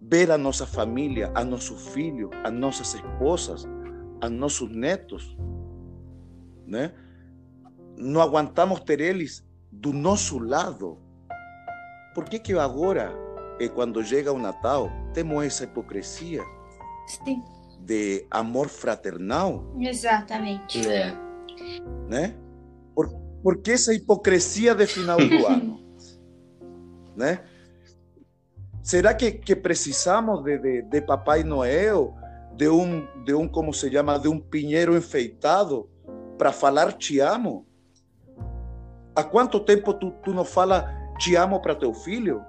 ver 0.00 0.30
a 0.30 0.38
nossa 0.38 0.66
família, 0.66 1.30
a 1.34 1.44
nossos 1.44 1.88
filhos, 1.88 2.30
a 2.42 2.50
nossas 2.50 2.94
esposas, 2.94 3.66
a 4.20 4.28
nossos 4.28 4.70
netos, 4.70 5.36
né? 6.66 6.92
Não 7.96 8.20
aguentamos 8.20 8.80
ter 8.80 9.00
eles 9.00 9.46
do 9.70 9.92
nosso 9.92 10.38
lado. 10.38 10.98
Por 12.14 12.24
que 12.24 12.38
que 12.38 12.52
agora, 12.54 13.12
quando 13.74 14.04
chega 14.04 14.32
o 14.32 14.38
Natal, 14.38 14.90
temos 15.12 15.44
essa 15.44 15.64
hipocrisia? 15.64 16.42
Sim 17.06 17.42
de 17.84 18.26
amor 18.30 18.68
fraternal. 18.68 19.64
Exatamente. 19.78 20.86
É. 20.88 21.14
Né? 22.08 22.34
Por, 22.94 23.10
por 23.42 23.58
que 23.60 23.72
essa 23.72 23.92
hipocrisia 23.92 24.74
de 24.74 24.86
final 24.86 25.18
do 25.18 25.46
ano? 25.46 25.84
né? 27.14 27.40
Será 28.82 29.14
que, 29.14 29.32
que 29.32 29.54
precisamos 29.54 30.42
de, 30.42 30.58
de, 30.58 30.82
de, 30.82 31.00
Papai 31.00 31.42
Noel, 31.42 32.14
de 32.56 32.68
um, 32.68 33.06
de 33.24 33.32
um, 33.32 33.48
como 33.48 33.72
se 33.72 33.90
chama, 33.90 34.18
de 34.18 34.28
um 34.28 34.38
pinheiro 34.38 34.96
enfeitado 34.96 35.88
para 36.36 36.52
falar 36.52 36.92
te 36.92 37.20
amo? 37.20 37.66
Há 39.14 39.22
quanto 39.22 39.60
tempo 39.60 39.94
tu, 39.94 40.10
tu 40.10 40.34
não 40.34 40.44
fala 40.44 40.92
te 41.18 41.36
amo 41.36 41.60
para 41.60 41.74
teu 41.74 41.94
filho? 41.94 42.44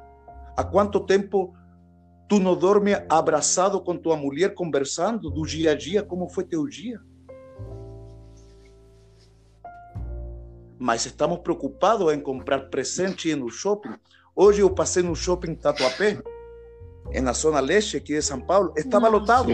Há 0.57 0.63
quanto 0.63 0.99
tempo 0.99 1.53
Tu 2.27 2.39
não 2.39 2.55
dorme 2.55 2.93
abraçado 3.07 3.79
com 3.79 3.95
tua 3.95 4.17
mulher 4.17 4.55
conversando 4.55 5.29
do 5.29 5.45
dia 5.45 5.71
a 5.71 5.75
dia, 5.75 6.01
como 6.01 6.27
foi 6.27 6.43
teu 6.43 6.67
dia? 6.67 6.99
Mas 10.79 11.05
estamos 11.05 11.39
preocupados 11.39 12.11
em 12.11 12.19
comprar 12.19 12.69
presente 12.69 13.33
no 13.35 13.49
shopping. 13.49 13.93
Hoje 14.35 14.61
eu 14.61 14.69
passei 14.69 15.03
no 15.03 15.15
shopping 15.15 15.55
Tatuapé, 15.55 16.19
na 17.21 17.31
zona 17.31 17.59
leste 17.59 17.97
aqui 17.97 18.13
de 18.13 18.21
São 18.21 18.41
Paulo, 18.41 18.73
estava 18.75 19.07
lotado. 19.07 19.49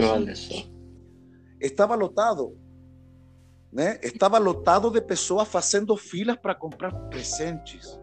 Estava 1.60 1.94
lotado. 1.94 2.58
Né? 3.70 3.98
Estava 4.02 4.38
lotado 4.38 4.90
de 4.90 5.00
pessoas 5.00 5.46
fazendo 5.46 5.96
filas 5.96 6.36
para 6.36 6.54
comprar 6.54 6.92
presentes. 7.08 7.98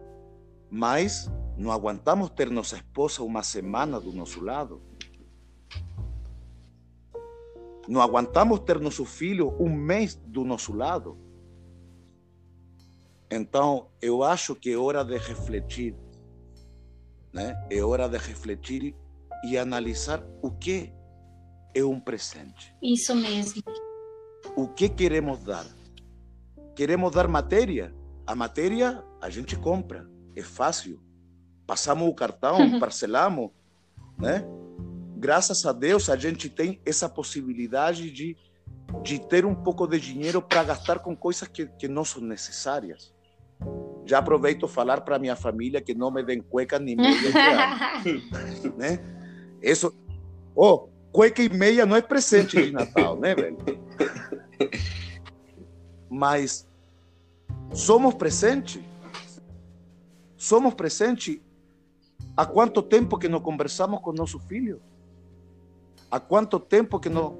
Mas 0.70 1.30
não 1.60 1.70
aguantamos 1.70 2.30
ter 2.30 2.50
nossa 2.50 2.76
esposa 2.76 3.22
uma 3.22 3.42
semana 3.42 4.00
do 4.00 4.12
nosso 4.12 4.42
lado. 4.42 4.80
Não 7.86 8.00
aguantamos 8.00 8.60
ter 8.60 8.80
nosso 8.80 9.04
filho 9.04 9.54
um 9.60 9.68
mês 9.68 10.14
do 10.14 10.42
nosso 10.42 10.72
lado. 10.72 11.18
Então, 13.30 13.90
eu 14.00 14.22
acho 14.22 14.54
que 14.54 14.70
é 14.70 14.76
hora 14.78 15.04
de 15.04 15.18
refletir, 15.18 15.94
né? 17.30 17.54
É 17.70 17.84
hora 17.84 18.08
de 18.08 18.16
refletir 18.16 18.96
e 19.44 19.58
analisar 19.58 20.24
o 20.40 20.50
que 20.50 20.90
é 21.74 21.84
um 21.84 22.00
presente. 22.00 22.74
Isso 22.82 23.14
mesmo. 23.14 23.62
O 24.56 24.66
que 24.66 24.88
queremos 24.88 25.44
dar? 25.44 25.66
Queremos 26.74 27.12
dar 27.12 27.28
matéria? 27.28 27.94
A 28.26 28.34
matéria 28.34 29.04
a 29.20 29.28
gente 29.28 29.58
compra, 29.58 30.08
é 30.34 30.42
fácil. 30.42 31.09
Passamos 31.70 32.08
o 32.08 32.12
cartão, 32.12 32.80
parcelamos, 32.80 33.52
né? 34.18 34.44
Graças 35.16 35.64
a 35.64 35.72
Deus 35.72 36.10
a 36.10 36.16
gente 36.16 36.48
tem 36.48 36.80
essa 36.84 37.08
possibilidade 37.08 38.10
de, 38.10 38.36
de 39.04 39.20
ter 39.20 39.46
um 39.46 39.54
pouco 39.54 39.86
de 39.86 40.00
dinheiro 40.00 40.42
para 40.42 40.64
gastar 40.64 40.98
com 40.98 41.14
coisas 41.14 41.46
que, 41.46 41.66
que 41.78 41.86
não 41.86 42.04
são 42.04 42.22
necessárias. 42.22 43.14
Já 44.04 44.18
aproveito 44.18 44.66
falar 44.66 45.02
para 45.02 45.16
minha 45.16 45.36
família 45.36 45.80
que 45.80 45.94
não 45.94 46.10
me 46.10 46.24
deem 46.24 46.42
cueca 46.42 46.76
nem 46.76 46.96
meia 46.96 47.14
né? 48.76 48.98
Isso, 49.62 49.94
oh, 50.56 50.88
cueca 51.12 51.40
e 51.40 51.48
meia 51.48 51.86
não 51.86 51.94
é 51.94 52.02
presente 52.02 52.60
de 52.60 52.72
Natal, 52.72 53.16
né, 53.16 53.32
velho? 53.32 53.58
Mas 56.10 56.68
somos 57.72 58.14
presente. 58.14 58.84
Somos 60.36 60.74
presente. 60.74 61.40
Há 62.40 62.46
quanto 62.46 62.80
tempo 62.80 63.18
que 63.18 63.28
não 63.28 63.38
conversamos 63.38 64.00
com 64.00 64.14
nosso 64.14 64.38
filho? 64.38 64.80
Há 66.10 66.18
quanto 66.18 66.58
tempo 66.58 66.98
que 66.98 67.10
não 67.10 67.38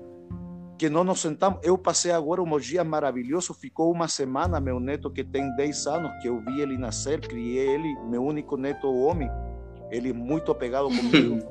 que 0.76 0.90
não 0.90 1.02
nos 1.02 1.22
sentamos? 1.22 1.58
Eu 1.62 1.78
passei 1.78 2.12
agora 2.12 2.42
um 2.42 2.58
dia 2.58 2.84
maravilhoso. 2.84 3.54
Ficou 3.54 3.90
uma 3.90 4.08
semana 4.08 4.60
meu 4.60 4.78
neto 4.78 5.10
que 5.10 5.24
tem 5.24 5.56
10 5.56 5.86
anos 5.86 6.12
que 6.20 6.28
eu 6.28 6.38
vi 6.44 6.60
ele 6.60 6.76
nascer, 6.76 7.18
criei 7.18 7.66
ele, 7.66 7.98
meu 8.10 8.22
único 8.22 8.58
neto 8.58 8.92
homem. 8.92 9.30
Ele 9.90 10.10
é 10.10 10.12
muito 10.12 10.52
apegado 10.52 10.88
comigo. 10.94 11.50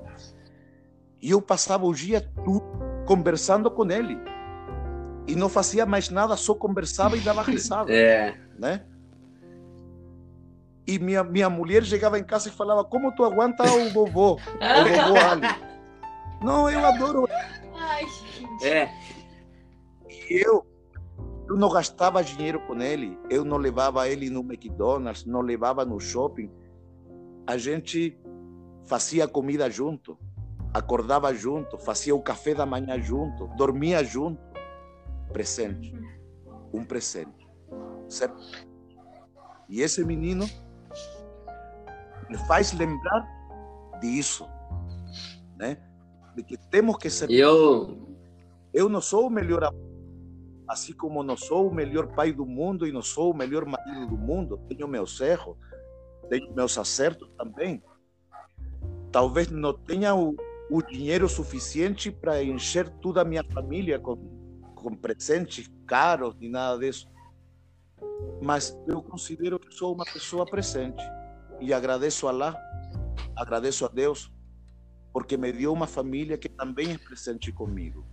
E 1.20 1.32
eu 1.32 1.41
passava 1.41 1.88
o 1.88 1.91
dia 1.91 2.22
tudo 2.45 2.64
conversando 3.08 3.72
com 3.72 3.89
ele. 3.89 4.16
E 5.26 5.36
não 5.36 5.50
fazia 5.50 5.88
mais 5.88 6.12
nada, 6.12 6.38
só 6.38 6.54
conversava 6.54 7.18
e 7.18 7.20
dava 7.20 7.41
risada. 7.50 7.91
É. 7.91 8.38
Né? 8.60 8.86
E 10.90 10.98
minha, 10.98 11.24
minha 11.24 11.50
mulher 11.50 11.84
chegava 11.84 12.18
em 12.18 12.24
casa 12.24 12.50
e 12.50 12.52
falava: 12.52 12.84
Como 12.84 13.14
tu 13.14 13.24
aguenta 13.24 13.64
o 13.64 13.90
vovô? 13.92 14.34
O 14.34 14.38
vovô 14.38 15.20
Ali. 15.20 15.48
Não, 16.42 16.70
eu 16.70 16.86
adoro. 16.86 17.28
Ai, 17.76 18.06
gente. 18.08 18.68
É. 18.68 18.92
E 20.10 20.46
eu, 20.46 20.66
eu 21.48 21.56
não 21.56 21.70
gastava 21.70 22.24
dinheiro 22.24 22.60
com 22.62 22.82
ele. 22.82 23.18
Eu 23.30 23.46
não 23.46 23.58
levava 23.58 24.08
ele 24.08 24.30
no 24.30 24.40
McDonald's, 24.40 25.26
não 25.26 25.42
levava 25.42 25.86
no 25.86 26.00
shopping. 26.00 26.52
A 27.46 27.58
gente 27.58 28.18
fazia 28.86 29.28
comida 29.28 29.70
junto 29.70 30.18
acordava 30.74 31.34
junto, 31.34 31.78
fazia 31.78 32.16
o 32.16 32.22
café 32.22 32.54
da 32.54 32.66
manhã 32.66 33.00
junto, 33.00 33.48
dormia 33.56 34.04
junto. 34.04 34.42
Presente. 35.32 35.94
Um 36.74 36.84
presente. 36.84 37.48
Certo? 38.08 38.40
E 39.68 39.82
esse 39.82 40.04
menino 40.04 40.50
me 42.30 42.38
faz 42.38 42.72
lembrar 42.74 43.28
disso, 44.00 44.48
né? 45.58 45.78
De 46.36 46.44
que 46.44 46.58
temos 46.58 46.98
que 46.98 47.10
ser. 47.10 47.30
Eu. 47.30 48.08
Eu 48.72 48.88
não 48.88 49.02
sou 49.02 49.28
o 49.28 49.30
melhor 49.30 49.74
assim 50.68 50.94
como 50.94 51.24
não 51.24 51.36
sou 51.36 51.68
o 51.68 51.74
melhor 51.74 52.14
pai 52.14 52.32
do 52.32 52.46
mundo 52.46 52.86
e 52.86 52.92
não 52.92 53.02
sou 53.02 53.32
o 53.32 53.36
melhor 53.36 53.66
marido 53.66 54.06
do 54.06 54.16
mundo, 54.16 54.60
tenho 54.70 54.88
meus 54.88 55.20
erros, 55.20 55.58
tenho 56.30 56.54
meus 56.54 56.78
acertos 56.78 57.28
também. 57.36 57.82
Talvez 59.12 59.50
não 59.50 59.74
tenha 59.74 60.14
o, 60.14 60.36
o 60.70 60.84
dinheiro 60.84 61.28
suficiente 61.28 62.12
para 62.12 62.44
encher 62.44 62.88
toda 62.88 63.22
a 63.22 63.26
minha 63.26 63.44
família 63.44 63.98
com, 63.98 64.16
com 64.76 64.96
presentes 64.96 65.68
caros 65.88 66.36
e 66.40 66.48
nada 66.48 66.78
disso. 66.78 67.10
Mas 68.40 68.78
eu 68.88 69.02
considero 69.02 69.60
que 69.60 69.74
sou 69.74 69.96
uma 69.96 70.06
pessoa 70.06 70.46
presente 70.46 71.04
e 71.62 71.74
agradeço 71.74 72.28
a 72.28 72.32
Allah, 72.32 72.57
agradeço 73.36 73.86
a 73.86 73.88
Deus, 73.88 74.32
porque 75.14 75.38
me 75.38 75.51
deu 75.51 75.74
uma 75.74 75.88
família 75.88 76.38
que 76.38 76.49
também 76.49 76.93
é 76.93 76.97
presente 76.97 77.51
comigo. 77.51 78.05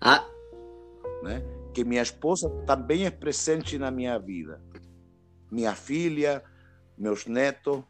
Ah. 0.00 0.24
Né? 1.22 1.42
Que 1.74 1.84
minha 1.84 2.02
esposa 2.02 2.48
também 2.66 3.06
é 3.06 3.10
presente 3.10 3.78
na 3.78 3.90
minha 3.90 4.18
vida. 4.18 4.62
Minha 5.50 5.74
filha, 5.74 6.42
meus 6.96 7.26
netos 7.26 7.82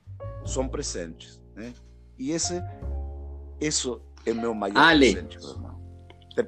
são 0.44 0.68
presentes. 0.68 1.40
Né? 1.54 1.74
E 2.18 2.30
esse 2.30 2.62
isso 3.60 4.00
é 4.24 4.32
meu 4.32 4.54
maior 4.54 4.76
Ali, 4.76 5.12
presente, 5.12 5.38
meu 5.38 5.50
irmão. 5.50 5.78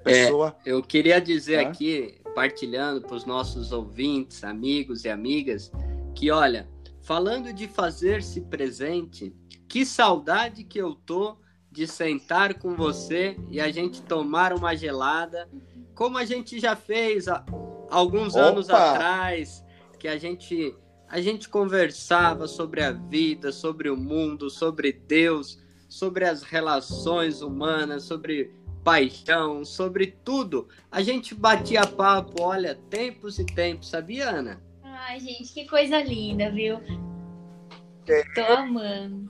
Pessoa. 0.04 0.56
É, 0.64 0.70
eu 0.70 0.80
queria 0.82 1.20
dizer 1.20 1.58
aqui, 1.58 2.20
partilhando 2.32 3.00
para 3.00 3.16
os 3.16 3.24
nossos 3.24 3.72
ouvintes, 3.72 4.44
amigos 4.44 5.04
e 5.04 5.08
amigas, 5.08 5.72
que 6.14 6.30
olha, 6.30 6.68
falando 7.10 7.52
de 7.52 7.66
fazer-se 7.66 8.40
presente, 8.42 9.34
que 9.68 9.84
saudade 9.84 10.62
que 10.62 10.78
eu 10.78 10.94
tô 10.94 11.38
de 11.68 11.84
sentar 11.84 12.54
com 12.54 12.76
você 12.76 13.36
e 13.50 13.60
a 13.60 13.68
gente 13.72 14.00
tomar 14.00 14.52
uma 14.52 14.76
gelada, 14.76 15.50
como 15.92 16.16
a 16.16 16.24
gente 16.24 16.60
já 16.60 16.76
fez 16.76 17.26
há 17.26 17.44
alguns 17.90 18.36
Opa! 18.36 18.44
anos 18.44 18.70
atrás, 18.70 19.64
que 19.98 20.06
a 20.06 20.16
gente 20.16 20.72
a 21.08 21.20
gente 21.20 21.48
conversava 21.48 22.46
sobre 22.46 22.80
a 22.80 22.92
vida, 22.92 23.50
sobre 23.50 23.90
o 23.90 23.96
mundo, 23.96 24.48
sobre 24.48 24.92
Deus, 24.92 25.58
sobre 25.88 26.24
as 26.24 26.44
relações 26.44 27.42
humanas, 27.42 28.04
sobre 28.04 28.54
paixão, 28.84 29.64
sobre 29.64 30.06
tudo. 30.24 30.68
A 30.88 31.02
gente 31.02 31.34
batia 31.34 31.84
papo, 31.84 32.40
olha, 32.40 32.76
tempos 32.88 33.40
e 33.40 33.44
tempos, 33.44 33.88
sabia, 33.88 34.30
Ana? 34.30 34.69
Ai, 35.10 35.18
gente, 35.18 35.52
que 35.52 35.66
coisa 35.66 36.00
linda, 36.00 36.52
viu? 36.52 36.78
É. 38.06 38.22
Tô 38.32 38.42
amando. 38.42 39.28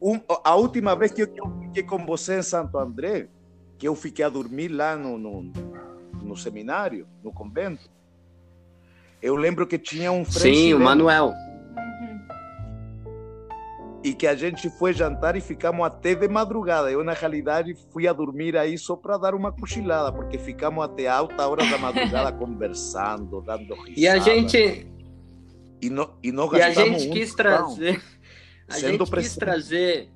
Um, 0.00 0.20
a 0.44 0.54
última 0.54 0.94
vez 0.94 1.10
que 1.10 1.22
eu, 1.22 1.26
que 1.26 1.40
eu 1.40 1.52
fiquei 1.62 1.82
com 1.82 2.06
você 2.06 2.38
em 2.38 2.42
Santo 2.44 2.78
André, 2.78 3.26
que 3.76 3.88
eu 3.88 3.96
fiquei 3.96 4.24
a 4.24 4.28
dormir 4.28 4.68
lá 4.68 4.94
no, 4.94 5.18
no, 5.18 5.52
no 6.22 6.36
seminário, 6.36 7.08
no 7.24 7.32
convento, 7.32 7.90
eu 9.20 9.34
lembro 9.34 9.66
que 9.66 9.80
tinha 9.80 10.12
um 10.12 10.24
Sim, 10.24 10.74
o 10.74 10.78
Manuel. 10.78 11.34
E 14.04 14.12
que 14.12 14.26
a 14.26 14.34
gente 14.36 14.68
foi 14.68 14.92
jantar 14.92 15.34
e 15.34 15.40
ficamos 15.40 15.86
até 15.86 16.14
de 16.14 16.28
madrugada. 16.28 16.90
Eu, 16.90 17.02
na 17.02 17.14
realidade, 17.14 17.74
fui 17.90 18.06
a 18.06 18.12
dormir 18.12 18.54
aí 18.54 18.76
só 18.76 18.94
para 18.94 19.16
dar 19.16 19.34
uma 19.34 19.50
cochilada, 19.50 20.12
porque 20.12 20.36
ficamos 20.36 20.84
até 20.84 21.08
alta 21.08 21.48
hora 21.48 21.64
da 21.64 21.78
madrugada 21.78 22.30
conversando, 22.36 23.40
dando 23.40 23.74
risada. 23.74 23.98
E 23.98 24.06
a 24.06 24.18
gente 24.18 24.86
E, 25.80 25.88
não, 25.88 26.10
e, 26.22 26.30
e 26.30 26.62
a 26.62 26.70
gente 26.70 27.08
um 27.08 27.10
quis 27.10 27.34
tostão. 27.34 27.74
trazer 27.74 28.02
a 28.68 28.78
gente 28.78 28.98
quis 28.98 29.08
presente. 29.08 29.38
trazer 29.38 30.08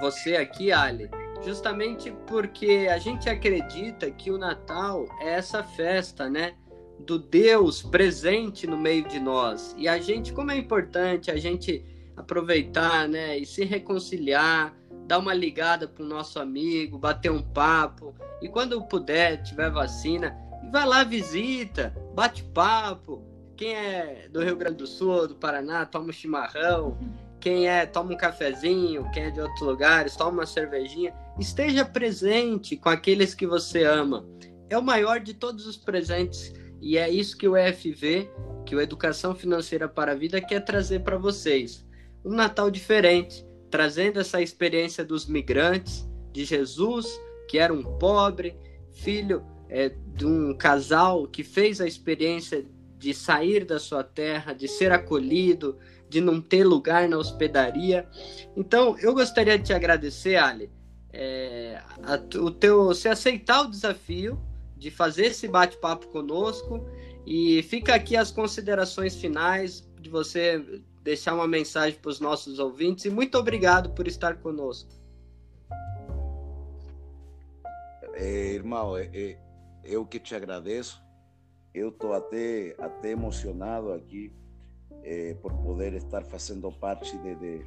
você 0.00 0.36
aqui, 0.36 0.72
Ali, 0.72 1.10
justamente 1.42 2.12
porque 2.26 2.88
a 2.90 2.98
gente 2.98 3.28
acredita 3.28 4.10
que 4.10 4.30
o 4.30 4.38
Natal 4.38 5.06
é 5.20 5.30
essa 5.34 5.62
festa, 5.62 6.28
né? 6.28 6.54
Do 7.00 7.18
Deus 7.18 7.82
presente 7.82 8.66
no 8.66 8.78
meio 8.78 9.06
de 9.06 9.20
nós. 9.20 9.74
E 9.78 9.86
a 9.88 9.98
gente, 9.98 10.32
como 10.32 10.50
é 10.50 10.56
importante 10.56 11.30
a 11.30 11.36
gente 11.36 11.84
aproveitar, 12.16 13.08
né? 13.08 13.38
E 13.38 13.44
se 13.44 13.64
reconciliar, 13.64 14.74
dar 15.06 15.18
uma 15.18 15.34
ligada 15.34 15.86
pro 15.86 16.04
nosso 16.04 16.38
amigo, 16.38 16.98
bater 16.98 17.30
um 17.30 17.42
papo. 17.42 18.14
E 18.40 18.48
quando 18.48 18.82
puder, 18.82 19.42
tiver 19.42 19.70
vacina, 19.70 20.36
vai 20.70 20.86
lá, 20.86 21.04
visita, 21.04 21.94
bate 22.14 22.42
papo. 22.42 23.22
Quem 23.56 23.74
é 23.74 24.28
do 24.30 24.42
Rio 24.42 24.56
Grande 24.56 24.76
do 24.76 24.86
Sul, 24.86 25.28
do 25.28 25.36
Paraná, 25.36 25.86
toma 25.86 26.08
um 26.08 26.12
chimarrão. 26.12 26.98
Quem 27.40 27.68
é, 27.68 27.86
toma 27.86 28.12
um 28.12 28.16
cafezinho. 28.16 29.08
Quem 29.12 29.24
é 29.24 29.30
de 29.30 29.40
outros 29.40 29.60
lugares, 29.60 30.16
toma 30.16 30.30
uma 30.30 30.46
cervejinha. 30.46 31.14
Esteja 31.38 31.84
presente 31.84 32.76
com 32.76 32.88
aqueles 32.88 33.34
que 33.34 33.46
você 33.46 33.84
ama. 33.84 34.26
É 34.68 34.76
o 34.76 34.82
maior 34.82 35.20
de 35.20 35.32
todos 35.32 35.66
os 35.66 35.76
presentes. 35.76 36.52
E 36.80 36.98
é 36.98 37.08
isso 37.08 37.38
que 37.38 37.48
o 37.48 37.56
EFV, 37.56 38.28
que 38.66 38.74
o 38.74 38.80
Educação 38.80 39.34
Financeira 39.34 39.88
para 39.88 40.12
a 40.12 40.14
Vida, 40.14 40.40
quer 40.40 40.60
trazer 40.60 41.00
para 41.00 41.16
vocês. 41.16 41.85
Um 42.26 42.34
Natal 42.34 42.70
diferente, 42.72 43.46
trazendo 43.70 44.18
essa 44.18 44.42
experiência 44.42 45.04
dos 45.04 45.26
migrantes, 45.26 46.08
de 46.32 46.44
Jesus, 46.44 47.06
que 47.48 47.56
era 47.56 47.72
um 47.72 47.82
pobre, 47.82 48.58
filho 48.92 49.44
é, 49.68 49.88
de 49.88 50.26
um 50.26 50.52
casal 50.56 51.26
que 51.28 51.44
fez 51.44 51.80
a 51.80 51.86
experiência 51.86 52.66
de 52.98 53.14
sair 53.14 53.64
da 53.64 53.78
sua 53.78 54.02
terra, 54.02 54.52
de 54.52 54.66
ser 54.66 54.90
acolhido, 54.90 55.78
de 56.08 56.20
não 56.20 56.40
ter 56.40 56.64
lugar 56.64 57.08
na 57.08 57.16
hospedaria. 57.16 58.08
Então, 58.56 58.98
eu 58.98 59.14
gostaria 59.14 59.56
de 59.56 59.66
te 59.66 59.72
agradecer, 59.72 60.36
Ali, 60.36 60.70
é, 61.12 61.80
a- 62.02 62.20
o 62.38 62.50
teu, 62.50 62.86
você 62.86 63.08
aceitar 63.08 63.62
o 63.62 63.70
desafio 63.70 64.38
de 64.76 64.90
fazer 64.90 65.26
esse 65.26 65.46
bate-papo 65.48 66.08
conosco 66.08 66.86
e 67.24 67.62
fica 67.62 67.94
aqui 67.94 68.16
as 68.16 68.30
considerações 68.30 69.16
finais 69.16 69.88
de 70.00 70.10
você 70.10 70.62
deixar 71.06 71.36
uma 71.36 71.46
mensagem 71.46 71.96
para 72.00 72.10
os 72.10 72.18
nossos 72.18 72.58
ouvintes 72.58 73.04
e 73.04 73.10
muito 73.10 73.38
obrigado 73.38 73.90
por 73.90 74.08
estar 74.08 74.38
conosco. 74.38 74.90
É, 78.14 78.54
irmão, 78.54 78.96
é, 78.96 79.38
eu 79.84 80.04
que 80.04 80.18
te 80.18 80.34
agradeço. 80.34 81.00
Eu 81.72 81.90
estou 81.90 82.12
até, 82.12 82.74
até 82.76 83.10
emocionado 83.12 83.92
aqui 83.92 84.34
é, 85.04 85.34
por 85.34 85.52
poder 85.52 85.94
estar 85.94 86.24
fazendo 86.24 86.72
parte 86.72 87.16
de, 87.18 87.36
de, 87.36 87.66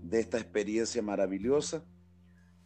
desta 0.00 0.38
experiência 0.38 1.02
maravilhosa. 1.02 1.84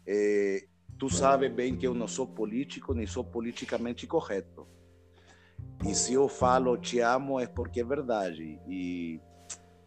É, 0.06 0.66
tu 0.98 1.08
sabes 1.08 1.50
bem 1.50 1.74
que 1.74 1.86
eu 1.86 1.94
não 1.94 2.06
sou 2.06 2.26
político, 2.26 2.92
nem 2.92 3.06
sou 3.06 3.24
politicamente 3.24 4.06
correto. 4.06 4.68
E 5.86 5.94
se 5.94 6.12
eu 6.12 6.28
falo 6.28 6.76
te 6.76 7.00
amo 7.00 7.40
é 7.40 7.46
porque 7.46 7.80
é 7.80 7.84
verdade. 7.84 8.60
E 8.68 9.22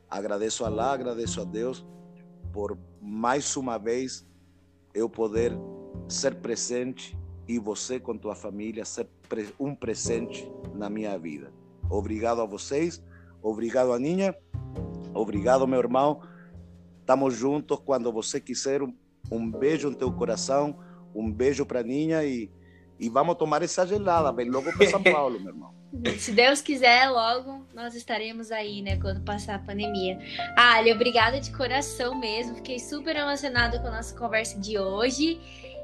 agradeço 0.10 0.64
a 0.64 0.68
Allah, 0.68 0.94
agradeço 0.94 1.42
a 1.42 1.44
Deus 1.44 1.86
por 2.52 2.78
mais 3.02 3.56
uma 3.56 3.78
vez 3.78 4.26
eu 4.94 5.10
poder 5.10 5.54
ser 6.08 6.36
presente 6.36 7.18
e 7.48 7.60
você 7.60 8.00
com 8.00 8.18
tua 8.18 8.36
família 8.36 8.84
ser 8.84 9.08
um 9.60 9.76
presente 9.76 10.50
na 10.74 10.90
minha 10.90 11.18
vida. 11.18 11.52
Obrigado 11.90 12.42
a 12.42 12.46
vocês, 12.46 13.02
obrigado 13.42 13.94
a 13.94 14.00
Ninha, 14.00 14.36
obrigado 15.14 15.68
meu 15.68 15.80
irmão. 15.80 16.22
Estamos 17.00 17.36
juntos 17.36 17.80
quando 17.86 18.12
você 18.12 18.42
quiser. 18.42 18.82
Um 19.32 19.50
beijo 19.50 19.90
no 19.90 19.96
teu 19.96 20.12
coração, 20.12 20.80
um 21.14 21.32
beijo 21.32 21.66
para 21.66 21.84
Ninha 21.84 22.24
e, 22.24 22.52
e 23.00 23.08
vamos 23.08 23.36
tomar 23.36 23.62
essa 23.62 23.86
gelada. 23.86 24.32
Vem 24.32 24.50
logo 24.50 24.72
para 24.74 24.90
São 24.90 25.04
Paulo, 25.04 25.40
meu 25.40 25.54
irmão. 25.54 25.77
Se 26.18 26.32
Deus 26.32 26.62
quiser, 26.62 27.10
logo 27.10 27.66
nós 27.74 27.96
estaremos 27.96 28.52
aí, 28.52 28.82
né, 28.82 28.98
quando 28.98 29.22
passar 29.22 29.56
a 29.56 29.60
pandemia. 29.60 30.20
Ali, 30.56 30.92
obrigada 30.92 31.40
de 31.40 31.52
coração 31.52 32.18
mesmo. 32.20 32.56
Fiquei 32.56 32.80
super 32.80 33.16
emocionada 33.16 33.80
com 33.80 33.88
a 33.88 33.92
nossa 33.92 34.16
conversa 34.18 34.60
de 34.60 34.78
hoje. 34.78 35.40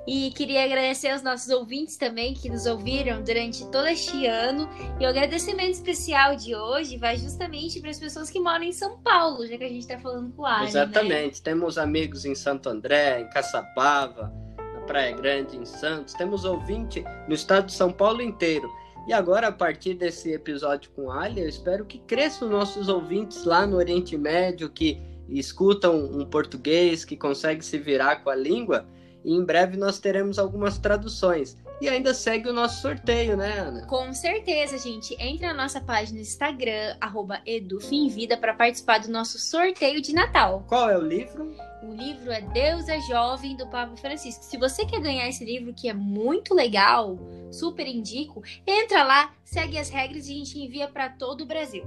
E 0.06 0.32
queria 0.32 0.66
agradecer 0.66 1.10
aos 1.10 1.22
nossos 1.22 1.50
ouvintes 1.50 1.96
também 1.96 2.34
que 2.34 2.50
nos 2.50 2.66
ouviram 2.66 3.24
durante 3.24 3.66
todo 3.72 3.88
este 3.88 4.26
ano. 4.28 4.70
E 5.00 5.06
o 5.06 5.08
agradecimento 5.10 5.72
especial 5.72 6.36
de 6.36 6.54
hoje 6.54 6.98
vai 6.98 7.16
justamente 7.16 7.80
para 7.80 7.90
as 7.90 8.00
pessoas 8.00 8.30
que 8.30 8.40
moram 8.40 8.64
em 8.64 8.74
São 8.74 8.98
Paulo, 8.98 9.48
já 9.48 9.58
que 9.58 9.64
a 9.64 9.70
gente 9.70 9.80
está 9.80 9.98
falando 9.98 10.34
com 10.34 10.42
o 10.42 10.46
Ali. 10.46 10.64
Né? 10.64 10.70
Exatamente. 10.70 11.38
Né? 11.38 11.42
Temos 11.44 11.78
amigos 11.78 12.26
em 12.26 12.36
Santo 12.36 12.68
André, 12.68 13.22
em 13.22 13.30
Caçapava, 13.30 14.34
na 14.58 14.82
Praia 14.82 15.16
Grande, 15.16 15.56
em 15.56 15.66
Santos. 15.66 16.14
Temos 16.14 16.44
ouvinte 16.44 17.02
no 17.26 17.34
estado 17.34 17.68
de 17.68 17.74
São 17.74 17.92
Paulo 17.92 18.22
inteiro. 18.22 18.70
E 19.06 19.12
agora, 19.12 19.48
a 19.48 19.52
partir 19.52 19.96
desse 19.96 20.32
episódio 20.32 20.90
com 20.92 21.12
Ali, 21.12 21.42
eu 21.42 21.50
espero 21.50 21.86
que 21.86 22.00
cresçam 22.00 22.50
nossos 22.50 22.88
ouvintes 22.88 23.44
lá 23.44 23.68
no 23.68 23.76
Oriente 23.76 24.18
Médio, 24.18 24.70
que 24.70 25.02
escutam 25.28 26.06
um 26.06 26.26
português, 26.26 27.04
que 27.04 27.18
consegue 27.18 27.64
se 27.64 27.78
virar 27.78 28.24
com 28.24 28.30
a 28.30 28.36
língua. 28.36 28.86
E 29.24 29.34
em 29.34 29.44
breve 29.44 29.78
nós 29.78 30.00
teremos 30.00 30.40
algumas 30.40 30.78
traduções. 30.78 31.58
E 31.82 31.90
ainda 31.90 32.14
segue 32.14 32.48
o 32.50 32.54
nosso 32.54 32.82
sorteio, 32.82 33.36
né, 33.36 33.60
Ana? 33.60 33.86
Com 33.88 34.14
certeza, 34.14 34.78
gente. 34.78 35.16
Entre 35.20 35.46
na 35.46 35.54
nossa 35.54 35.82
página 35.82 36.16
no 36.16 36.22
Instagram, 36.22 36.96
edufinvida, 37.46 38.38
para 38.38 38.54
participar 38.54 39.00
do 39.00 39.10
nosso 39.10 39.38
sorteio 39.38 40.02
de 40.02 40.14
Natal. 40.14 40.64
Qual 40.68 40.90
é 40.90 40.98
o 40.98 41.02
livro? 41.02 41.54
O 41.84 41.94
livro 41.94 42.32
é 42.32 42.42
Deus 42.42 42.88
é 42.88 43.00
Jovem, 43.02 43.58
do 43.58 43.68
Papa 43.68 43.96
Francisco. 43.98 44.44
Se 44.44 44.58
você 44.58 44.86
quer 44.86 45.02
ganhar 45.02 45.28
esse 45.28 45.44
livro, 45.44 45.74
que 45.74 45.90
é 45.90 45.94
muito 45.94 46.54
legal, 46.54 47.20
super 47.52 47.86
indico, 47.86 48.42
entra 48.66 49.04
lá, 49.04 49.34
segue 49.44 49.78
as 49.78 49.90
regras 49.90 50.28
e 50.28 50.32
a 50.32 50.36
gente 50.36 50.60
envia 50.60 50.88
para 50.88 51.10
todo 51.10 51.42
o 51.42 51.46
Brasil. 51.46 51.84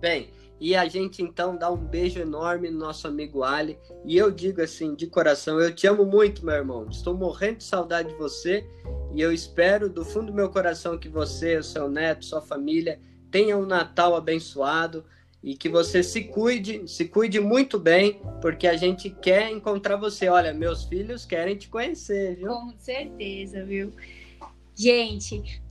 Bem, 0.00 0.30
e 0.60 0.74
a 0.74 0.86
gente 0.88 1.22
então 1.22 1.56
dá 1.56 1.70
um 1.70 1.76
beijo 1.76 2.18
enorme 2.18 2.70
no 2.70 2.78
nosso 2.78 3.06
amigo 3.06 3.44
Ali. 3.44 3.78
E 4.04 4.16
eu 4.16 4.30
digo 4.30 4.60
assim, 4.60 4.94
de 4.94 5.06
coração, 5.06 5.60
eu 5.60 5.72
te 5.72 5.86
amo 5.86 6.04
muito, 6.04 6.44
meu 6.44 6.54
irmão. 6.54 6.88
Estou 6.90 7.14
morrendo 7.14 7.58
de 7.58 7.64
saudade 7.64 8.08
de 8.08 8.14
você. 8.16 8.66
E 9.12 9.20
eu 9.20 9.32
espero 9.32 9.88
do 9.88 10.04
fundo 10.04 10.26
do 10.26 10.34
meu 10.34 10.50
coração 10.50 10.98
que 10.98 11.08
você, 11.08 11.56
o 11.56 11.62
seu 11.62 11.88
neto, 11.88 12.24
sua 12.24 12.40
família 12.40 13.00
tenham 13.30 13.62
um 13.62 13.66
Natal 13.66 14.14
abençoado 14.14 15.04
e 15.42 15.56
que 15.56 15.68
você 15.68 16.02
se 16.02 16.24
cuide, 16.24 16.86
se 16.88 17.06
cuide 17.06 17.40
muito 17.40 17.78
bem, 17.78 18.20
porque 18.40 18.66
a 18.66 18.76
gente 18.76 19.08
quer 19.08 19.50
encontrar 19.50 19.96
você. 19.96 20.28
Olha, 20.28 20.52
meus 20.52 20.84
filhos 20.84 21.24
querem 21.24 21.56
te 21.56 21.68
conhecer, 21.68 22.36
viu? 22.36 22.48
Com 22.48 22.74
certeza, 22.78 23.64
viu? 23.64 23.92
Gente, 24.74 25.62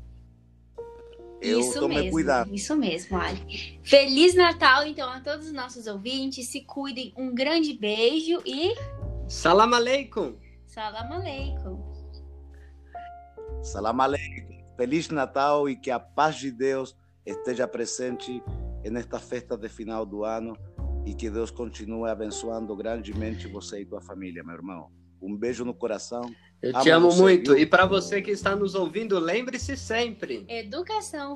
eu 1.41 1.59
isso 1.59 1.87
mesmo, 1.87 2.11
cuidado. 2.11 2.53
Isso 2.53 2.75
mesmo, 2.75 3.17
Ali. 3.17 3.79
Feliz 3.83 4.33
Natal, 4.33 4.85
então, 4.85 5.09
a 5.09 5.19
todos 5.19 5.47
os 5.47 5.53
nossos 5.53 5.85
ouvintes. 5.87 6.47
Se 6.47 6.61
cuidem. 6.61 7.13
Um 7.15 7.33
grande 7.33 7.73
beijo 7.73 8.41
e. 8.45 8.73
Salam 9.27 9.73
aleikum. 9.73 10.35
Salam 10.65 11.13
aleikum. 11.13 11.96
Salam 13.63 13.99
aleikum. 13.99 14.57
Feliz 14.77 15.09
Natal 15.09 15.67
e 15.67 15.75
que 15.75 15.89
a 15.89 15.99
paz 15.99 16.35
de 16.35 16.51
Deus 16.51 16.95
esteja 17.25 17.67
presente 17.67 18.41
nesta 18.85 19.19
festa 19.19 19.57
de 19.57 19.67
final 19.67 20.05
do 20.05 20.23
ano 20.23 20.55
e 21.05 21.13
que 21.13 21.29
Deus 21.29 21.51
continue 21.51 22.09
abençoando 22.09 22.75
grandemente 22.75 23.47
você 23.47 23.81
e 23.81 23.85
tua 23.85 24.01
família, 24.01 24.43
meu 24.43 24.55
irmão. 24.55 24.91
Um 25.21 25.35
beijo 25.35 25.65
no 25.65 25.73
coração. 25.73 26.31
Eu 26.61 26.73
te 26.79 26.89
amo, 26.89 27.09
amo 27.09 27.17
muito. 27.17 27.53
Viu? 27.53 27.63
E 27.63 27.65
para 27.65 27.85
você 27.85 28.21
que 28.21 28.31
está 28.31 28.55
nos 28.55 28.75
ouvindo, 28.75 29.17
lembre-se 29.17 29.75
sempre: 29.75 30.45
educação 30.47 31.35